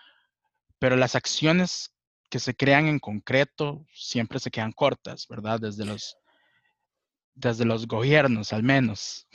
pero 0.78 0.96
las 0.96 1.14
acciones 1.14 1.94
que 2.30 2.38
se 2.38 2.56
crean 2.56 2.86
en 2.86 2.98
concreto 2.98 3.84
siempre 3.92 4.40
se 4.40 4.50
quedan 4.50 4.72
cortas, 4.72 5.26
¿verdad? 5.28 5.60
Desde 5.60 5.84
los, 5.84 6.16
desde 7.34 7.66
los 7.66 7.86
gobiernos, 7.86 8.54
al 8.54 8.62
menos. 8.62 9.26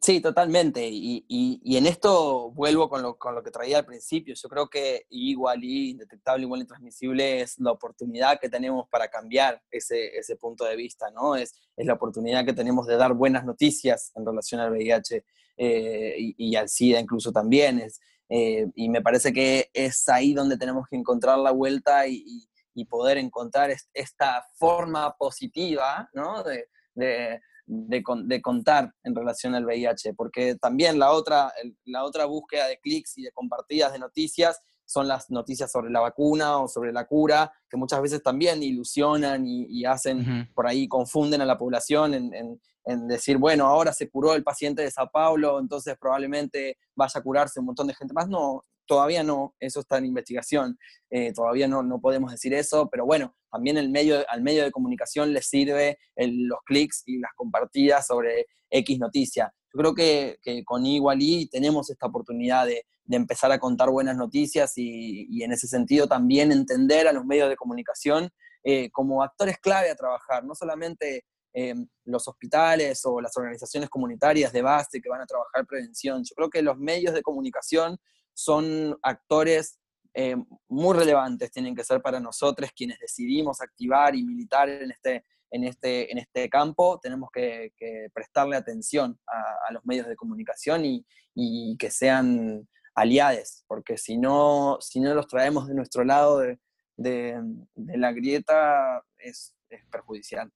Sí, 0.00 0.20
totalmente. 0.20 0.88
Y, 0.88 1.24
y, 1.28 1.76
en 1.76 1.86
esto 1.86 2.50
vuelvo 2.50 2.88
con 2.88 3.02
lo, 3.02 3.16
con 3.16 3.34
lo, 3.34 3.42
que 3.42 3.50
traía 3.50 3.78
al 3.78 3.86
principio. 3.86 4.34
Yo 4.34 4.48
creo 4.48 4.68
que 4.68 5.06
igual 5.10 5.62
y 5.62 5.90
indetectable, 5.90 6.44
igual 6.44 6.62
intransmisible 6.62 7.42
es 7.42 7.58
la 7.58 7.72
oportunidad 7.72 8.40
que 8.40 8.48
tenemos 8.48 8.88
para 8.88 9.08
cambiar 9.08 9.62
ese, 9.70 10.16
ese 10.16 10.36
punto 10.36 10.64
de 10.64 10.76
vista, 10.76 11.10
¿no? 11.10 11.36
Es, 11.36 11.54
es, 11.76 11.86
la 11.86 11.94
oportunidad 11.94 12.44
que 12.44 12.52
tenemos 12.52 12.86
de 12.86 12.96
dar 12.96 13.14
buenas 13.14 13.44
noticias 13.44 14.12
en 14.16 14.26
relación 14.26 14.60
al 14.60 14.72
VIH 14.72 15.24
eh, 15.56 16.14
y, 16.18 16.34
y, 16.36 16.56
al 16.56 16.68
SIDA 16.68 16.98
incluso 16.98 17.30
también. 17.30 17.78
Es, 17.78 18.00
eh, 18.28 18.66
y 18.74 18.88
me 18.88 19.00
parece 19.00 19.32
que 19.32 19.70
es 19.72 20.08
ahí 20.08 20.34
donde 20.34 20.58
tenemos 20.58 20.86
que 20.88 20.96
encontrar 20.96 21.38
la 21.38 21.50
vuelta 21.50 22.06
y, 22.06 22.46
poder 22.88 23.18
encontrar 23.18 23.74
esta 23.92 24.46
forma 24.54 25.12
positiva, 25.16 26.08
¿no? 26.12 26.44
de, 26.44 26.68
de 26.94 27.40
de, 27.68 28.40
contar 28.42 28.94
en 29.04 29.14
relación 29.14 29.54
al 29.54 29.66
VIH, 29.66 30.14
porque 30.14 30.56
también 30.56 30.98
la 30.98 31.12
otra, 31.12 31.52
la 31.84 32.04
otra 32.04 32.24
búsqueda 32.24 32.66
de 32.66 32.78
clics 32.78 33.18
y 33.18 33.22
de 33.24 33.32
compartidas 33.32 33.92
de 33.92 33.98
noticias 33.98 34.60
son 34.86 35.06
las 35.06 35.30
noticias 35.30 35.70
sobre 35.70 35.90
la 35.90 36.00
vacuna 36.00 36.58
o 36.58 36.66
sobre 36.68 36.92
la 36.92 37.06
cura, 37.06 37.52
que 37.68 37.76
muchas 37.76 38.00
veces 38.00 38.22
también 38.22 38.62
ilusionan 38.62 39.44
y, 39.46 39.84
hacen, 39.84 40.48
por 40.54 40.66
ahí 40.66 40.88
confunden 40.88 41.42
a 41.42 41.44
la 41.44 41.58
población 41.58 42.14
en, 42.14 42.58
en, 42.84 43.06
decir, 43.06 43.36
bueno, 43.36 43.66
ahora 43.66 43.92
se 43.92 44.08
curó 44.08 44.34
el 44.34 44.42
paciente 44.42 44.80
de 44.80 44.90
Sao 44.90 45.10
Paulo, 45.12 45.60
entonces 45.60 45.94
probablemente 46.00 46.78
vaya 46.96 47.20
a 47.20 47.22
curarse 47.22 47.60
un 47.60 47.66
montón 47.66 47.86
de 47.86 47.94
gente 47.94 48.14
más. 48.14 48.28
No, 48.28 48.64
todavía 48.88 49.22
no, 49.22 49.54
eso 49.60 49.80
está 49.80 49.98
en 49.98 50.06
investigación, 50.06 50.78
eh, 51.10 51.32
todavía 51.32 51.68
no, 51.68 51.82
no, 51.84 52.00
podemos 52.00 52.32
decir 52.32 52.54
eso, 52.54 52.88
pero 52.90 53.06
bueno, 53.06 53.36
también 53.52 53.76
el 53.76 53.90
medio, 53.90 54.24
al 54.28 54.42
medio 54.42 54.64
de 54.64 54.72
comunicación 54.72 55.32
le 55.32 55.42
sirve 55.42 55.98
los 56.16 56.58
clics 56.64 57.04
y 57.06 57.18
las 57.18 57.30
compartidas 57.36 58.06
sobre 58.06 58.46
X 58.70 58.98
noticia. 58.98 59.52
Yo 59.72 59.78
creo 59.78 59.94
que, 59.94 60.38
con 60.64 60.84
Igualí 60.86 61.48
tenemos 61.48 61.90
esta 61.90 62.06
oportunidad 62.06 62.66
de, 62.66 62.86
de, 63.04 63.16
empezar 63.16 63.52
a 63.52 63.58
contar 63.58 63.90
buenas 63.90 64.16
noticias 64.16 64.72
y, 64.76 65.26
y, 65.30 65.42
en 65.42 65.52
ese 65.52 65.68
sentido 65.68 66.08
también 66.08 66.50
entender 66.50 67.06
a 67.06 67.12
los 67.12 67.24
medios 67.24 67.48
de 67.48 67.56
comunicación 67.56 68.30
eh, 68.64 68.90
como 68.90 69.22
actores 69.22 69.58
clave 69.58 69.90
a 69.90 69.94
trabajar, 69.94 70.44
no 70.44 70.54
solamente 70.54 71.24
eh, 71.54 71.74
los 72.04 72.28
hospitales 72.28 73.00
o 73.04 73.20
las 73.20 73.36
organizaciones 73.36 73.88
comunitarias 73.88 74.52
de 74.52 74.62
base 74.62 75.00
que 75.00 75.08
van 75.08 75.20
a 75.20 75.26
trabajar 75.26 75.66
prevención. 75.66 76.22
Yo 76.22 76.34
creo 76.34 76.50
que 76.50 76.62
los 76.62 76.76
medios 76.78 77.14
de 77.14 77.22
comunicación 77.22 77.98
son 78.38 78.96
actores 79.02 79.80
eh, 80.14 80.36
muy 80.68 80.96
relevantes, 80.96 81.50
tienen 81.50 81.74
que 81.74 81.82
ser 81.82 82.00
para 82.00 82.20
nosotros 82.20 82.70
quienes 82.74 83.00
decidimos 83.00 83.60
activar 83.60 84.14
y 84.14 84.22
militar 84.22 84.68
en 84.68 84.92
este, 84.92 85.24
en 85.50 85.64
este, 85.64 86.12
en 86.12 86.18
este 86.18 86.48
campo, 86.48 87.00
tenemos 87.02 87.30
que, 87.32 87.72
prestarle 88.14 88.54
atención 88.54 89.18
a, 89.26 89.72
los 89.72 89.84
medios 89.84 90.06
de 90.06 90.14
comunicación 90.14 90.84
y, 90.84 91.76
que 91.78 91.90
sean 91.90 92.68
aliados, 92.94 93.64
porque 93.66 93.98
si 93.98 94.18
no, 94.18 94.78
si 94.80 95.00
no 95.00 95.14
los 95.14 95.26
traemos 95.26 95.66
de 95.66 95.74
nuestro 95.74 96.04
lado 96.04 96.38
de, 96.38 97.40
la 97.76 98.12
grieta 98.12 99.02
es, 99.18 99.52
es, 99.68 99.84
perjudicial. 99.90 100.48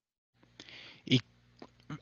Y 1.05 1.21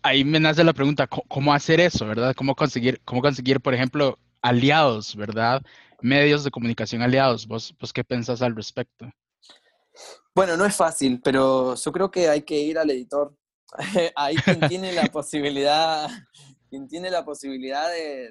ahí 0.03 0.25
me 0.25 0.41
nace 0.41 0.63
la 0.63 0.75
pregunta, 0.75 1.07
¿cómo 1.07 1.55
hacer 1.55 1.81
eso, 1.81 2.07
verdad? 2.07 2.35
¿Cómo 2.37 2.55
conseguir, 2.55 3.01
cómo 3.05 3.23
conseguir 3.23 3.61
por 3.61 3.73
ejemplo, 3.73 4.19
aliados, 4.43 5.15
¿verdad? 5.17 5.63
Medios 6.01 6.45
de 6.45 6.51
comunicación 6.51 7.03
aliados. 7.03 7.47
¿Vos, 7.47 7.75
vos 7.79 7.93
qué 7.93 8.05
pensás 8.05 8.43
al 8.43 8.57
respecto? 8.57 9.11
Bueno, 10.35 10.57
no 10.57 10.65
es 10.65 10.77
fácil, 10.77 11.21
pero 11.23 11.75
yo 11.75 11.93
creo 11.93 12.11
que 12.11 12.29
hay 12.29 12.43
que 12.43 12.59
ir 12.59 12.79
al 12.79 12.91
editor. 12.91 13.37
Ahí 14.17 14.37
quien 14.37 14.61
tiene 14.69 14.93
la 14.93 15.07
posibilidad, 15.07 16.09
quien 16.69 16.89
tiene 16.89 17.11
la 17.11 17.25
posibilidad 17.25 17.89
de, 17.91 18.31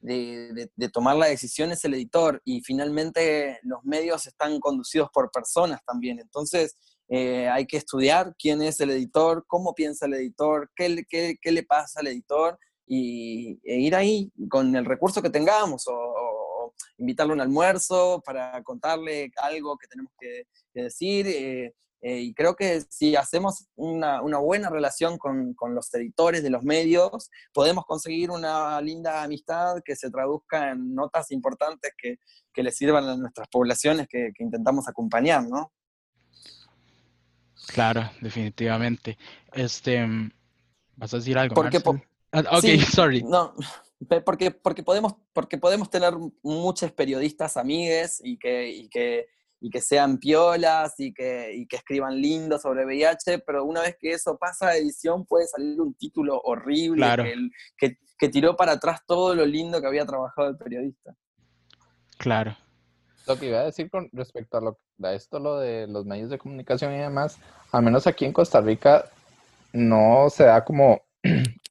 de, 0.00 0.88
tomar 0.92 1.16
la 1.16 1.26
decisión 1.26 1.72
es 1.72 1.84
el 1.84 1.94
editor 1.94 2.40
y 2.44 2.60
finalmente 2.62 3.58
los 3.62 3.82
medios 3.84 4.26
están 4.26 4.58
conducidos 4.60 5.08
por 5.12 5.30
personas 5.30 5.80
también. 5.86 6.18
Entonces 6.20 6.76
eh, 7.08 7.48
hay 7.48 7.66
que 7.66 7.76
estudiar 7.76 8.34
quién 8.38 8.62
es 8.62 8.80
el 8.80 8.90
editor, 8.90 9.44
cómo 9.46 9.74
piensa 9.74 10.06
el 10.06 10.14
editor, 10.14 10.70
qué, 10.76 11.04
qué, 11.08 11.36
qué 11.40 11.52
le 11.52 11.62
pasa 11.62 12.00
al 12.00 12.08
editor 12.08 12.58
y, 12.88 13.60
e 13.62 13.76
ir 13.80 13.94
ahí 13.94 14.32
con 14.48 14.74
el 14.74 14.84
recurso 14.84 15.22
que 15.22 15.30
tengamos 15.30 15.86
o, 15.88 16.74
invitarle 16.96 17.32
a 17.32 17.34
un 17.34 17.40
almuerzo 17.40 18.22
para 18.24 18.62
contarle 18.62 19.30
algo 19.36 19.76
que 19.76 19.86
tenemos 19.86 20.12
que, 20.18 20.46
decir. 20.74 21.26
Eh, 21.26 21.74
eh, 22.00 22.20
y 22.20 22.34
creo 22.34 22.54
que 22.54 22.82
si 22.88 23.16
hacemos 23.16 23.66
una, 23.74 24.22
una 24.22 24.38
buena 24.38 24.70
relación 24.70 25.18
con, 25.18 25.54
con, 25.54 25.74
los 25.74 25.92
editores 25.94 26.44
de 26.44 26.50
los 26.50 26.62
medios, 26.62 27.30
podemos 27.52 27.84
conseguir 27.84 28.30
una 28.30 28.80
linda 28.80 29.24
amistad 29.24 29.82
que 29.84 29.96
se 29.96 30.10
traduzca 30.10 30.70
en 30.70 30.94
notas 30.94 31.32
importantes 31.32 31.92
que, 31.96 32.18
que 32.52 32.62
le 32.62 32.70
sirvan 32.70 33.04
a 33.04 33.16
nuestras 33.16 33.48
poblaciones 33.48 34.06
que, 34.08 34.30
que 34.32 34.44
intentamos 34.44 34.88
acompañar, 34.88 35.48
¿no? 35.48 35.72
Claro, 37.66 38.08
definitivamente. 38.20 39.18
Este, 39.52 40.06
¿Vas 40.96 41.14
a 41.14 41.16
decir 41.16 41.36
algo? 41.36 41.54
Porque, 41.54 41.80
Ah, 41.80 42.17
ok, 42.32 42.64
sorry. 42.92 43.22
No, 43.22 43.54
porque, 44.24 44.50
porque, 44.50 44.82
podemos, 44.82 45.14
porque 45.32 45.58
podemos 45.58 45.90
tener 45.90 46.14
muchos 46.42 46.92
periodistas 46.92 47.56
amigues 47.56 48.20
y 48.22 48.38
que, 48.38 48.68
y 48.68 48.88
que, 48.88 49.26
y 49.60 49.70
que 49.70 49.80
sean 49.80 50.18
piolas 50.18 50.94
y 50.98 51.12
que, 51.12 51.52
y 51.54 51.66
que 51.66 51.76
escriban 51.76 52.20
lindo 52.20 52.58
sobre 52.58 52.84
VIH, 52.84 53.40
pero 53.40 53.64
una 53.64 53.80
vez 53.80 53.96
que 53.98 54.10
eso 54.10 54.38
pasa 54.38 54.68
a 54.68 54.76
edición 54.76 55.26
puede 55.26 55.46
salir 55.46 55.80
un 55.80 55.94
título 55.94 56.40
horrible 56.40 57.06
que, 57.76 57.98
que, 58.16 58.28
tiró 58.28 58.56
para 58.56 58.72
atrás 58.72 59.00
todo 59.06 59.34
lo 59.34 59.44
lindo 59.44 59.80
que 59.80 59.86
había 59.86 60.06
trabajado 60.06 60.48
el 60.48 60.56
periodista. 60.56 61.14
Claro. 62.18 62.56
Lo 63.26 63.38
que 63.38 63.46
iba 63.46 63.58
a 63.58 63.64
decir 63.64 63.90
con 63.90 64.08
respecto 64.12 64.56
a, 64.56 64.60
lo, 64.60 64.78
a 65.02 65.12
esto, 65.12 65.38
lo 65.38 65.58
de 65.58 65.86
los 65.86 66.06
medios 66.06 66.30
de 66.30 66.38
comunicación 66.38 66.94
y 66.94 66.98
demás, 66.98 67.38
al 67.72 67.82
menos 67.82 68.06
aquí 68.06 68.24
en 68.24 68.32
Costa 68.32 68.60
Rica 68.60 69.10
no 69.72 70.30
se 70.30 70.44
da 70.44 70.64
como 70.64 71.02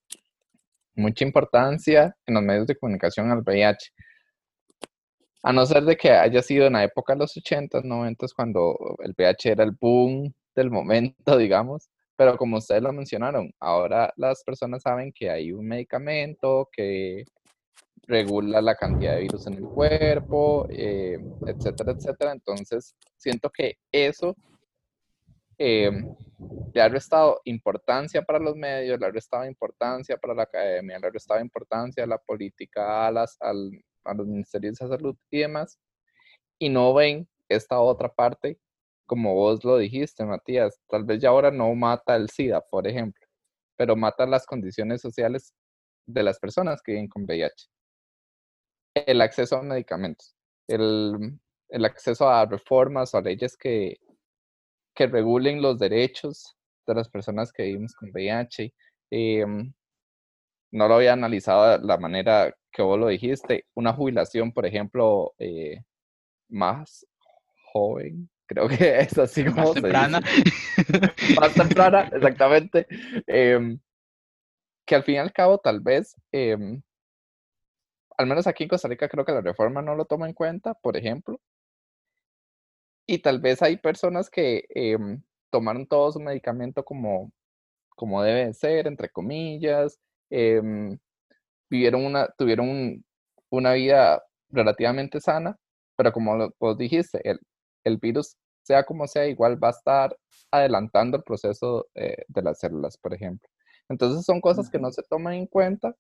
mucha 0.97 1.23
importancia 1.23 2.15
en 2.25 2.33
los 2.33 2.43
medios 2.43 2.67
de 2.67 2.75
comunicación 2.75 3.31
al 3.31 3.43
VIH. 3.43 3.91
A 5.43 5.53
no 5.53 5.65
ser 5.65 5.83
de 5.83 5.95
que 5.95 6.11
haya 6.11 6.41
sido 6.41 6.67
en 6.67 6.73
la 6.73 6.83
época 6.83 7.13
de 7.13 7.19
los 7.19 7.35
80s, 7.37 7.83
90s, 7.83 8.33
cuando 8.35 8.75
el 9.03 9.13
VIH 9.17 9.51
era 9.51 9.63
el 9.63 9.71
boom 9.71 10.33
del 10.55 10.71
momento, 10.71 11.37
digamos. 11.37 11.89
Pero 12.17 12.35
como 12.35 12.57
ustedes 12.57 12.81
lo 12.81 12.91
mencionaron, 12.91 13.51
ahora 13.59 14.11
las 14.17 14.43
personas 14.43 14.81
saben 14.81 15.13
que 15.13 15.29
hay 15.29 15.51
un 15.51 15.67
medicamento 15.67 16.67
que 16.71 17.25
regula 18.07 18.61
la 18.61 18.75
cantidad 18.75 19.15
de 19.15 19.21
virus 19.21 19.45
en 19.45 19.53
el 19.53 19.63
cuerpo, 19.63 20.65
eh, 20.69 21.19
etcétera, 21.45 21.91
etcétera. 21.91 22.31
Entonces, 22.31 22.95
siento 23.17 23.51
que 23.51 23.75
eso 23.91 24.35
eh, 25.57 25.91
le 26.73 26.81
ha 26.81 26.89
restado 26.89 27.41
importancia 27.45 28.21
para 28.21 28.39
los 28.39 28.55
medios, 28.55 28.99
le 28.99 29.05
ha 29.07 29.11
restado 29.11 29.45
importancia 29.45 30.17
para 30.17 30.35
la 30.35 30.43
academia, 30.43 30.99
le 30.99 31.07
ha 31.07 31.09
restado 31.11 31.39
importancia 31.39 32.03
a 32.03 32.07
la 32.07 32.17
política, 32.17 33.07
a, 33.07 33.11
las, 33.11 33.37
al, 33.39 33.71
los 34.15 34.27
ministerios 34.27 34.77
de 34.77 34.87
salud 34.87 35.15
y 35.31 35.39
demás, 35.39 35.79
y 36.59 36.69
no 36.69 36.93
ven 36.93 37.27
esta 37.49 37.79
otra 37.79 38.09
parte, 38.09 38.59
como 39.05 39.33
vos 39.33 39.63
lo 39.63 39.77
dijiste, 39.77 40.25
Matías, 40.25 40.79
tal 40.87 41.05
vez 41.05 41.21
ya 41.21 41.29
ahora 41.29 41.49
no 41.49 41.73
mata 41.75 42.15
el 42.15 42.29
SIDA, 42.29 42.61
por 42.61 42.87
ejemplo, 42.87 43.25
pero 43.75 43.95
mata 43.95 44.25
las 44.25 44.45
condiciones 44.45 45.01
sociales 45.01 45.53
de 46.05 46.23
las 46.23 46.39
personas 46.39 46.81
que 46.81 46.93
viven 46.93 47.07
con 47.07 47.23
VIH. 47.23 47.69
El 48.93 49.21
acceso 49.21 49.57
a 49.57 49.61
medicamentos, 49.63 50.35
el, 50.67 51.39
el 51.69 51.85
acceso 51.85 52.29
a 52.29 52.45
reformas 52.45 53.13
o 53.13 53.17
a 53.17 53.21
leyes 53.21 53.55
que 53.55 53.97
que 54.97 55.05
regulen 55.05 55.61
los 55.61 55.77
derechos 55.77 56.57
de 56.87 56.95
las 56.95 57.07
personas 57.07 57.53
que 57.53 57.63
vivimos 57.63 57.93
con 57.93 58.09
VIH. 58.09 58.73
Em, 59.11 59.71
no 60.71 60.87
lo 60.87 60.95
había 60.95 61.13
analizado 61.13 61.77
de 61.77 61.85
la 61.85 61.97
manera 61.97 62.51
que 62.71 62.81
vos 62.81 62.99
lo 62.99 63.07
dijiste. 63.07 63.65
Una 63.75 63.93
jubilación, 63.93 64.51
por 64.51 64.65
ejemplo, 64.65 65.35
eh, 65.37 65.83
más 66.49 67.05
joven, 67.71 68.27
creo 68.47 68.67
que 68.67 68.99
es 69.01 69.15
así 69.19 69.45
como 69.45 69.57
más 69.57 69.73
temprana. 69.73 70.21
más 71.39 71.53
temprana, 71.53 72.09
exactamente. 72.11 72.87
Em, 73.27 73.79
que 74.83 74.95
al 74.95 75.03
fin 75.03 75.15
y 75.15 75.19
al 75.19 75.31
cabo, 75.31 75.59
tal 75.59 75.79
vez, 75.81 76.15
al 76.31 76.81
menos 78.25 78.47
aquí 78.47 78.63
en 78.63 78.69
Costa 78.69 78.87
Rica, 78.87 79.09
creo 79.09 79.25
que 79.25 79.33
la 79.33 79.41
reforma 79.41 79.83
no 79.83 79.93
lo 79.93 80.05
toma 80.05 80.27
en 80.27 80.33
cuenta, 80.33 80.73
por 80.73 80.97
ejemplo. 80.97 81.39
Y 83.07 83.19
tal 83.19 83.39
vez 83.39 83.61
hay 83.61 83.77
personas 83.77 84.29
que 84.29 84.65
em, 84.69 85.21
tomaron 85.49 85.87
todo 85.87 86.11
su 86.11 86.19
medicamento 86.19 86.83
como, 86.83 87.31
como 87.95 88.21
debe 88.21 88.53
ser, 88.53 88.87
entre 88.87 89.09
comillas, 89.09 89.99
vivieron 91.69 92.05
una, 92.05 92.27
tuvieron 92.37 93.03
una 93.49 93.73
vida 93.73 94.23
relativamente 94.49 95.21
sana, 95.21 95.57
pero 95.95 96.11
como 96.11 96.53
vos 96.59 96.77
dijiste, 96.77 97.19
el, 97.23 97.39
el 97.83 97.97
virus, 97.97 98.35
sea 98.63 98.83
como 98.83 99.07
sea, 99.07 99.27
igual 99.27 99.61
va 99.61 99.69
a 99.69 99.71
estar 99.71 100.17
adelantando 100.51 101.17
el 101.17 101.23
proceso 101.23 101.87
eh, 101.95 102.23
de 102.27 102.41
las 102.41 102.59
células, 102.59 102.97
por 102.97 103.13
ejemplo. 103.13 103.47
Entonces 103.89 104.25
son 104.25 104.41
cosas 104.41 104.69
que 104.69 104.79
no 104.79 104.91
se 104.91 105.03
toman 105.03 105.33
en 105.35 105.47
cuenta 105.47 105.95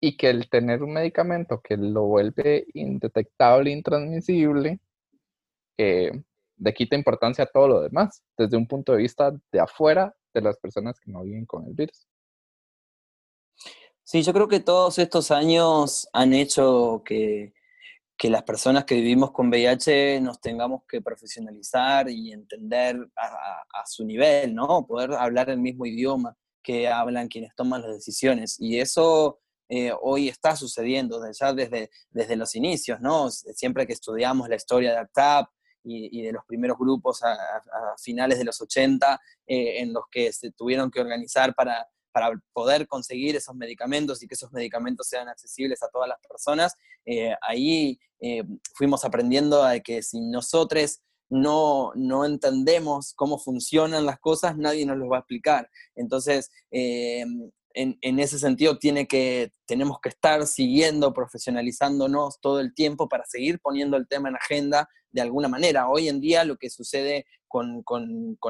y 0.00 0.16
que 0.16 0.30
el 0.30 0.48
tener 0.48 0.82
un 0.82 0.92
medicamento 0.94 1.60
que 1.60 1.76
lo 1.76 2.04
vuelve 2.04 2.66
indetectable, 2.74 3.70
intransmisible, 3.70 4.80
eh, 5.78 6.12
quita 6.74 6.96
importancia 6.96 7.44
a 7.44 7.46
todo 7.46 7.68
lo 7.68 7.80
demás, 7.80 8.22
desde 8.36 8.56
un 8.56 8.66
punto 8.66 8.92
de 8.92 8.98
vista 8.98 9.32
de 9.50 9.60
afuera 9.60 10.14
de 10.34 10.42
las 10.42 10.58
personas 10.58 11.00
que 11.00 11.10
no 11.10 11.22
viven 11.22 11.46
con 11.46 11.66
el 11.66 11.74
virus. 11.74 12.06
Sí, 14.04 14.22
yo 14.22 14.32
creo 14.32 14.48
que 14.48 14.60
todos 14.60 14.98
estos 14.98 15.30
años 15.30 16.08
han 16.12 16.34
hecho 16.34 17.02
que, 17.04 17.52
las 18.24 18.42
personas 18.42 18.84
que 18.84 18.96
vivimos 18.96 19.30
con 19.30 19.48
VIH 19.48 20.20
nos 20.20 20.40
tengamos 20.40 20.82
que 20.86 21.00
profesionalizar 21.00 22.10
y 22.10 22.32
entender 22.32 22.96
a, 23.16 23.86
su 23.86 24.04
nivel, 24.04 24.54
¿no? 24.54 24.84
Poder 24.86 25.12
hablar 25.12 25.48
el 25.48 25.58
mismo 25.58 25.86
idioma 25.86 26.36
que 26.62 26.88
hablan 26.88 27.28
quienes 27.28 27.54
toman 27.54 27.82
las 27.82 27.92
decisiones. 27.92 28.56
Y 28.60 28.78
eso 28.78 29.40
eh, 29.68 29.92
hoy 30.02 30.28
está 30.28 30.54
sucediendo 30.54 31.22
ya 31.32 31.54
desde, 31.54 31.90
desde 32.10 32.36
los 32.36 32.54
inicios, 32.56 33.00
¿no? 33.00 33.30
Siempre 33.30 33.86
que 33.86 33.94
estudiamos 33.94 34.48
la 34.48 34.56
historia 34.56 34.90
de 34.90 34.98
ACTAP 34.98 35.48
y, 35.84 36.22
de 36.22 36.32
los 36.32 36.44
primeros 36.44 36.78
grupos 36.78 37.22
a, 37.22 37.36
finales 38.02 38.38
de 38.38 38.44
los 38.44 38.60
80, 38.60 39.20
eh, 39.46 39.80
en 39.80 39.92
los 39.92 40.04
que 40.10 40.32
se 40.32 40.52
tuvieron 40.52 40.90
que 40.90 41.00
organizar 41.00 41.54
para 41.54 41.86
para 42.12 42.30
poder 42.52 42.86
conseguir 42.86 43.36
esos 43.36 43.54
medicamentos 43.54 44.22
y 44.22 44.28
que 44.28 44.34
esos 44.34 44.52
medicamentos 44.52 45.08
sean 45.08 45.28
accesibles 45.28 45.82
a 45.82 45.88
todas 45.88 46.08
las 46.08 46.18
personas, 46.28 46.74
eh, 47.04 47.34
ahí 47.42 48.00
eh, 48.20 48.42
fuimos 48.74 49.04
aprendiendo 49.04 49.62
a 49.62 49.78
que 49.80 50.02
si 50.02 50.20
nosotros 50.20 51.00
no, 51.28 51.92
no 51.94 52.24
entendemos 52.24 53.14
cómo 53.14 53.38
funcionan 53.38 54.04
las 54.04 54.18
cosas, 54.18 54.56
nadie 54.56 54.84
nos 54.84 54.98
los 54.98 55.10
va 55.10 55.18
a 55.18 55.20
explicar. 55.20 55.70
Entonces, 55.94 56.50
en, 57.74 58.18
ese 58.18 58.38
sentido 58.38 58.78
tiene 58.78 59.06
que, 59.06 59.52
tenemos 59.66 59.98
que 60.00 60.08
estar 60.08 60.46
siguiendo, 60.46 61.12
profesionalizándonos 61.12 62.40
todo 62.40 62.60
el 62.60 62.74
tiempo 62.74 63.08
para 63.08 63.24
seguir 63.26 63.60
poniendo 63.60 63.96
el 63.96 64.08
tema 64.08 64.28
en 64.28 64.36
agenda 64.36 64.88
de 65.10 65.20
alguna 65.20 65.48
manera. 65.48 65.88
Hoy 65.88 66.08
en 66.08 66.20
día 66.20 66.44
lo 66.44 66.56
que 66.56 66.70
sucede 66.70 67.26
con, 67.48 67.84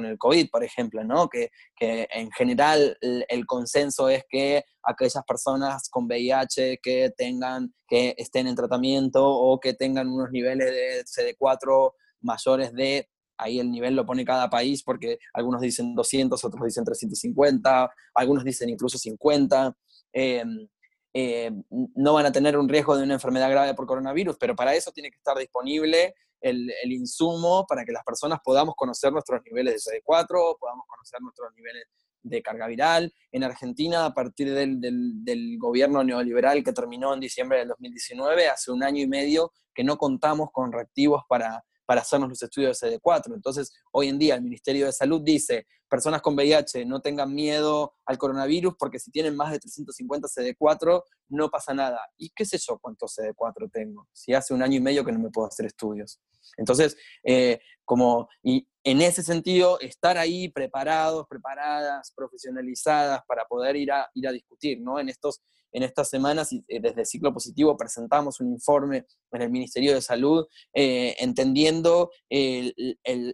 el 0.05 0.19
COVID, 0.19 0.51
por 0.51 0.63
ejemplo, 0.63 1.03
¿no? 1.05 1.29
que, 1.29 1.51
en 1.81 2.31
general 2.33 2.99
el, 3.01 3.47
consenso 3.47 4.09
es 4.09 4.25
que 4.29 4.65
aquellas 4.83 5.25
personas 5.25 5.89
con 5.89 6.07
VIH 6.07 6.81
que 6.83 7.11
tengan, 7.17 7.75
que 7.89 8.15
estén 8.19 8.47
en 8.47 8.55
tratamiento 8.55 9.27
o 9.27 9.59
que 9.59 9.75
tengan 9.75 10.09
unos 10.09 10.31
niveles 10.31 10.71
de 10.71 11.05
CD4 11.05 11.93
mayores 12.21 12.73
de 12.75 13.09
ahí 13.41 13.59
el 13.59 13.71
nivel 13.71 13.97
lo 13.97 14.07
pone 14.07 14.25
cada 14.25 14.49
país 14.49 14.83
porque 14.83 15.19
algunos 15.33 15.61
dicen 15.61 15.95
200, 15.95 16.45
otros 16.45 16.65
dicen 16.65 16.85
350, 16.85 17.91
algunos 18.15 18.45
dicen 18.45 18.69
incluso 18.69 18.99
50. 18.99 19.77
Em, 20.13 20.69
em, 21.13 21.63
no 21.97 22.15
van 22.15 22.27
a 22.27 22.33
tener 22.33 22.57
un 22.57 22.69
riesgo 22.69 22.97
de 22.97 23.05
una 23.05 23.15
enfermedad 23.15 23.51
grave 23.51 23.75
por 23.75 23.87
coronavirus, 23.87 24.37
pero 24.39 24.55
para 24.55 24.75
eso 24.75 24.93
tiene 24.93 25.11
que 25.11 25.17
estar 25.17 25.37
disponible 25.37 26.15
el, 26.41 26.93
insumo 26.93 27.67
para 27.67 27.85
que 27.85 27.93
las 27.93 28.05
personas 28.05 28.41
podamos 28.43 28.75
conocer 28.77 29.13
nuestros 29.13 29.41
niveles 29.45 29.85
de 29.85 30.01
CD4, 30.01 30.57
podamos 30.59 30.87
conocer 30.87 31.21
nuestros 31.21 31.53
niveles 31.55 31.85
de 32.23 32.43
carga 32.43 32.67
viral. 32.67 33.13
En 33.33 33.45
Argentina, 33.45 34.07
a 34.07 34.15
partir 34.15 34.53
del, 34.53 34.81
del, 34.81 35.59
gobierno 35.59 36.03
neoliberal 36.05 36.63
que 36.63 36.73
terminó 36.73 37.15
en 37.15 37.21
diciembre 37.21 37.59
del 37.59 37.69
2019, 37.69 38.49
hace 38.49 38.71
un 38.71 38.83
año 38.83 39.03
y 39.03 39.07
medio 39.07 39.53
que 39.75 39.85
no 39.85 39.97
contamos 39.97 40.51
con 40.53 40.73
reactivos 40.73 41.23
para, 41.29 41.63
para 41.91 42.03
hacernos 42.03 42.29
los 42.29 42.41
estudios 42.41 42.79
de 42.79 43.01
CD4. 43.01 43.35
Entonces, 43.35 43.73
hoy 43.91 44.07
en 44.07 44.17
día 44.17 44.37
el 44.37 44.43
Ministerio 44.43 44.87
de 44.87 44.93
Salud 44.93 45.23
dice, 45.25 45.67
personas 45.91 46.23
con 46.23 46.35
VIH 46.35 46.87
no 46.87 47.01
tengan 47.01 47.35
miedo 47.35 47.95
al 48.07 48.17
coronavirus 48.17 48.75
porque 48.79 48.99
si 48.99 49.11
tienen 49.11 49.37
más 49.37 49.51
de 49.51 49.59
350 49.59 50.29
CD4 50.29 51.03
no 51.29 51.51
pasa 51.51 51.75
nada. 51.75 52.01
¿Y 52.17 52.31
qué 52.31 52.45
sé 52.45 52.57
yo 52.59 52.79
cuántos 52.79 53.19
CD4 53.19 53.71
tengo? 53.71 54.09
Si 54.13 54.33
hace 54.33 54.55
un 54.55 54.63
año 54.63 54.77
y 54.77 54.81
medio 54.81 55.05
que 55.05 55.13
no 55.13 55.19
me 55.19 55.31
puedo 55.31 55.49
hacer 55.49 55.67
estudios. 55.67 56.21
Entonces, 56.57 56.97
eh, 57.25 57.61
como, 57.85 58.29
y 58.43 58.67
en 58.85 59.03
ese 59.03 59.23
sentido, 59.23 59.79
estar 59.81 60.17
ahí 60.17 60.49
preparados, 60.49 61.27
preparadas, 61.29 62.13
profesionalizadas 62.17 63.23
para 63.27 63.45
poder 63.45 63.77
ir 63.77 63.93
a, 63.93 64.09
ir 64.15 64.27
a 64.27 64.33
discutir, 64.33 64.81
¿no? 64.81 64.99
En 64.99 65.09
estos 65.09 65.43
en 65.73 65.83
estas 65.83 66.09
semanas, 66.09 66.53
eh, 66.53 66.81
desde 66.81 67.05
Ciclo 67.05 67.33
Positivo, 67.33 67.77
presentamos 67.77 68.41
un 68.41 68.53
informe 68.53 69.07
en 69.33 69.43
el 69.43 69.51
Ministerio 69.51 69.95
de 69.95 70.01
Salud, 70.01 70.47
eh, 70.75 71.15
entendiendo 71.21 72.11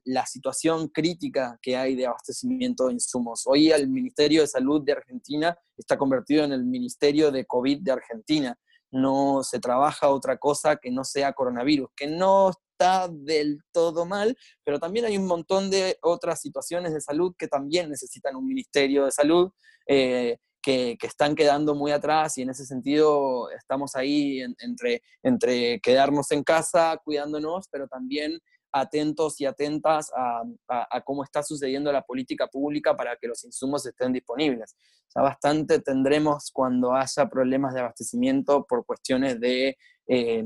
la 0.05 0.27
situación 0.27 0.89
crítica 0.89 1.59
que 1.63 1.77
hay 1.77 1.95
de 1.95 2.07
abastecimiento 2.07 2.46
de 2.49 2.93
insumos. 2.93 3.43
Hoy 3.47 3.71
el 3.71 3.89
Ministerio 3.89 4.43
de 4.43 4.47
Salud 4.47 4.83
de 4.83 4.93
Argentina 4.93 5.57
está 5.77 5.99
convertido 5.99 6.45
en 6.45 6.53
el 6.53 6.65
Ministerio 6.65 7.33
de 7.33 7.45
COVID 7.45 7.81
de 7.83 7.93
Argentina. 7.93 8.57
No 8.91 9.43
se 9.43 9.59
trabaja 9.59 10.09
otra 10.09 10.39
cosa 10.39 10.77
que 10.77 10.91
no 10.91 11.05
sea 11.05 11.33
coronavirus, 11.33 11.89
que 11.97 12.07
no 12.07 12.51
está 12.51 13.09
del 13.09 13.61
todo 13.73 14.07
mal, 14.07 14.37
pero 14.65 14.79
también 14.79 15.07
hay 15.07 15.17
un 15.17 15.27
montón 15.27 15.71
de 15.71 15.99
otras 16.03 16.41
situaciones 16.41 16.95
de 16.95 17.01
salud 17.01 17.35
que 17.37 17.49
también 17.49 17.91
necesitan 17.91 18.37
un 18.37 18.47
Ministerio 18.47 19.07
de 19.07 19.11
Salud. 19.11 19.51
Eh, 19.89 20.39
que, 20.63 20.97
están 21.03 21.37
quedando 21.37 21.77
muy 21.77 21.93
atrás 21.93 22.37
y 22.39 22.43
en 22.43 22.51
ese 22.51 22.67
sentido 22.67 23.49
estamos 23.53 23.95
ahí 23.95 24.41
entre, 24.59 25.01
entre 25.23 25.79
quedarnos 25.79 26.33
en 26.33 26.43
casa 26.43 27.01
cuidándonos, 27.05 27.69
pero 27.71 27.87
también 27.87 28.41
atentos 28.73 29.41
y 29.41 29.47
atentas 29.47 30.11
a, 30.15 31.01
cómo 31.05 31.25
está 31.25 31.43
sucediendo 31.43 31.93
la 31.93 32.03
política 32.03 32.47
pública 32.47 32.97
para 32.97 33.17
que 33.17 33.29
los 33.29 33.45
insumos 33.45 33.87
estén 33.87 34.13
disponibles. 34.13 34.77
Ya 35.15 35.23
bastante 35.23 35.81
tendremos 35.81 36.51
cuando 36.53 36.95
haya 36.95 37.27
problemas 37.29 37.75
de 37.75 37.81
abastecimiento 37.81 38.65
por 38.67 38.85
cuestiones 38.85 39.41
de 39.41 39.77
eh, 40.07 40.45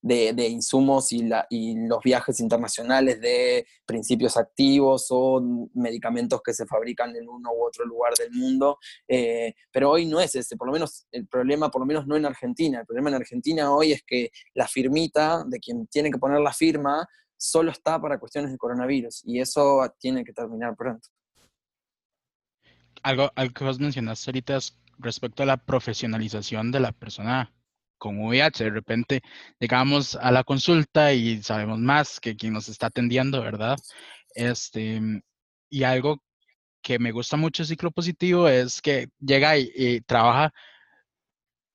de, 0.00 0.48
insumos 0.48 1.12
y, 1.12 1.22
los 1.22 2.02
viajes 2.02 2.40
internacionales 2.40 3.20
de 3.20 3.66
principios 3.84 4.36
activos 4.36 5.06
o 5.10 5.40
medicamentos 5.74 6.40
que 6.42 6.54
se 6.54 6.66
fabrican 6.66 7.14
en 7.16 7.28
uno 7.28 7.50
u 7.52 7.66
otro 7.66 7.84
lugar 7.84 8.12
del 8.14 8.32
mundo. 8.32 8.78
Eh, 9.06 9.54
pero 9.70 9.90
hoy 9.90 10.06
no 10.06 10.20
es 10.20 10.34
ese, 10.34 10.56
por 10.56 10.66
lo 10.66 10.72
menos 10.72 11.06
el 11.12 11.26
problema, 11.26 11.70
por 11.70 11.80
lo 11.80 11.86
menos 11.86 12.06
no 12.06 12.16
en 12.16 12.26
Argentina. 12.26 12.80
El 12.80 12.86
problema 12.86 13.10
en 13.10 13.16
Argentina 13.16 13.74
hoy 13.74 13.92
es 13.92 14.02
que 14.02 14.30
la 14.54 14.68
firmita 14.68 15.44
de 15.46 15.58
quien 15.58 15.86
tiene 15.86 16.10
que 16.10 16.18
poner 16.18 16.40
la 16.40 16.52
firma 16.52 17.06
solo 17.42 17.72
está 17.72 18.00
para 18.00 18.18
cuestiones 18.18 18.52
de 18.52 18.58
coronavirus 18.58 19.22
y 19.24 19.40
eso 19.40 19.82
tiene 19.98 20.24
que 20.24 20.32
terminar 20.32 20.76
pronto. 20.76 21.08
Algo, 23.02 23.30
que 23.34 23.64
vos 23.64 23.80
mencionaste 23.80 24.30
ahorita 24.30 24.56
es 24.56 24.78
respecto 24.98 25.42
a 25.42 25.46
la 25.46 25.56
profesionalización 25.56 26.70
de 26.70 26.80
la 26.80 26.92
persona 26.92 27.52
con 28.02 28.18
VIH. 28.18 28.64
De 28.64 28.70
repente 28.70 29.22
llegamos 29.60 30.16
a 30.16 30.32
la 30.32 30.42
consulta 30.42 31.12
y 31.12 31.40
sabemos 31.42 31.78
más 31.78 32.18
que 32.20 32.34
quien 32.36 32.52
nos 32.54 32.68
está 32.68 32.86
atendiendo, 32.88 33.40
¿verdad? 33.40 33.78
Este, 34.34 35.00
y 35.70 35.84
algo 35.84 36.20
que 36.82 36.98
me 36.98 37.12
gusta 37.12 37.36
mucho 37.36 37.62
de 37.62 37.68
ciclo 37.68 37.92
positivo 37.92 38.48
es 38.48 38.82
que 38.82 39.08
llega 39.20 39.56
y, 39.56 40.00
trabaja 40.02 40.52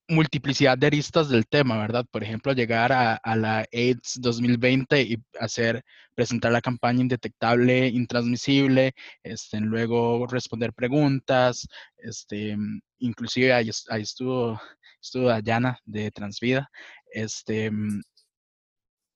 multiplicidad 0.09 0.77
de 0.77 0.87
aristas 0.87 1.29
del 1.29 1.47
tema, 1.47 1.77
¿verdad? 1.79 2.05
Por 2.11 2.23
ejemplo, 2.23 2.53
llegar 2.53 2.91
a, 2.93 3.35
la 3.35 3.65
AIDS 3.73 4.19
2020 4.21 5.01
y 5.01 5.17
hacer, 5.39 5.83
presentar 6.15 6.51
la 6.51 6.61
campaña 6.61 7.01
indetectable, 7.01 7.87
intransmisible, 7.87 8.93
este, 9.23 9.59
luego 9.61 10.27
responder 10.27 10.73
preguntas, 10.73 11.67
este, 11.97 12.57
inclusive 12.99 13.53
ahí, 13.53 13.69
ahí 13.89 14.01
estuvo 14.01 14.59
estuvo 15.01 15.27
Dayana 15.27 15.79
de 15.85 16.11
Transvida. 16.11 16.69
Este, 17.11 17.71
mm, 17.71 18.01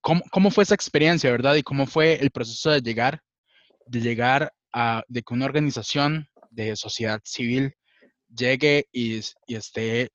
¿cómo, 0.02 0.22
¿Cómo 0.32 0.52
fue 0.52 0.64
esa 0.64 0.76
experiencia, 0.76 1.32
verdad? 1.32 1.56
Y 1.56 1.64
cómo 1.64 1.86
fue 1.88 2.16
el 2.16 2.32
proceso 2.32 2.72
de 2.72 2.82
llegar 2.82 3.22
de 3.92 4.00
llegar 4.00 4.54
a, 4.74 5.04
de 5.08 5.22
que 5.22 5.34
una 5.34 5.46
organización 5.46 6.30
de 6.50 6.76
sociedad 6.76 7.20
civil 7.26 7.76
llegue 8.34 8.88
y, 8.92 9.20
y 9.48 9.56
esté 9.56 10.12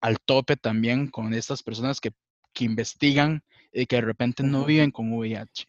al 0.00 0.18
tope 0.20 0.56
también 0.56 1.08
con 1.08 1.34
estas 1.34 1.62
personas 1.62 2.00
que, 2.00 2.12
que 2.52 2.64
investigan 2.64 3.42
y 3.72 3.86
que 3.86 3.96
de 3.96 4.02
repente 4.02 4.42
no 4.42 4.64
viven 4.64 4.90
con 4.90 5.12
VIH? 5.12 5.66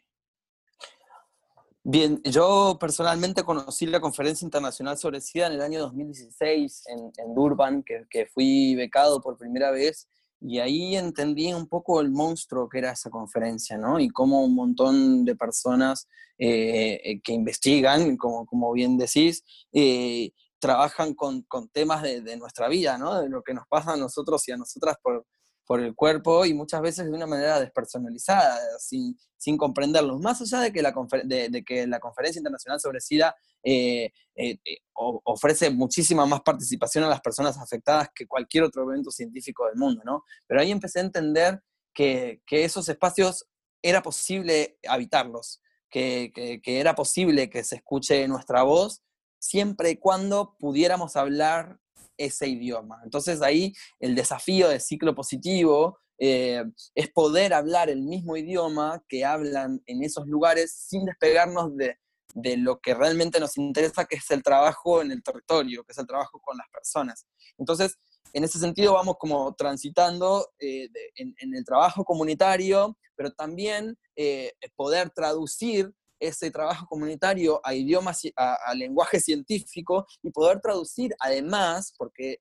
Bien, 1.86 2.22
yo 2.24 2.78
personalmente 2.80 3.44
conocí 3.44 3.86
la 3.86 4.00
Conferencia 4.00 4.46
Internacional 4.46 4.98
sobre 4.98 5.20
SIDA 5.20 5.48
en 5.48 5.54
el 5.54 5.62
año 5.62 5.82
2016 5.82 6.84
en, 6.88 7.12
en 7.18 7.36
Durban, 7.36 7.84
que, 7.84 8.06
que, 8.10 8.26
fui 8.26 8.74
becado 8.76 9.20
por 9.20 9.38
primera 9.38 9.70
vez, 9.70 10.08
y 10.40 10.60
ahí 10.60 10.96
entendí 10.96 11.54
un 11.54 11.68
poco 11.68 12.00
el 12.00 12.10
monstruo 12.10 12.70
que 12.70 12.78
era 12.78 12.92
esa 12.92 13.10
conferencia, 13.10 13.78
¿no? 13.78 14.00
Y 14.00 14.10
cómo 14.10 14.46
un 14.46 14.56
montón 14.56 15.26
de 15.26 15.36
personas 15.36 16.08
eh, 16.38 17.02
eh 17.04 17.22
que 17.22 17.34
investigan, 17.34 18.16
como, 18.16 18.46
como 18.46 18.72
bien 18.72 18.98
decís, 18.98 19.44
eh, 19.74 20.32
trabajan 20.60 21.14
con, 21.14 21.42
con 21.44 21.68
temas 21.68 22.02
de, 22.02 22.22
de, 22.22 22.38
nuestra 22.38 22.70
vida, 22.70 22.98
¿no? 22.98 23.20
De 23.22 23.28
lo 23.28 23.44
que 23.44 23.54
nos 23.54 23.68
pasa 23.68 23.94
a 23.94 23.98
nosotros 23.98 24.48
y 24.48 24.54
a 24.54 24.58
nosotras 24.58 24.96
por, 25.04 25.26
por 25.66 25.80
el 25.80 25.96
cuerpo 25.96 26.46
y 26.46 26.54
muchas 26.54 26.82
veces 26.82 27.06
de 27.06 27.12
una 27.12 27.28
manera 27.28 27.60
despersonalizada, 27.60 28.60
sin, 28.80 29.18
sin 29.38 29.58
comprenderlos. 29.58 30.20
Más 30.20 30.42
allá 30.42 30.62
de 30.62 30.74
que 30.74 30.82
la, 30.82 30.94
de, 31.24 31.50
de 31.50 31.64
que 31.64 31.88
la 31.88 32.00
Conferencia 32.00 32.40
Internacional 32.40 32.80
sobre 32.80 33.02
SIDA 33.02 33.36
eh, 33.64 34.12
eh, 34.36 34.60
eh 34.66 34.78
ofrece 34.96 35.70
muchísima 35.70 36.26
más 36.26 36.42
participación 36.42 37.04
a 37.04 37.10
las 37.10 37.22
personas 37.22 37.58
afectadas 37.58 38.10
que 38.14 38.28
cualquier 38.28 38.64
otro 38.64 38.84
evento 38.84 39.10
científico 39.10 39.66
del 39.66 39.76
mundo, 39.76 40.02
¿no? 40.06 40.24
Pero 40.48 40.62
ahí 40.62 40.72
empecé 40.72 41.00
a 41.00 41.04
entender 41.04 41.64
que, 41.94 42.42
que 42.46 42.64
esos 42.64 42.88
espacios 42.90 43.48
era 43.82 44.04
posible 44.04 44.78
habitarlos, 44.88 45.62
que, 45.90 46.32
que, 46.34 46.62
que 46.62 46.80
era 46.80 46.96
posible 46.96 47.50
que 47.50 47.64
se 47.64 47.78
escuche 47.78 48.28
nuestra 48.28 48.64
voz 48.64 49.02
siempre 49.40 49.92
y 49.92 49.98
cuando 49.98 50.56
pudiéramos 50.58 51.16
hablar 51.16 51.80
ese 52.18 52.48
idioma. 52.48 53.00
Entonces 53.04 53.42
ahí 53.42 53.74
el 54.00 54.16
desafío 54.16 54.70
de 54.70 54.80
ciclo 54.80 55.16
positivo 55.16 56.00
eh, 56.20 56.64
es 56.96 57.12
poder 57.12 57.54
hablar 57.54 57.90
el 57.90 58.02
mismo 58.02 58.38
idioma 58.38 59.04
que 59.08 59.26
hablan 59.26 59.82
en 59.86 60.04
esos 60.04 60.28
lugares 60.28 60.74
sin 60.74 61.06
despegarnos 61.06 61.76
de, 61.76 61.98
de, 62.36 62.58
lo 62.58 62.80
que 62.80 62.94
realmente 62.94 63.40
nos 63.40 63.58
interesa, 63.58 64.06
que 64.06 64.18
es 64.18 64.32
el 64.32 64.44
trabajo 64.44 65.02
en 65.02 65.12
el 65.12 65.24
territorio, 65.24 65.84
que 65.84 65.92
es 65.92 65.98
el 65.98 66.08
trabajo 66.08 66.40
con 66.40 66.58
las 66.58 66.68
personas. 66.70 67.26
Entonces, 67.58 67.98
en 68.34 68.44
ese 68.44 68.60
sentido 68.60 68.94
vamos 68.94 69.18
como 69.20 69.54
transitando 69.54 70.50
eh, 70.60 70.90
en, 71.16 71.56
el 71.56 71.64
trabajo 71.64 72.04
comunitario, 72.04 72.98
pero 73.16 73.32
también 73.32 73.98
eh, 74.16 74.54
poder 74.76 75.12
traducir 75.12 75.94
ese 76.28 76.52
trabajo 76.52 76.86
comunitario 76.88 77.60
a 77.64 77.74
idiomas, 77.74 78.22
a, 78.36 78.74
lenguaje 78.76 79.20
científico 79.20 80.06
y 80.22 80.32
poder 80.32 80.60
traducir 80.62 81.14
además, 81.20 81.94
porque, 81.98 82.38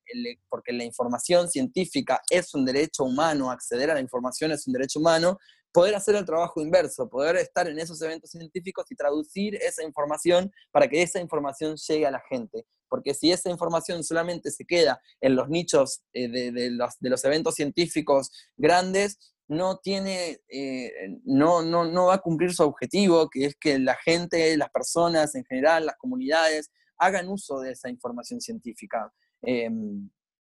porque 0.48 0.72
la 0.72 0.84
información 0.84 1.48
científica 1.48 2.20
es 2.30 2.54
un 2.54 2.64
derecho 2.64 3.04
humano, 3.04 3.50
acceder 3.50 3.90
a 3.90 3.94
la 3.94 4.00
información 4.00 4.52
es 4.52 4.66
un 4.66 4.72
derecho 4.72 5.00
humano, 5.00 5.38
poder 5.72 5.94
hacer 5.94 6.14
el 6.14 6.24
trabajo 6.24 6.60
inverso, 6.60 7.08
poder 7.08 7.36
estar 7.36 7.66
en 7.66 7.78
esos 7.78 8.00
eventos 8.02 8.30
científicos 8.30 8.84
y 8.90 8.94
traducir 8.94 9.56
esa 9.56 9.82
información 9.82 10.52
para 10.70 10.88
que 10.88 11.02
esa 11.02 11.20
información 11.20 11.76
llegue 11.76 12.06
a 12.06 12.10
la 12.10 12.22
gente. 12.28 12.66
Porque 12.88 13.14
si 13.14 13.32
esa 13.32 13.48
información 13.48 14.04
solamente 14.04 14.50
se 14.50 14.66
queda 14.66 15.00
en 15.20 15.34
los 15.34 15.48
nichos 15.48 16.02
eh, 16.12 16.28
de, 16.28 16.70
los, 16.70 16.98
de 17.00 17.08
los 17.08 17.24
eventos 17.24 17.54
científicos 17.54 18.30
grandes, 18.58 19.31
no 19.48 19.78
tiene, 19.78 20.40
eh, 20.48 20.92
no, 21.24 21.62
no, 21.62 21.84
no 21.84 22.06
va 22.06 22.14
a 22.14 22.20
cumplir 22.20 22.54
su 22.54 22.62
objetivo, 22.62 23.28
que 23.28 23.46
es 23.46 23.56
que 23.56 23.78
la 23.78 23.96
gente, 23.96 24.56
las 24.56 24.70
personas 24.70 25.34
en 25.34 25.44
general, 25.44 25.86
las 25.86 25.96
comunidades, 25.96 26.70
hagan 26.98 27.28
uso 27.28 27.60
de 27.60 27.72
esa 27.72 27.90
información 27.90 28.40
científica. 28.40 29.12
Eh, 29.42 29.68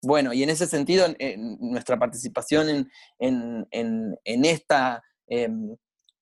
bueno, 0.02 0.34
y 0.34 0.44
en 0.44 0.50
ese 0.50 0.68
sentido, 0.68 1.08
en 1.18 1.58
nuestra 1.60 1.98
participación 1.98 2.70
en, 2.70 2.90
en, 3.72 4.16
en, 4.24 4.46
esta 4.46 5.04
eh, 5.28 5.50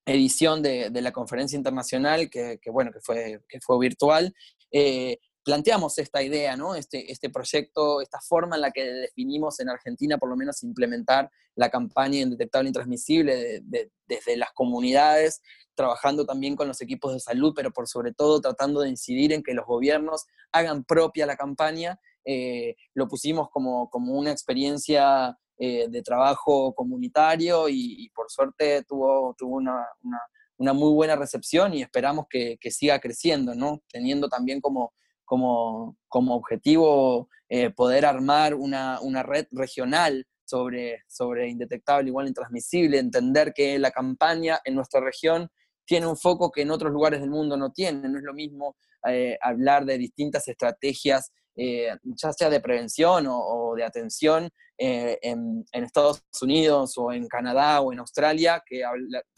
edición 0.05 0.62
de, 0.62 0.89
de, 0.89 1.01
la 1.01 1.12
conferencia 1.12 1.57
internacional, 1.57 2.29
que, 2.29 2.59
que, 2.62 2.71
bueno, 2.71 2.91
que 2.91 3.01
fue, 3.01 3.41
que 3.49 3.59
fue 3.59 3.77
virtual, 3.79 4.33
eh, 4.71 5.19
planteamos 5.43 5.97
esta 5.97 6.23
idea, 6.23 6.58
este, 6.77 7.12
este 7.12 7.29
proyecto, 7.29 8.01
esta 8.01 8.19
forma 8.21 8.56
en 8.56 8.62
la 8.62 8.71
que 8.71 8.84
definimos 8.86 9.60
en 9.60 9.69
Argentina, 9.69 10.17
por 10.17 10.29
lo 10.29 10.36
menos, 10.36 10.63
implementar 10.63 11.29
la 11.56 11.69
campaña 11.69 12.19
Indetectable 12.19 12.69
Intransmisible 12.69 13.36
de, 13.36 13.62
de, 13.63 13.91
desde 14.08 14.38
las 14.38 14.51
comunidades, 14.53 15.41
trabajando 15.75 16.25
también 16.25 16.56
con 16.56 16.67
los 16.67 16.82
equipos 16.82 17.13
de 17.13 17.19
salud, 17.19 17.53
pero 17.56 17.71
por 17.71 17.88
sobre 17.88 18.13
todo 18.13 18.41
tratando 18.41 18.82
de 18.82 18.89
incidir 18.89 19.34
en 19.34 19.43
que 19.43 19.53
los 19.53 19.65
gobiernos 19.65 20.25
hagan 20.51 20.84
propia 20.84 21.25
la 21.25 21.36
campaña. 21.36 21.99
Eh, 22.25 22.75
lo 22.93 23.08
pusimos 23.08 23.49
como, 23.49 23.89
como 23.89 24.17
una 24.17 24.32
experiencia 24.32 25.38
eh, 25.58 25.88
de 25.89 26.01
trabajo 26.01 26.73
comunitario 26.73 27.67
y, 27.69 28.06
y, 28.06 28.10
por 28.10 28.29
suerte 28.32 28.84
tuvo, 28.84 29.36
tuvo 29.38 29.58
una, 29.58 29.86
una, 30.03 30.19
una, 30.58 30.73
muy 30.73 30.93
buena 30.93 31.15
recepción 31.15 31.73
y 31.73 31.82
esperamos 31.82 32.25
que, 32.29 32.58
que 32.60 32.71
siga 32.71 32.99
creciendo, 32.99 33.53
¿no? 33.53 33.82
teniendo 33.91 34.29
también 34.29 34.62
como 34.62 34.93
como, 35.34 35.98
como 36.10 36.36
objetivo 36.36 37.28
eh, 37.50 37.72
poder 37.72 38.06
armar 38.06 38.54
una, 38.54 39.00
una, 39.02 39.24
red 39.24 39.48
regional 39.50 40.28
sobre, 40.46 41.02
sobre 41.08 41.50
indetectable 41.50 42.10
igual 42.10 42.28
intransmisible, 42.28 43.00
entender 43.00 43.52
que 43.52 43.80
la 43.80 43.89
campaña 43.89 44.60
en 44.63 44.76
nuestra 44.76 45.02
región 45.02 45.50
tiene 45.88 46.06
un 46.06 46.17
foco 46.17 46.52
que 46.52 46.62
en 46.62 46.69
otros 46.69 46.93
lugares 46.93 47.19
del 47.19 47.32
mundo 47.32 47.58
no 47.58 47.72
tiene. 47.72 48.08
No 48.08 48.19
es 48.19 48.24
lo 48.24 48.36
mismo 48.36 48.76
eh, 49.10 49.36
hablar 49.41 49.86
de 49.86 49.98
distintas 49.98 50.48
estrategias, 50.48 51.32
eh, 51.56 51.89
ya 52.04 52.32
sea 52.32 52.52
de 52.52 52.62
prevención 52.62 53.26
o, 53.28 53.74
de 53.76 53.86
atención 53.86 54.52
eh, 54.78 55.17
en, 55.24 55.65
en, 55.72 55.84
Estados 55.84 56.22
Unidos 56.43 56.96
o 56.98 57.12
en 57.12 57.28
Canadá 57.28 57.82
o 57.82 57.91
en 57.91 57.98
Australia, 57.98 58.62
que, 58.63 58.84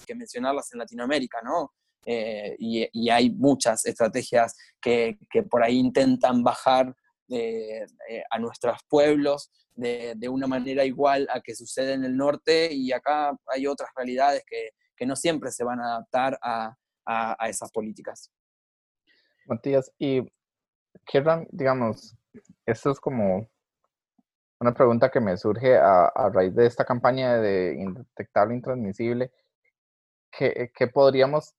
que 0.05 0.15
mencionarlas 0.15 0.73
en 0.73 0.79
Latinoamérica, 0.79 1.39
¿no? 1.41 1.71
Eh, 2.05 2.55
y, 2.59 2.87
y, 2.93 3.09
hay 3.09 3.31
muchas 3.31 3.83
estrategias 3.85 4.55
que, 4.79 5.17
que, 5.27 5.41
por 5.41 5.63
ahí 5.63 5.77
intentan 5.77 6.43
bajar 6.43 6.95
de, 7.27 7.79
eh, 8.09 8.23
a 8.29 8.37
nuestros 8.37 8.77
pueblos 8.87 9.51
de, 9.73 10.13
de, 10.15 10.29
una 10.29 10.45
manera 10.45 10.85
igual 10.85 11.27
a 11.31 11.41
que 11.41 11.55
sucede 11.55 11.93
en 11.93 12.05
el 12.05 12.15
norte 12.15 12.71
y 12.71 12.91
acá 12.91 13.35
hay 13.47 13.65
otras 13.65 13.89
realidades 13.95 14.43
que, 14.47 14.69
que 14.95 15.07
no 15.07 15.15
siempre 15.15 15.51
se 15.51 15.63
van 15.63 15.79
a 15.79 15.95
adaptar 15.95 16.37
a, 16.43 16.75
a, 17.07 17.43
a 17.43 17.49
esas 17.49 17.71
políticas. 17.71 18.31
Matías, 19.47 19.91
y 19.97 20.21
qué 21.05 21.23
digamos, 21.49 22.15
esto 22.65 22.91
es 22.91 22.99
como 22.99 23.49
una 24.59 24.73
pregunta 24.73 25.09
que 25.09 25.19
me 25.19 25.37
surge 25.37 25.75
a, 25.75 26.05
a 26.05 26.29
raíz 26.29 26.55
de 26.55 26.65
esta 26.65 26.85
campaña 26.85 27.37
de 27.37 27.75
indetectable 27.79 28.55
intransmisible. 28.55 29.31
¿Qué, 30.31 30.71
qué 30.75 30.87
podríamos 30.87 31.53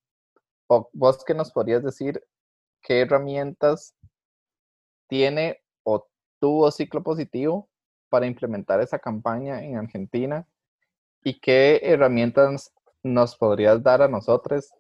o 0.69 0.89
vos 0.93 1.25
qué 1.25 1.35
nos 1.35 1.53
podrías 1.53 1.83
decir 1.83 2.23
qué 2.83 3.01
herramientas 3.01 3.95
tiene 5.09 5.61
o 5.85 6.07
tuvo 6.41 6.71
ciclo 6.71 7.03
positivo 7.03 7.69
para 8.09 8.27
implementar 8.27 8.81
esa 8.81 8.99
campaña 8.99 9.63
en 9.65 9.77
Argentina 9.77 10.47
y 11.23 11.41
qué 11.41 11.81
herramientas 11.83 12.73
nos 13.03 13.37
podrías 13.37 13.83
dar 13.83 14.03
a 14.03 14.09
nosotros 14.09 14.71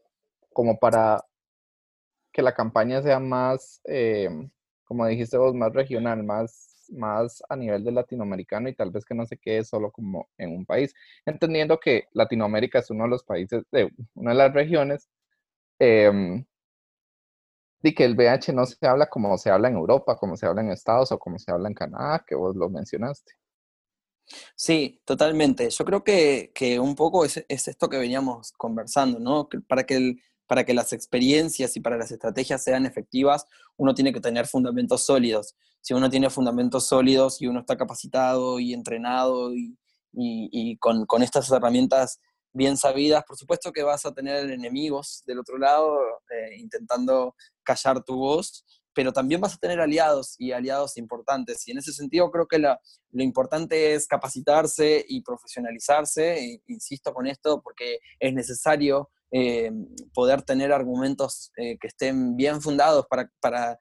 como 0.52 0.78
para 0.78 1.24
que 2.32 2.42
la 2.42 2.54
campaña 2.54 3.02
sea 3.02 3.18
más, 3.18 3.80
eh, 3.84 4.28
como 4.84 5.06
dijiste 5.06 5.38
vos, 5.38 5.54
más 5.54 5.72
regional, 5.72 6.22
más, 6.22 6.86
más 6.90 7.42
a 7.48 7.56
nivel 7.56 7.82
de 7.84 7.92
latinoamericano 7.92 8.68
y 8.68 8.74
tal 8.74 8.90
vez 8.90 9.04
que 9.04 9.14
no 9.14 9.26
se 9.26 9.38
quede 9.38 9.64
solo 9.64 9.90
como 9.90 10.28
en 10.38 10.54
un 10.54 10.66
país, 10.66 10.94
entendiendo 11.24 11.80
que 11.80 12.04
Latinoamérica 12.12 12.80
es 12.80 12.90
uno 12.90 13.04
de 13.04 13.10
los 13.10 13.24
países, 13.24 13.64
de 13.72 13.90
una 14.14 14.32
de 14.32 14.36
las 14.36 14.52
regiones 14.52 15.08
eh, 15.78 16.44
y 17.82 17.94
que 17.94 18.04
el 18.04 18.16
VH 18.16 18.52
no 18.52 18.66
se 18.66 18.86
habla 18.86 19.08
como 19.08 19.36
se 19.38 19.50
habla 19.50 19.68
en 19.68 19.76
Europa, 19.76 20.16
como 20.16 20.36
se 20.36 20.46
habla 20.46 20.62
en 20.62 20.70
Estados 20.70 21.12
o 21.12 21.18
como 21.18 21.38
se 21.38 21.52
habla 21.52 21.68
en 21.68 21.74
Canadá, 21.74 22.24
que 22.26 22.34
vos 22.34 22.56
lo 22.56 22.68
mencionaste. 22.68 23.32
Sí, 24.56 25.00
totalmente. 25.04 25.70
Yo 25.70 25.84
creo 25.84 26.02
que, 26.02 26.50
que 26.54 26.80
un 26.80 26.96
poco 26.96 27.24
es, 27.24 27.44
es, 27.48 27.68
esto 27.68 27.88
que 27.88 27.98
veníamos 27.98 28.52
conversando, 28.52 29.20
¿no? 29.20 29.48
Para 29.68 29.84
que, 29.84 29.94
el, 29.96 30.20
para 30.48 30.64
que 30.64 30.74
las 30.74 30.92
experiencias 30.92 31.76
y 31.76 31.80
para 31.80 31.96
las 31.96 32.10
estrategias 32.10 32.64
sean 32.64 32.86
efectivas, 32.86 33.46
uno 33.76 33.94
tiene 33.94 34.12
que 34.12 34.20
tener 34.20 34.46
fundamentos 34.46 35.04
sólidos. 35.04 35.54
Si 35.80 35.94
uno 35.94 36.10
tiene 36.10 36.28
fundamentos 36.30 36.88
sólidos 36.88 37.40
y 37.40 37.46
uno 37.46 37.60
está 37.60 37.76
capacitado 37.76 38.58
y 38.58 38.74
entrenado 38.74 39.54
y, 39.54 39.78
y, 40.12 40.48
y 40.50 40.76
con, 40.78 41.06
con 41.06 41.22
estas 41.22 41.48
herramientas 41.52 42.18
bien 42.56 42.76
sabidas, 42.78 43.22
por 43.24 43.36
supuesto 43.36 43.70
que 43.70 43.82
vas 43.82 44.06
a 44.06 44.14
tener 44.14 44.50
enemigos 44.50 45.22
del 45.26 45.40
otro 45.40 45.58
lado 45.58 45.94
eh, 46.30 46.56
intentando 46.58 47.34
callar 47.62 48.02
tu 48.02 48.16
voz, 48.16 48.64
pero 48.94 49.12
también 49.12 49.42
vas 49.42 49.54
a 49.54 49.58
tener 49.58 49.78
aliados 49.78 50.36
y 50.38 50.52
aliados 50.52 50.96
importantes. 50.96 51.68
Y 51.68 51.72
en 51.72 51.78
ese 51.78 51.92
sentido 51.92 52.30
creo 52.30 52.48
que 52.48 52.58
la, 52.58 52.80
lo 53.10 53.22
importante 53.22 53.92
es 53.92 54.06
capacitarse 54.06 55.04
y 55.06 55.20
profesionalizarse, 55.20 56.38
e, 56.38 56.62
insisto 56.68 57.12
con 57.12 57.26
esto, 57.26 57.60
porque 57.62 57.98
es 58.18 58.32
necesario 58.32 59.10
poder 60.14 60.40
tener 60.42 60.72
argumentos 60.72 61.50
que 61.56 61.78
estén 61.82 62.36
bien 62.36 62.62
fundados 62.62 63.06
para, 63.06 63.30
para, 63.38 63.76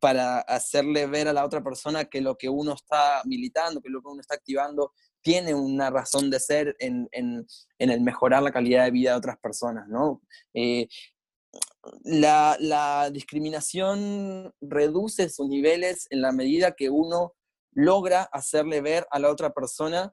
para 0.00 0.40
hacerle 0.40 1.06
ver 1.06 1.28
a 1.28 1.32
la 1.32 1.44
otra 1.44 1.62
persona 1.62 2.06
que 2.06 2.20
lo 2.20 2.36
que 2.36 2.48
uno 2.48 2.72
está 2.72 3.22
militando, 3.24 3.80
que 3.80 3.90
lo 3.90 4.00
que 4.00 4.08
uno 4.08 4.20
está 4.20 4.34
activando, 4.34 4.92
tiene 5.22 5.54
una 5.54 5.90
razón 5.90 6.30
de 6.30 6.40
ser 6.40 6.76
en, 6.78 7.08
el 7.12 8.00
mejorar 8.00 8.42
la 8.42 8.52
calidad 8.52 8.84
de 8.84 8.90
vida 8.90 9.10
de 9.12 9.18
otras 9.18 9.38
personas, 9.38 9.88
¿no? 9.88 10.22
Eh, 10.54 10.88
la, 12.04 13.10
discriminación 13.12 14.52
reduce 14.60 15.28
sus 15.28 15.48
niveles 15.48 16.06
en 16.10 16.22
la 16.22 16.32
medida 16.32 16.72
que 16.72 16.90
uno 16.90 17.34
logra 17.72 18.22
hacerle 18.24 18.80
ver 18.80 19.06
a 19.10 19.18
la 19.18 19.30
otra 19.30 19.52
persona 19.52 20.12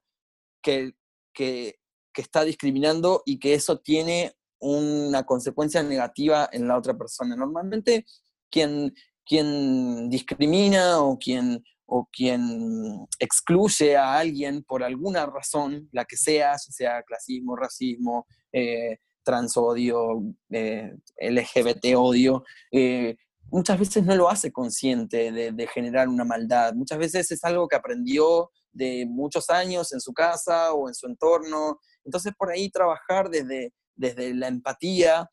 que, 0.61 0.93
que, 1.33 1.77
está 2.15 2.45
discriminando 2.45 3.23
y 3.25 3.39
que 3.39 3.55
eso 3.55 3.79
tiene 3.79 4.35
una 4.59 5.25
consecuencia 5.25 5.83
negativa 5.83 6.49
en 6.51 6.67
la 6.67 6.77
otra 6.77 6.97
persona. 6.97 7.35
Normalmente 7.35 8.05
quien, 8.49 8.95
quien 9.25 10.09
discrimina 10.09 11.01
o 11.01 11.19
quien, 11.19 11.63
o 11.85 12.07
quien 12.11 13.05
excluye 13.19 13.95
a 13.95 14.17
alguien 14.17 14.63
por 14.63 14.83
alguna 14.83 15.25
razón, 15.25 15.87
la 15.91 16.05
que 16.05 16.17
sea, 16.17 16.57
sea 16.57 17.03
clasismo, 17.03 17.55
racismo, 17.55 18.25
eh, 18.51 18.97
transodio, 19.23 20.23
eh, 20.51 20.93
LGBT 21.17 21.95
odio, 21.95 22.43
eh, 22.71 23.15
muchas 23.51 23.79
veces 23.79 24.03
no 24.03 24.15
lo 24.15 24.29
hace 24.29 24.51
consciente 24.51 25.31
de, 25.31 25.67
generar 25.67 26.07
una 26.07 26.25
maldad. 26.25 26.73
Muchas 26.73 26.97
veces 26.97 27.31
es 27.31 27.43
algo 27.43 27.67
que 27.67 27.75
aprendió 27.75 28.51
de 28.71 29.05
muchos 29.07 29.49
años 29.49 29.93
en 29.93 30.01
su 30.01 30.13
casa 30.13 30.73
o 30.73 30.87
en 30.87 30.93
su 30.93 31.07
entorno. 31.07 31.79
Entonces 32.03 32.33
por 32.37 32.51
ahí 32.51 32.69
trabajar 32.69 33.29
desde, 33.29 33.73
desde 33.95 34.33
la 34.33 34.47
empatía, 34.47 35.29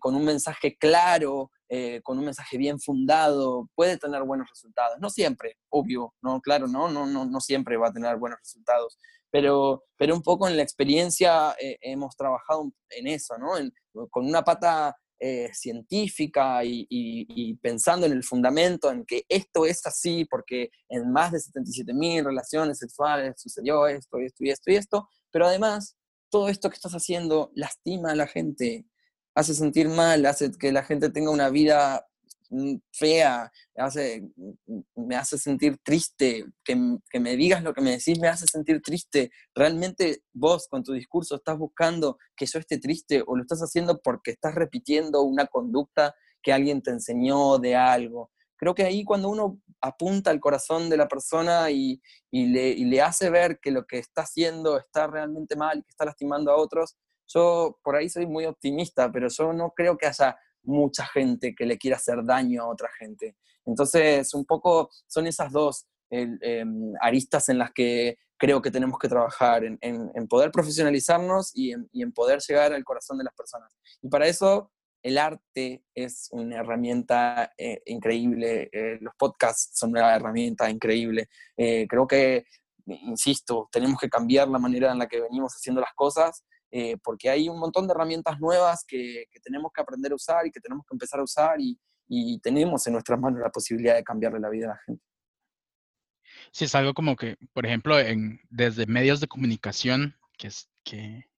con 0.00 0.14
un 0.14 0.24
mensaje 0.24 0.76
claro, 0.76 1.50
eh, 1.68 2.00
con 2.02 2.18
un 2.18 2.24
mensaje 2.24 2.56
bien 2.58 2.80
fundado, 2.80 3.68
puede 3.74 3.98
tener 3.98 4.22
buenos 4.22 4.48
resultados. 4.48 4.98
No 5.00 5.10
siempre, 5.10 5.58
obvio, 5.68 6.14
no, 6.22 6.40
claro, 6.40 6.66
no, 6.66 6.88
no, 6.88 7.06
no, 7.06 7.24
no 7.24 7.40
siempre 7.40 7.76
va 7.76 7.88
a 7.88 7.92
tener 7.92 8.16
buenos 8.16 8.38
resultados, 8.40 8.98
pero, 9.30 9.84
pero 9.96 10.14
un 10.14 10.22
poco 10.22 10.48
en 10.48 10.56
la 10.56 10.62
experiencia 10.62 11.54
eh, 11.60 11.78
hemos 11.82 12.16
trabajado 12.16 12.72
en 12.90 13.06
eso, 13.06 13.36
¿no? 13.38 13.52
con 14.10 14.26
una 14.26 14.42
pata 14.42 14.96
eh, 15.20 15.50
científica 15.52 16.60
y, 16.62 17.54
pensando 17.60 18.06
en 18.06 18.12
el 18.12 18.22
fundamento, 18.22 18.92
en 18.92 19.04
que 19.04 19.24
esto 19.28 19.66
es 19.66 19.84
así, 19.84 20.24
porque 20.24 20.70
en 20.88 21.10
más 21.10 21.32
de 21.32 21.38
77.000 21.38 22.24
relaciones 22.24 22.78
sexuales 22.78 23.34
sucedió 23.36 23.88
esto, 23.88 24.18
esto 24.18 24.44
y 24.44 24.50
esto 24.50 24.70
y 24.70 24.76
esto, 24.76 25.08
pero 25.32 25.46
además 25.46 25.96
todo 26.30 26.48
esto 26.48 26.70
que 26.70 26.76
estás 26.76 26.92
haciendo 26.92 27.50
lastima 27.56 28.12
a 28.12 28.14
la 28.14 28.28
gente, 28.28 28.86
hace 29.38 29.54
sentir 29.54 29.88
mal, 29.88 30.26
hace 30.26 30.50
que 30.50 30.72
la 30.72 30.82
gente 30.82 31.10
tenga 31.10 31.30
una 31.30 31.48
vida 31.48 32.04
mm, 32.50 32.74
fea, 32.92 33.52
hace, 33.76 34.22
mm, 34.66 34.80
me 35.06 35.14
hace 35.14 35.38
sentir 35.38 35.78
triste, 35.84 36.44
que, 36.64 36.74
me 37.20 37.36
digas 37.36 37.62
lo 37.62 37.72
que 37.72 37.80
me 37.80 37.92
decís 37.92 38.18
me 38.18 38.26
hace 38.26 38.46
sentir 38.50 38.82
triste. 38.82 39.30
¿Realmente 39.54 40.24
vos 40.32 40.66
con 40.68 40.82
tu 40.82 40.92
discurso 40.92 41.36
estás 41.36 41.56
buscando 41.56 42.18
que 42.36 42.46
yo 42.46 42.58
esté 42.58 42.78
triste 42.78 43.22
o 43.24 43.36
lo 43.36 43.42
estás 43.42 43.60
haciendo 43.60 44.00
porque 44.02 44.32
estás 44.32 44.56
repitiendo 44.56 45.22
una 45.22 45.46
conducta 45.46 46.16
que 46.42 46.52
alguien 46.52 46.82
te 46.82 46.90
enseñó 46.90 47.58
de 47.58 47.76
algo? 47.76 48.32
Creo 48.56 48.74
que 48.74 48.82
ahí 48.82 49.04
cuando 49.04 49.28
uno 49.28 49.60
apunta 49.80 50.32
al 50.32 50.40
corazón 50.40 50.90
de 50.90 50.96
la 50.96 51.06
persona 51.06 51.70
y, 51.70 52.02
le, 52.32 52.70
y 52.70 52.86
le 52.86 53.02
hace 53.02 53.30
ver 53.30 53.60
que 53.60 53.70
lo 53.70 53.86
que 53.86 53.98
está 53.98 54.22
haciendo 54.22 54.76
está 54.78 55.06
realmente 55.06 55.54
mal 55.54 55.78
y 55.78 55.82
que 55.82 55.90
está 55.90 56.06
lastimando 56.06 56.50
a 56.50 56.56
otros, 56.56 56.96
yo 57.28 57.78
por 57.82 57.96
ahí 57.96 58.08
soy 58.08 58.26
muy 58.26 58.46
optimista, 58.46 59.10
pero 59.12 59.28
yo 59.28 59.52
no 59.52 59.72
creo 59.76 59.96
que 59.96 60.06
haya 60.06 60.36
mucha 60.62 61.06
gente 61.06 61.54
que 61.54 61.66
le 61.66 61.78
quiera 61.78 61.96
hacer 61.96 62.24
daño 62.24 62.62
a 62.62 62.68
otra 62.68 62.88
gente. 62.98 63.36
Entonces, 63.64 64.32
un 64.34 64.44
poco 64.44 64.90
son 65.06 65.26
esas 65.26 65.52
dos 65.52 65.86
em, 66.10 66.92
aristas 67.00 67.48
en 67.48 67.58
las 67.58 67.72
que 67.72 68.16
creo 68.38 68.62
que 68.62 68.70
tenemos 68.70 68.98
que 68.98 69.08
trabajar, 69.08 69.64
en, 69.64 70.28
poder 70.28 70.50
profesionalizarnos 70.50 71.50
y 71.54 71.72
en, 71.72 72.12
poder 72.12 72.40
llegar 72.40 72.72
al 72.72 72.84
corazón 72.84 73.18
de 73.18 73.24
las 73.24 73.34
personas. 73.34 73.76
Y 74.00 74.08
para 74.08 74.26
eso 74.26 74.70
el 75.02 75.18
arte 75.18 75.84
es 75.94 76.28
una 76.32 76.56
herramienta 76.58 77.52
eh, 77.56 77.82
increíble, 77.86 78.68
eh, 78.72 78.98
los 79.00 79.14
podcasts 79.16 79.70
son 79.78 79.90
una 79.90 80.14
herramienta 80.14 80.70
increíble. 80.70 81.28
Eh, 81.56 81.86
creo 81.88 82.06
que, 82.06 82.46
insisto, 82.86 83.68
tenemos 83.70 83.98
que 84.00 84.08
cambiar 84.08 84.48
la 84.48 84.58
manera 84.58 84.92
en 84.92 84.98
la 84.98 85.08
que 85.08 85.20
venimos 85.20 85.52
haciendo 85.54 85.80
las 85.80 85.92
cosas 85.94 86.44
eh, 86.70 86.96
porque 87.02 87.30
hay 87.30 87.48
un 87.48 87.58
montón 87.58 87.86
de 87.86 87.92
herramientas 87.92 88.38
nuevas 88.38 88.84
que, 88.86 89.24
tenemos 89.42 89.72
que 89.72 89.80
aprender 89.80 90.12
a 90.12 90.16
usar 90.16 90.46
y 90.46 90.50
que 90.50 90.60
tenemos 90.60 90.84
que 90.86 90.94
empezar 90.94 91.20
a 91.20 91.24
usar 91.24 91.56
y, 91.60 91.78
tenemos 92.42 92.86
en 92.86 92.94
nuestras 92.94 93.20
manos 93.20 93.40
la 93.40 93.50
posibilidad 93.50 93.94
de 93.94 94.02
cambiarle 94.02 94.40
la 94.40 94.48
vida 94.48 94.66
a 94.66 94.68
la 94.70 94.80
gente. 94.86 95.04
Sí, 96.52 96.64
es 96.64 96.74
algo 96.74 96.94
como 96.94 97.16
que, 97.16 97.36
por 97.52 97.66
ejemplo, 97.66 98.00
en, 98.00 98.40
desde 98.48 98.86
medios 98.86 99.20
de 99.20 99.28
comunicación, 99.28 100.16
que, 100.38 100.46
es, 100.46 100.70
que 100.84 101.28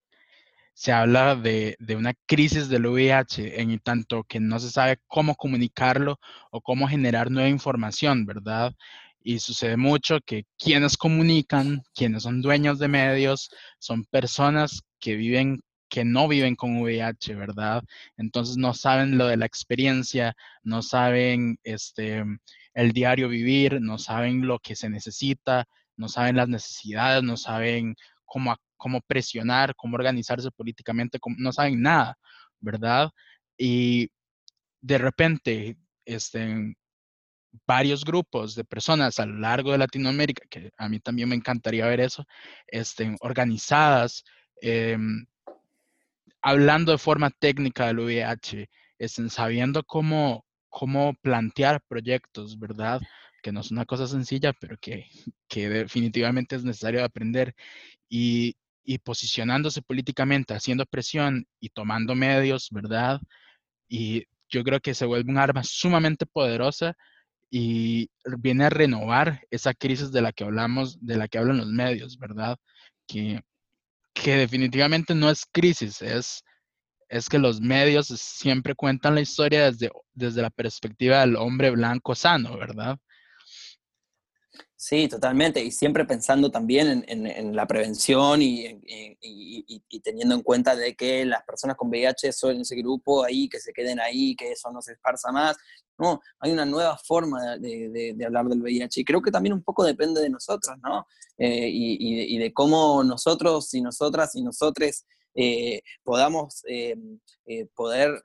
se 0.72 0.92
habla 0.92 1.34
de, 1.34 1.76
de, 1.80 1.96
una 1.96 2.14
crisis 2.26 2.68
del 2.68 2.86
VIH 2.86 3.60
en 3.60 3.80
tanto 3.80 4.22
que 4.22 4.38
no 4.38 4.60
se 4.60 4.70
sabe 4.70 5.00
cómo 5.08 5.34
comunicarlo 5.34 6.20
o 6.52 6.60
cómo 6.60 6.86
generar 6.86 7.32
nueva 7.32 7.48
información, 7.48 8.24
¿verdad? 8.24 8.72
Y 9.20 9.40
sucede 9.40 9.76
mucho 9.76 10.20
que 10.24 10.44
quienes 10.56 10.96
comunican, 10.96 11.82
quienes 11.94 12.22
son 12.22 12.42
dueños 12.42 12.78
de 12.78 12.86
medios, 12.86 13.50
son 13.80 14.04
personas 14.04 14.82
que 15.00 15.16
viven 15.16 15.62
que 15.90 16.04
no 16.04 16.28
viven 16.28 16.54
con 16.56 16.80
VIH, 16.80 17.34
¿verdad? 17.34 17.82
Entonces 18.16 18.56
no 18.56 18.74
saben 18.74 19.18
lo 19.18 19.26
de 19.26 19.36
la 19.36 19.46
experiencia, 19.46 20.36
no 20.62 20.82
saben 20.82 21.58
este, 21.64 22.24
el 22.74 22.92
diario 22.92 23.28
vivir, 23.28 23.80
no 23.80 23.98
saben 23.98 24.46
lo 24.46 24.60
que 24.60 24.76
se 24.76 24.88
necesita, 24.88 25.66
no 25.96 26.08
saben 26.08 26.36
las 26.36 26.48
necesidades, 26.48 27.22
no 27.24 27.36
saben 27.36 27.96
cómo, 28.24 28.56
cómo 28.76 29.00
presionar, 29.02 29.74
cómo 29.76 29.96
organizarse 29.96 30.50
políticamente, 30.52 31.18
no 31.38 31.52
saben 31.52 31.82
nada, 31.82 32.16
¿verdad? 32.60 33.10
Y 33.58 34.10
de 34.80 34.98
repente, 34.98 35.76
este, 36.04 36.76
varios 37.66 38.04
grupos 38.04 38.54
de 38.54 38.64
personas 38.64 39.18
a 39.18 39.26
lo 39.26 39.38
largo 39.38 39.72
de 39.72 39.78
Latinoamérica, 39.78 40.44
que 40.48 40.70
a 40.76 40.88
mí 40.88 41.00
también 41.00 41.28
me 41.28 41.36
encantaría 41.36 41.86
ver 41.86 42.00
eso, 42.00 42.24
estén 42.66 43.16
organizadas, 43.20 44.24
em, 44.62 45.26
hablando 46.42 46.92
de 46.92 46.98
forma 46.98 47.30
técnica 47.30 47.86
del 47.86 48.00
VIH, 48.00 48.68
estén 48.98 49.30
sabiendo 49.30 49.82
cómo, 49.84 50.44
cómo 50.68 51.14
plantear 51.22 51.82
proyectos, 51.88 52.58
¿verdad? 52.58 53.00
Que 53.42 53.52
no 53.52 53.60
es 53.60 53.70
una 53.70 53.86
cosa 53.86 54.06
sencilla, 54.06 54.52
pero 54.52 54.76
que, 54.78 55.06
que 55.48 55.68
definitivamente 55.68 56.56
es 56.56 56.64
necesario 56.64 57.04
aprender. 57.04 57.54
Y, 58.08 58.56
y 58.84 58.98
posicionándose 58.98 59.82
políticamente, 59.82 60.54
haciendo 60.54 60.86
presión 60.86 61.46
y 61.60 61.70
tomando 61.70 62.14
medios, 62.14 62.68
¿verdad? 62.72 63.20
Y 63.88 64.24
yo 64.48 64.64
creo 64.64 64.80
que 64.80 64.94
se 64.94 65.06
vuelve 65.06 65.30
un 65.30 65.38
arma 65.38 65.62
sumamente 65.64 66.26
poderosa 66.26 66.96
y 67.50 68.10
viene 68.38 68.64
a 68.64 68.70
renovar 68.70 69.46
esa 69.50 69.74
crisis 69.74 70.12
de 70.12 70.22
la 70.22 70.32
que 70.32 70.44
hablamos, 70.44 71.04
de 71.04 71.16
la 71.16 71.28
que 71.28 71.38
hablan 71.38 71.58
los 71.58 71.68
medios, 71.68 72.18
¿verdad? 72.18 72.58
Que, 73.06 73.40
que 74.14 74.36
definitivamente 74.36 75.14
no 75.14 75.30
es 75.30 75.44
crisis, 75.50 76.02
es, 76.02 76.42
es 77.08 77.28
que 77.28 77.38
los 77.38 77.60
medios 77.60 78.08
siempre 78.08 78.74
cuentan 78.74 79.14
la 79.14 79.20
historia 79.20 79.70
desde, 79.70 79.90
desde 80.14 80.42
la 80.42 80.50
perspectiva 80.50 81.20
del 81.20 81.36
hombre 81.36 81.70
blanco 81.70 82.14
sano, 82.14 82.56
¿verdad? 82.56 82.98
Sí, 84.82 85.08
totalmente. 85.08 85.62
Y 85.62 85.72
siempre 85.72 86.06
pensando 86.06 86.50
también 86.50 87.04
en, 87.06 87.54
la 87.54 87.66
prevención 87.66 88.40
y, 88.40 88.80
teniendo 90.02 90.34
en 90.34 90.40
cuenta 90.42 90.74
de 90.74 90.96
que 90.96 91.26
las 91.26 91.42
personas 91.42 91.76
con 91.76 91.90
VIH 91.90 92.32
son 92.32 92.62
ese 92.62 92.76
grupo 92.76 93.22
ahí, 93.22 93.46
que 93.46 93.60
se 93.60 93.74
queden 93.74 94.00
ahí, 94.00 94.34
que 94.34 94.52
eso 94.52 94.70
no 94.72 94.80
se 94.80 94.92
esparza 94.92 95.30
más. 95.32 95.58
No, 95.98 96.22
hay 96.38 96.52
una 96.52 96.64
nueva 96.64 96.96
forma 96.96 97.58
de, 97.58 98.16
hablar 98.24 98.46
del 98.46 98.62
VIH 98.62 99.02
y 99.02 99.04
creo 99.04 99.20
que 99.20 99.30
también 99.30 99.52
un 99.52 99.62
poco 99.62 99.84
depende 99.84 100.22
de 100.22 100.30
nosotros, 100.30 100.74
¿no? 100.82 101.06
Eh, 101.36 101.68
y, 101.70 102.38
de 102.38 102.50
cómo 102.54 103.04
nosotros 103.04 103.74
y 103.74 103.82
nosotras 103.82 104.34
y 104.34 104.42
nosotres 104.42 105.04
eh, 105.34 105.82
podamos 106.02 106.62
eh, 106.66 106.96
poder 107.74 108.24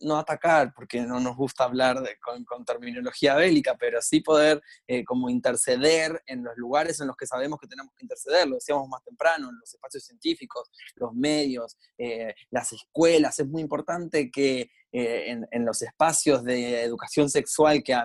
no 0.00 0.18
atacar, 0.18 0.72
porque 0.74 1.00
no 1.00 1.20
nos 1.20 1.36
gusta 1.36 1.64
hablar 1.64 2.02
con, 2.20 2.64
terminología 2.64 3.34
bélica, 3.34 3.76
pero 3.78 4.00
sí 4.00 4.20
poder 4.20 4.62
eh, 4.86 5.04
como 5.04 5.28
interceder 5.28 6.22
en 6.26 6.44
los 6.44 6.56
lugares 6.56 7.00
en 7.00 7.06
los 7.06 7.16
que 7.16 7.26
sabemos 7.26 7.58
que 7.58 7.66
tenemos 7.66 7.92
que 7.94 8.04
interceder, 8.04 8.48
lo 8.48 8.56
decíamos 8.56 8.88
más 8.88 9.02
temprano, 9.02 9.48
en 9.48 9.58
los 9.58 9.74
espacios 9.74 10.04
científicos, 10.04 10.70
los 10.96 11.12
medios, 11.14 11.76
eh, 11.98 12.34
las 12.50 12.72
escuelas. 12.72 13.38
Es 13.38 13.46
muy 13.46 13.62
importante 13.62 14.30
que 14.30 14.70
eh, 14.92 15.38
en, 15.50 15.64
los 15.64 15.82
espacios 15.82 16.42
de 16.42 16.82
educación 16.82 17.30
sexual 17.30 17.82
que, 17.82 17.96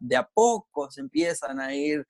de 0.00 0.16
a 0.16 0.28
poco 0.28 0.90
se 0.90 1.00
empiezan 1.00 1.60
a 1.60 1.74
ir 1.74 2.06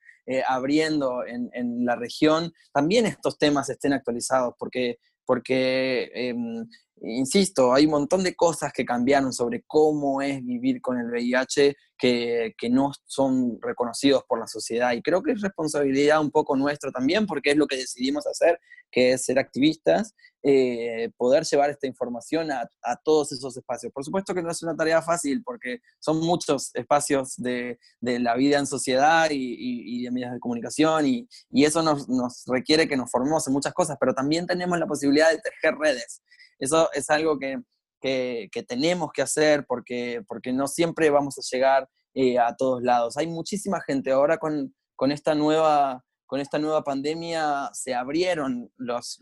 abriendo 0.47 1.25
en, 1.25 1.49
en 1.53 1.85
la 1.85 1.97
región, 1.97 2.53
también 2.71 3.05
estos 3.05 3.37
temas 3.37 3.69
estén 3.69 3.91
actualizados, 3.91 4.53
porque 4.57 4.99
porque, 5.25 6.11
em, 6.13 6.67
insisto, 7.01 7.73
hay 7.73 7.85
un 7.85 7.91
montón 7.91 8.23
de 8.23 8.35
cosas 8.35 8.71
que 8.73 8.85
cambiaron 8.85 9.33
sobre 9.33 9.63
cómo 9.67 10.21
es 10.21 10.43
vivir 10.43 10.81
con 10.81 10.97
el 10.99 11.07
VIH 11.07 11.75
que, 11.97 12.53
que, 12.57 12.69
no 12.69 12.91
son 13.05 13.59
reconocidos 13.61 14.23
por 14.27 14.39
la 14.39 14.47
sociedad. 14.47 14.93
Y 14.93 15.01
creo 15.01 15.21
que 15.21 15.31
es 15.31 15.41
responsabilidad 15.41 16.21
un 16.21 16.31
poco 16.31 16.55
nuestra 16.55 16.91
también, 16.91 17.25
porque 17.25 17.51
es 17.51 17.57
lo 17.57 17.67
que 17.67 17.77
decidimos 17.77 18.27
hacer, 18.27 18.59
que 18.91 19.13
es 19.13 19.25
ser 19.25 19.39
activistas, 19.39 20.13
eh, 20.43 21.09
poder 21.17 21.43
llevar 21.45 21.69
esta 21.69 21.87
información 21.87 22.51
a, 22.51 22.69
a, 22.83 22.97
todos 22.97 23.31
esos 23.31 23.55
espacios. 23.55 23.91
Por 23.93 24.03
supuesto 24.03 24.33
que 24.33 24.43
no 24.43 24.51
es 24.51 24.61
una 24.61 24.75
tarea 24.75 25.01
fácil, 25.01 25.41
porque 25.43 25.79
son 25.99 26.19
muchos 26.19 26.71
espacios 26.75 27.35
de, 27.37 27.79
de 28.01 28.19
la 28.19 28.35
vida 28.35 28.59
en 28.59 28.67
sociedad 28.67 29.29
y, 29.31 29.55
y, 29.57 30.03
de 30.03 30.11
medios 30.11 30.33
de 30.33 30.39
comunicación, 30.39 31.07
y, 31.07 31.27
y 31.49 31.63
eso 31.63 31.81
nos, 31.81 32.09
nos 32.09 32.43
requiere 32.45 32.87
que 32.87 32.97
nos 32.97 33.09
formemos 33.09 33.47
en 33.47 33.53
muchas 33.53 33.73
cosas, 33.73 33.97
pero 33.99 34.13
también 34.13 34.45
tenemos 34.45 34.77
la 34.77 34.85
posibilidad 34.85 35.31
de 35.31 35.39
tejer 35.39 35.75
redes. 35.75 36.21
Eso 36.59 36.89
es 36.93 37.09
algo 37.09 37.37
que, 37.39 37.57
que, 38.03 38.63
tenemos 38.67 39.11
que 39.13 39.21
hacer 39.21 39.65
porque, 39.67 40.21
porque 40.27 40.51
no 40.51 40.67
siempre 40.67 41.09
vamos 41.09 41.37
a 41.37 41.55
llegar 41.55 41.89
eh, 42.13 42.37
a 42.37 42.55
todos 42.55 42.83
lados. 42.83 43.17
Hay 43.17 43.27
muchísima 43.27 43.81
gente 43.81 44.11
ahora 44.11 44.37
con, 44.37 44.75
con, 44.95 45.11
esta 45.11 45.35
nueva, 45.35 46.03
con 46.25 46.39
esta 46.39 46.59
nueva 46.59 46.83
pandemia, 46.83 47.69
se 47.73 47.93
abrieron 47.93 48.71
los, 48.77 49.19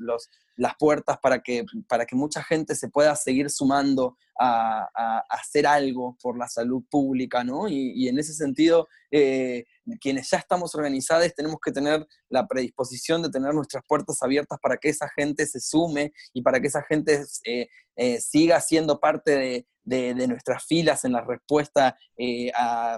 las 0.62 0.76
puertas 0.78 1.18
para 1.18 1.42
que, 1.42 1.66
para 1.88 2.06
que 2.06 2.16
mucha 2.16 2.44
gente 2.44 2.76
se 2.76 2.88
pueda 2.88 3.16
seguir 3.16 3.50
sumando 3.50 4.16
a, 4.40 5.24
hacer 5.28 5.66
algo 5.66 6.16
por 6.22 6.38
la 6.38 6.48
salud 6.48 6.84
pública, 6.88 7.44
¿no? 7.44 7.68
Y, 7.68 8.08
en 8.08 8.20
ese 8.20 8.34
sentido, 8.34 8.88
eh, 9.10 9.66
quienes 10.00 10.30
ya 10.30 10.38
estamos 10.38 10.76
organizados 10.76 11.34
tenemos 11.34 11.58
que 11.60 11.72
tener 11.72 12.08
la 12.30 12.48
predisposición 12.48 13.24
de 13.24 13.32
tener 13.32 13.56
nuestras 13.56 13.84
puertas 13.88 14.22
abiertas 14.22 14.60
para 14.62 14.78
que 14.78 14.90
esa 14.90 15.10
gente 15.10 15.48
se 15.48 15.60
sume 15.60 16.14
y 16.32 16.44
para 16.44 16.60
que 16.60 16.68
esa 16.68 16.84
gente 16.84 17.24
eh, 17.44 17.68
eh, 17.96 18.22
siga 18.22 18.62
siendo 18.62 19.00
parte 19.00 19.66
de, 19.84 20.14
de, 20.14 20.28
nuestras 20.28 20.64
filas 20.64 21.06
en 21.06 21.14
la 21.14 21.22
respuesta 21.22 21.98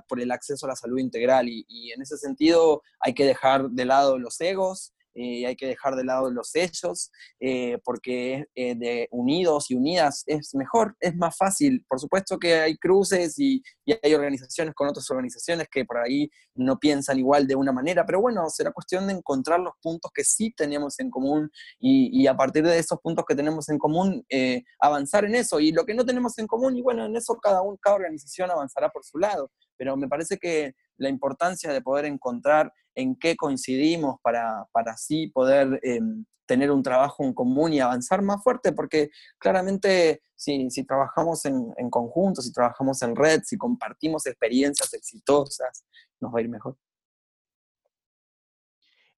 por 0.09 0.20
el 0.20 0.32
acceso 0.32 0.66
a 0.66 0.70
la 0.70 0.76
salud 0.76 0.99
integral. 0.99 1.47
Y, 1.47 1.66
y 1.70 1.93
en 1.93 2.01
ese 2.01 2.18
sentido 2.18 2.82
hay 2.99 3.14
que 3.14 3.26
dejar 3.26 3.70
de 3.70 3.86
lado 3.86 4.18
los 4.18 4.41
egos, 4.41 4.93
eh, 5.16 5.45
hay 5.45 5.55
que 5.55 5.68
dejar 5.68 5.95
de 5.95 6.03
lado 6.03 6.32
los 6.32 6.55
hechos, 6.55 7.11
eh, 7.39 7.78
porque 7.84 8.45
eh, 8.55 8.76
de 8.76 9.07
unidos 9.11 9.70
y 9.70 9.76
unidas 9.76 10.24
es 10.26 10.53
mejor, 10.55 10.95
es 10.99 11.16
más 11.16 11.38
fácil. 11.38 11.86
Por 11.88 11.99
supuesto 11.99 12.38
que 12.38 12.55
hay 12.55 12.78
cruces 12.78 13.38
y, 13.38 13.61
hay 14.01 14.14
organizaciones 14.14 14.74
con 14.74 14.88
otras 14.88 15.09
organizaciones 15.11 15.68
que 15.70 15.84
por 15.84 15.97
ahí 15.97 16.30
no 16.55 16.80
piensan 16.80 17.20
igual 17.20 17.47
de 17.47 17.55
una 17.55 17.74
manera, 17.74 18.05
pero 18.05 18.22
bueno, 18.22 18.49
será 18.49 18.72
cuestión 18.72 19.07
de 19.07 19.14
encontrar 19.14 19.59
los 19.59 19.74
puntos 19.82 20.11
que 20.14 20.24
sí 20.24 20.53
tenemos 20.55 20.99
en 20.99 21.09
común 21.09 21.51
y, 21.80 22.22
y 22.22 22.28
a 22.28 22.38
partir 22.38 22.64
de 22.64 22.80
esos 22.80 22.99
puntos 22.99 23.26
que 23.28 23.36
tenemos 23.36 23.70
en 23.70 23.78
común, 23.78 24.26
eh, 24.30 24.64
avanzar 24.80 25.26
en 25.26 25.36
eso. 25.36 25.59
Y 25.59 25.72
lo 25.72 25.86
que 25.86 25.93
no 25.93 26.05
tenemos 26.05 26.38
en 26.39 26.47
común, 26.47 26.78
y 26.78 26.82
bueno, 26.82 27.05
en 27.05 27.16
eso 27.16 27.36
cada, 27.41 27.61
un, 27.61 27.78
cada 27.78 27.95
organización 27.97 28.51
avanzará 28.51 28.89
por 28.89 29.03
su 29.03 29.18
lado. 29.18 29.51
Pero 29.78 29.97
me 29.97 30.07
parece 30.07 30.38
que 30.38 30.76
la 30.97 31.09
importancia 31.09 31.71
de 31.71 31.82
poder 31.82 32.05
encontrar 32.05 32.71
en 32.95 33.15
qué 33.15 33.36
coincidimos 33.36 34.17
para, 34.21 34.65
para 34.71 34.93
así 34.93 35.28
poder 35.28 35.80
eh, 35.84 35.99
tener 36.45 36.71
un 36.71 36.84
trabajo 36.84 37.24
en 37.24 37.34
común 37.34 37.74
y 37.74 37.80
avanzar 37.80 38.21
más 38.21 38.43
fuerte, 38.43 38.74
porque 38.74 39.09
claramente 39.39 40.21
si, 40.36 40.69
si 40.69 40.84
trabajamos 40.84 41.45
en, 41.45 41.74
en, 41.78 41.89
conjunto, 41.89 42.41
si 42.41 42.51
trabajamos 42.51 43.01
en 43.01 43.15
red, 43.15 43.41
si 43.43 43.57
compartimos 43.57 44.26
experiencias 44.26 44.93
exitosas, 44.93 45.86
nos 46.19 46.34
va 46.34 46.39
a 46.39 46.41
ir 46.41 46.49
mejor. 46.49 46.78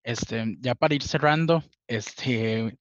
Este, 0.04 0.46
ya 0.60 0.76
para 0.76 0.94
ir 0.94 1.02
cerrando, 1.02 1.64
este, 1.88 2.78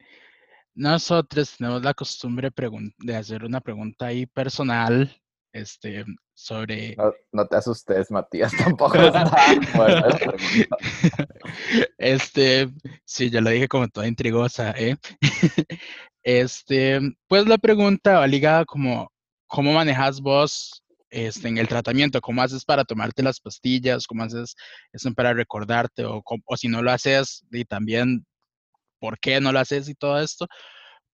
nosotros 0.75 1.57
tenemos 1.57 1.83
la 1.83 1.95
costumbre 1.95 2.51
de 2.99 3.17
hacer 3.17 3.45
una 3.45 3.61
pregunta 3.61 4.07
ahí 4.07 4.27
personal 4.27 5.11
este, 5.55 6.05
sobre... 6.35 6.97
No, 6.97 7.13
no 7.33 7.47
te 7.47 7.57
asustes, 7.57 8.11
Matías, 8.11 8.53
tampoco. 8.59 8.99
este, 11.99 12.69
sí, 13.05 13.31
ya 13.31 13.41
lo 13.41 13.51
dije 13.51 13.69
como 13.69 13.89
toda 13.89 14.09
intrigosa, 14.09 14.73
¿eh? 14.73 14.97
este, 16.23 17.01
pues 17.29 17.47
la 17.47 17.57
pregunta 17.57 18.19
va 18.19 18.27
ligada 18.27 18.65
como, 18.65 19.11
¿cómo 19.47 19.73
manejas 19.73 20.21
vos 20.21 20.83
este, 21.09 21.49
en 21.49 21.59
el 21.59 21.69
tratamiento? 21.69 22.21
¿Cómo 22.21 22.43
haces 22.43 22.65
para 22.65 22.85
tomarte 22.85 23.23
las 23.23 23.39
pastillas? 23.39 24.09
¿Cómo 24.09 24.25
haces 24.25 24.57
eso 24.93 25.13
para 25.15 25.33
recordarte? 25.33 26.05
O, 26.05 26.21
o 26.25 26.57
si 26.57 26.67
no 26.67 26.83
lo 26.83 26.91
haces, 26.91 27.45
y 27.53 27.65
también, 27.65 28.27
¿por 28.99 29.21
qué 29.21 29.41
no 29.41 29.53
lo 29.53 29.61
haces 29.61 29.89
y 29.89 29.95
todo 29.95 30.21
esto? 30.21 30.49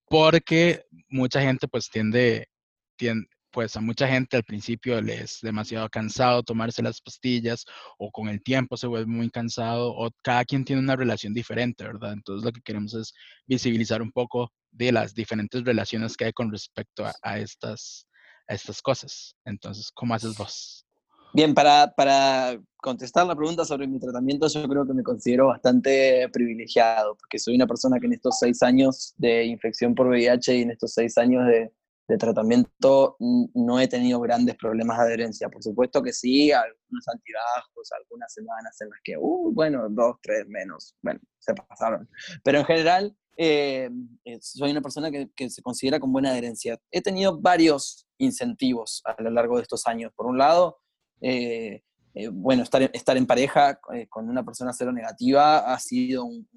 Porque 0.06 0.82
mucha 1.10 1.42
gente 1.42 1.68
pues 1.68 1.90
tiende, 1.90 2.48
tiende 2.96 3.28
pues 3.50 3.76
a 3.76 3.80
mucha 3.80 4.08
gente 4.08 4.36
al 4.36 4.44
principio 4.44 5.00
les 5.00 5.20
es 5.20 5.38
demasiado 5.42 5.88
cansado 5.88 6.42
tomarse 6.42 6.82
las 6.82 7.00
pastillas 7.00 7.64
o 7.98 8.10
con 8.10 8.28
el 8.28 8.42
tiempo 8.42 8.76
se 8.76 8.86
vuelve 8.86 9.06
muy 9.06 9.30
cansado 9.30 9.92
o 9.92 10.10
cada 10.22 10.44
quien 10.44 10.64
tiene 10.64 10.82
una 10.82 10.96
relación 10.96 11.34
diferente, 11.34 11.84
¿verdad? 11.84 12.12
Entonces 12.12 12.44
lo 12.44 12.52
que 12.52 12.62
queremos 12.62 12.94
es 12.94 13.12
visibilizar 13.46 14.02
un 14.02 14.12
poco 14.12 14.52
de 14.70 14.92
las 14.92 15.14
diferentes 15.14 15.64
relaciones 15.64 16.16
que 16.16 16.26
hay 16.26 16.32
con 16.32 16.50
respecto 16.50 17.04
a, 17.04 17.12
a 17.22 17.38
estas, 17.38 18.06
a 18.48 18.54
estas 18.54 18.80
cosas. 18.80 19.34
Entonces, 19.44 19.90
¿cómo 19.92 20.14
haces 20.14 20.36
vos? 20.36 20.86
Bien, 21.32 21.54
para, 21.54 21.92
para 21.96 22.60
contestar 22.78 23.24
la 23.24 23.36
pregunta 23.36 23.64
sobre 23.64 23.86
mi 23.86 24.00
tratamiento, 24.00 24.48
yo 24.48 24.68
creo 24.68 24.84
que 24.84 24.94
me 24.94 25.04
considero 25.04 25.46
bastante 25.46 26.28
privilegiado, 26.32 27.14
porque 27.14 27.38
soy 27.38 27.54
una 27.54 27.68
persona 27.68 28.00
que 28.00 28.06
en 28.06 28.14
estos 28.14 28.38
seis 28.38 28.62
años 28.62 29.14
de 29.16 29.44
infección 29.44 29.94
por 29.94 30.08
VIH 30.08 30.56
y 30.56 30.62
en 30.62 30.72
estos 30.72 30.92
seis 30.92 31.16
años 31.18 31.46
de, 31.46 31.70
de 32.10 32.18
tratamiento 32.18 33.16
no 33.18 33.78
he 33.78 33.86
tenido 33.86 34.20
grandes 34.20 34.56
problemas 34.56 34.98
de 34.98 35.04
adherencia. 35.04 35.48
Por 35.48 35.62
supuesto 35.62 36.02
que 36.02 36.12
sí, 36.12 36.50
algunos 36.50 37.06
altibajos, 37.06 37.92
algunas 37.92 38.32
semanas 38.32 38.76
en 38.80 38.90
las 38.90 38.98
que, 39.04 39.16
uh, 39.16 39.52
bueno, 39.52 39.86
dos, 39.88 40.16
tres 40.20 40.44
menos, 40.48 40.96
bueno, 41.00 41.20
se 41.38 41.54
pasaron. 41.54 42.08
Pero 42.42 42.58
en 42.58 42.64
general, 42.64 43.16
eh, 43.36 43.88
eh, 44.24 44.38
soy 44.42 44.72
una 44.72 44.80
persona 44.80 45.10
que, 45.10 45.50
se 45.50 45.62
considera 45.62 46.00
con 46.00 46.12
buena 46.12 46.30
adherencia. 46.30 46.78
He 46.90 47.00
tenido 47.00 47.40
varios 47.40 48.08
incentivos 48.18 49.02
a 49.04 49.22
lo 49.22 49.30
largo 49.30 49.56
de 49.56 49.62
estos 49.62 49.86
años. 49.86 50.12
Por 50.16 50.26
un 50.26 50.36
lado, 50.36 50.78
eh, 51.20 51.82
bueno, 52.32 52.64
estar, 52.64 52.82
estar 52.92 53.16
en 53.16 53.26
pareja 53.26 53.78
con 54.08 54.28
una 54.28 54.44
persona 54.44 54.72
cero 54.72 54.90
negativa 54.90 55.72
ha 55.72 55.78
sido 55.78 56.24
un 56.24 56.48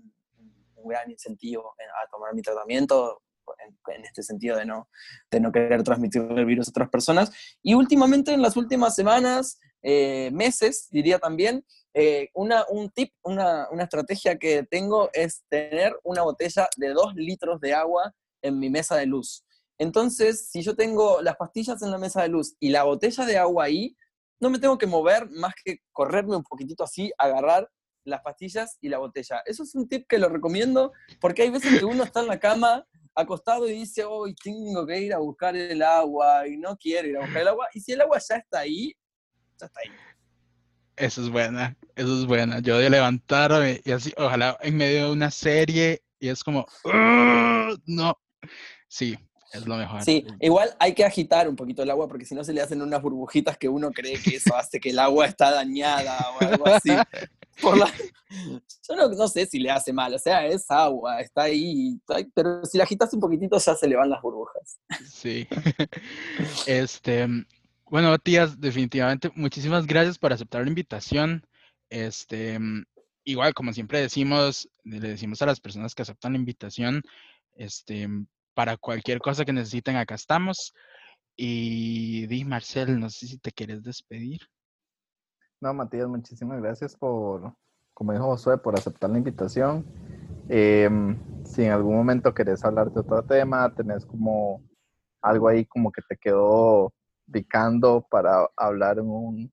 gran 0.83 1.11
incentivo 1.11 1.75
a 2.03 2.09
tomar 2.09 2.33
mi 2.33 2.41
tratamiento 2.41 3.21
en, 3.59 3.95
en, 3.95 4.05
este 4.05 4.23
sentido 4.23 4.57
de 4.57 4.65
no, 4.65 4.89
de 5.31 5.39
no 5.39 5.51
querer 5.51 5.83
transmitir 5.83 6.21
el 6.21 6.45
virus 6.45 6.67
a 6.67 6.71
otras 6.71 6.89
personas. 6.89 7.31
Y 7.61 7.73
últimamente, 7.73 8.33
en 8.33 8.41
las 8.41 8.57
últimas 8.57 8.95
semanas, 8.95 9.59
eh, 9.81 10.31
meses, 10.31 10.87
diría 10.91 11.19
también, 11.19 11.65
eh, 11.93 12.29
una, 12.33 12.65
un 12.69 12.89
tip, 12.89 13.13
una, 13.23 13.67
una 13.69 13.83
estrategia 13.83 14.37
que 14.37 14.63
tengo 14.63 15.09
es 15.13 15.43
tener 15.49 15.95
una 16.03 16.23
botella 16.23 16.67
de 16.77 16.89
dos 16.89 17.13
litros 17.15 17.59
de 17.61 17.73
agua 17.73 18.13
en 18.41 18.59
mi 18.59 18.69
mesa 18.69 18.95
de 18.95 19.05
luz. 19.05 19.43
Entonces, 19.77 20.49
si 20.49 20.61
yo 20.61 20.75
tengo 20.75 21.21
las 21.21 21.35
pastillas 21.35 21.81
en 21.81 21.91
la 21.91 21.97
mesa 21.97 22.21
de 22.21 22.29
luz 22.29 22.55
y 22.59 22.69
la 22.69 22.83
botella 22.83 23.25
de 23.25 23.37
agua 23.37 23.65
ahí, 23.65 23.95
no 24.39 24.49
me 24.49 24.59
tengo 24.59 24.77
que 24.77 24.87
mover 24.87 25.29
más 25.29 25.53
que 25.63 25.79
correrme 25.91 26.35
un 26.35 26.43
poquitito 26.43 26.83
así, 26.83 27.11
agarrar 27.17 27.69
las 28.05 28.21
pastillas 28.21 28.77
y 28.81 28.89
la 28.89 28.97
botella. 28.97 29.41
Eso 29.45 29.63
es 29.63 29.73
un 29.75 29.87
tip 29.87 30.05
que 30.07 30.17
lo 30.17 30.29
recomiendo 30.29 30.91
porque 31.19 31.43
hay 31.43 31.49
veces 31.49 31.79
que 31.79 31.85
uno 31.85 32.03
está 32.03 32.21
en 32.21 32.27
la 32.27 32.39
cama 32.39 32.85
acostado 33.15 33.67
y 33.67 33.73
dice, 33.73 34.03
hoy 34.03 34.35
tengo 34.35 34.85
que 34.85 34.99
ir 34.99 35.13
a 35.13 35.19
buscar 35.19 35.55
el 35.55 35.81
agua 35.81 36.47
y 36.47 36.57
no 36.57 36.75
quiero 36.77 37.07
ir 37.07 37.17
a 37.17 37.21
buscar 37.21 37.41
el 37.41 37.47
agua. 37.47 37.67
Y 37.73 37.79
si 37.79 37.93
el 37.93 38.01
agua 38.01 38.19
ya 38.19 38.37
está 38.37 38.59
ahí, 38.59 38.93
ya 39.59 39.67
está 39.67 39.79
ahí. 39.79 39.91
Eso 40.95 41.23
es 41.23 41.29
buena, 41.29 41.75
eso 41.95 42.19
es 42.19 42.25
buena. 42.25 42.59
Yo 42.59 42.77
de 42.77 42.89
levantarme 42.89 43.81
y 43.83 43.91
así, 43.91 44.13
ojalá 44.17 44.57
en 44.61 44.77
medio 44.77 45.05
de 45.05 45.11
una 45.11 45.31
serie 45.31 46.03
y 46.19 46.29
es 46.29 46.43
como, 46.43 46.65
no, 47.85 48.17
sí, 48.87 49.17
es 49.53 49.67
lo 49.67 49.77
mejor. 49.77 50.03
Sí, 50.03 50.25
igual 50.39 50.75
hay 50.79 50.93
que 50.93 51.05
agitar 51.05 51.47
un 51.47 51.55
poquito 51.55 51.83
el 51.83 51.91
agua 51.91 52.07
porque 52.07 52.25
si 52.25 52.33
no 52.33 52.43
se 52.43 52.53
le 52.53 52.61
hacen 52.61 52.81
unas 52.81 53.01
burbujitas 53.01 53.57
que 53.57 53.69
uno 53.69 53.91
cree 53.91 54.19
que 54.21 54.35
eso 54.37 54.55
hace 54.55 54.79
que 54.79 54.89
el 54.89 54.99
agua 54.99 55.27
está 55.27 55.51
dañada 55.51 56.17
o 56.31 56.43
algo 56.43 56.67
así. 56.67 56.89
Por 57.61 57.77
la... 57.77 57.87
Yo 58.89 58.95
no, 58.95 59.09
no, 59.09 59.27
sé 59.27 59.45
si 59.45 59.59
le 59.59 59.69
hace 59.69 59.93
mal, 59.93 60.11
o 60.13 60.17
sea, 60.17 60.47
es 60.47 60.69
agua, 60.71 61.21
está 61.21 61.43
ahí, 61.43 61.99
pero 62.33 62.65
si 62.65 62.79
la 62.79 62.83
agitas 62.83 63.13
un 63.13 63.19
poquitito 63.19 63.59
ya 63.59 63.75
se 63.75 63.87
le 63.87 63.95
van 63.95 64.09
las 64.09 64.21
burbujas. 64.21 64.79
Sí. 65.07 65.47
Este, 66.65 67.27
bueno, 67.85 68.09
Matías, 68.09 68.59
definitivamente, 68.59 69.31
muchísimas 69.35 69.85
gracias 69.85 70.17
por 70.17 70.33
aceptar 70.33 70.63
la 70.63 70.69
invitación. 70.69 71.45
Este, 71.89 72.59
igual, 73.23 73.53
como 73.53 73.71
siempre 73.71 74.01
decimos, 74.01 74.67
le 74.83 74.99
decimos 74.99 75.41
a 75.43 75.45
las 75.45 75.59
personas 75.59 75.93
que 75.93 76.01
aceptan 76.01 76.33
la 76.33 76.39
invitación, 76.39 77.03
este, 77.55 78.09
para 78.53 78.77
cualquier 78.77 79.19
cosa 79.19 79.45
que 79.45 79.53
necesiten, 79.53 79.95
acá 79.95 80.15
estamos. 80.15 80.73
Y 81.35 82.27
di, 82.27 82.45
Marcel, 82.45 82.99
no 82.99 83.09
sé 83.09 83.27
si 83.27 83.37
te 83.37 83.51
quieres 83.51 83.83
despedir. 83.83 84.41
No, 85.59 85.73
Matías, 85.73 86.07
muchísimas 86.07 86.61
gracias 86.61 86.95
por, 86.95 87.55
como 87.93 88.11
dijo 88.11 88.25
Josué, 88.25 88.57
por 88.57 88.75
aceptar 88.77 89.09
la 89.09 89.17
invitación. 89.17 89.85
Em, 90.49 91.17
si 91.45 91.63
en 91.63 91.71
algún 91.71 91.95
momento 91.95 92.33
querés 92.33 92.63
hablar 92.63 92.91
de 92.91 92.99
otro 92.99 93.23
tema, 93.23 93.73
tenés 93.73 94.05
como 94.05 94.61
algo 95.21 95.47
ahí 95.47 95.65
como 95.65 95.91
que 95.91 96.01
te 96.01 96.17
quedó 96.17 96.93
picando 97.31 98.05
para 98.09 98.47
hablar 98.57 98.99
en 98.99 99.09
un, 99.09 99.51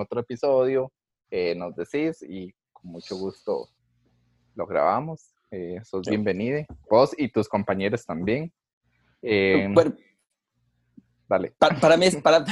otro 0.00 0.20
episodio, 0.20 0.90
eh, 1.30 1.54
nos 1.54 1.74
decís 1.76 2.22
y 2.22 2.52
con 2.72 2.90
mucho 2.90 3.16
gusto 3.16 3.68
lo 4.54 4.66
grabamos. 4.66 5.34
Eh, 5.52 5.80
sos 5.84 6.06
bienvenido. 6.06 6.64
Vos 6.88 7.12
y 7.16 7.28
tus 7.28 7.48
compañeros 7.48 8.06
también. 8.06 8.52
Em, 9.20 9.74
para, 11.26 11.96
mí 11.96 12.06
es, 12.06 12.16
para, 12.16 12.44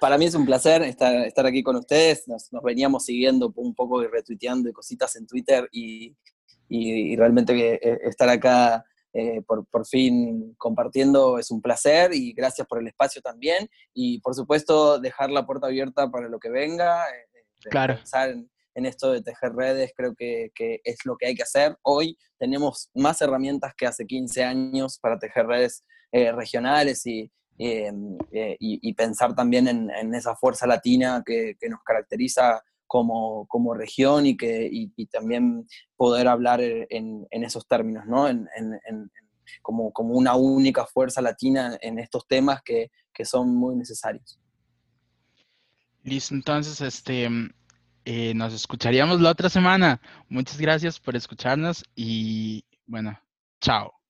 para, 0.00 0.18
mí 0.18 0.24
es 0.24 0.34
un 0.34 0.44
placer 0.44 0.82
estar, 0.82 1.14
estar 1.24 1.46
aquí 1.46 1.62
con 1.62 1.76
ustedes. 1.76 2.26
Nos, 2.26 2.50
veníamos 2.64 3.04
siguiendo 3.04 3.52
un 3.54 3.74
poco 3.74 4.02
y 4.02 4.08
retuiteando 4.08 4.68
y 4.68 4.72
cositas 4.72 5.14
en 5.16 5.26
Twitter 5.26 5.68
y, 5.70 6.16
y, 6.68 7.14
realmente 7.16 7.74
eh, 7.74 8.00
estar 8.04 8.28
acá 8.28 8.84
eh, 9.12 9.42
por, 9.42 9.64
por, 9.66 9.86
fin 9.86 10.54
compartiendo 10.56 11.38
es 11.38 11.50
un 11.50 11.60
placer 11.60 12.12
y 12.14 12.32
gracias 12.32 12.66
por 12.66 12.80
el 12.80 12.88
espacio 12.88 13.22
también. 13.22 13.68
Y 13.94 14.20
por 14.20 14.34
supuesto 14.34 14.98
dejar 14.98 15.30
la 15.30 15.46
puerta 15.46 15.68
abierta 15.68 16.10
para 16.10 16.28
lo 16.28 16.40
que 16.40 16.50
venga. 16.50 17.04
Eh, 17.08 17.68
claro. 17.70 17.96
Pensar 17.96 18.30
en, 18.30 18.50
en, 18.74 18.86
esto 18.86 19.12
de 19.12 19.22
tejer 19.22 19.52
redes 19.52 19.92
creo 19.96 20.14
que, 20.14 20.50
que, 20.54 20.80
es 20.84 20.98
lo 21.04 21.16
que 21.16 21.26
hay 21.26 21.34
que 21.34 21.42
hacer. 21.42 21.76
Hoy 21.82 22.16
tenemos 22.38 22.90
más 22.94 23.20
herramientas 23.20 23.74
que 23.76 23.86
hace 23.86 24.06
15 24.06 24.44
años 24.44 24.98
para 24.98 25.18
tejer 25.18 25.46
redes 25.46 25.84
regionales 26.12 27.06
y, 27.06 27.32
Em, 27.58 28.18
eh, 28.32 28.56
y, 28.58 28.92
pensar 28.94 29.34
también 29.34 29.68
en, 29.68 30.14
esa 30.14 30.34
fuerza 30.34 30.66
latina 30.66 31.22
que, 31.24 31.54
nos 31.68 31.80
caracteriza 31.84 32.60
como, 32.86 33.46
como, 33.46 33.74
región 33.74 34.26
y, 34.26 34.36
que, 34.36 34.68
y, 34.70 35.06
también 35.06 35.66
poder 35.96 36.28
hablar 36.28 36.60
en, 36.60 37.26
esos 37.30 37.68
términos, 37.68 38.04
¿no? 38.06 38.26
como, 39.60 39.92
como 39.92 40.14
una 40.14 40.34
única 40.34 40.86
fuerza 40.86 41.20
latina 41.20 41.78
en 41.80 41.98
estos 41.98 42.26
temas 42.26 42.62
que, 42.64 42.90
que 43.12 43.24
son 43.24 43.54
muy 43.54 43.76
necesarios. 43.76 44.40
Listo, 46.02 46.34
entonces, 46.34 46.80
este, 46.80 47.28
eh, 48.04 48.34
nos 48.34 48.52
escucharíamos 48.52 49.20
la 49.20 49.30
otra 49.30 49.48
semana. 49.48 50.00
Muchas 50.28 50.60
gracias 50.60 50.98
por 51.00 51.16
escucharnos 51.16 51.84
y 51.94 52.64
bueno, 52.86 53.18
chao. 53.60 54.01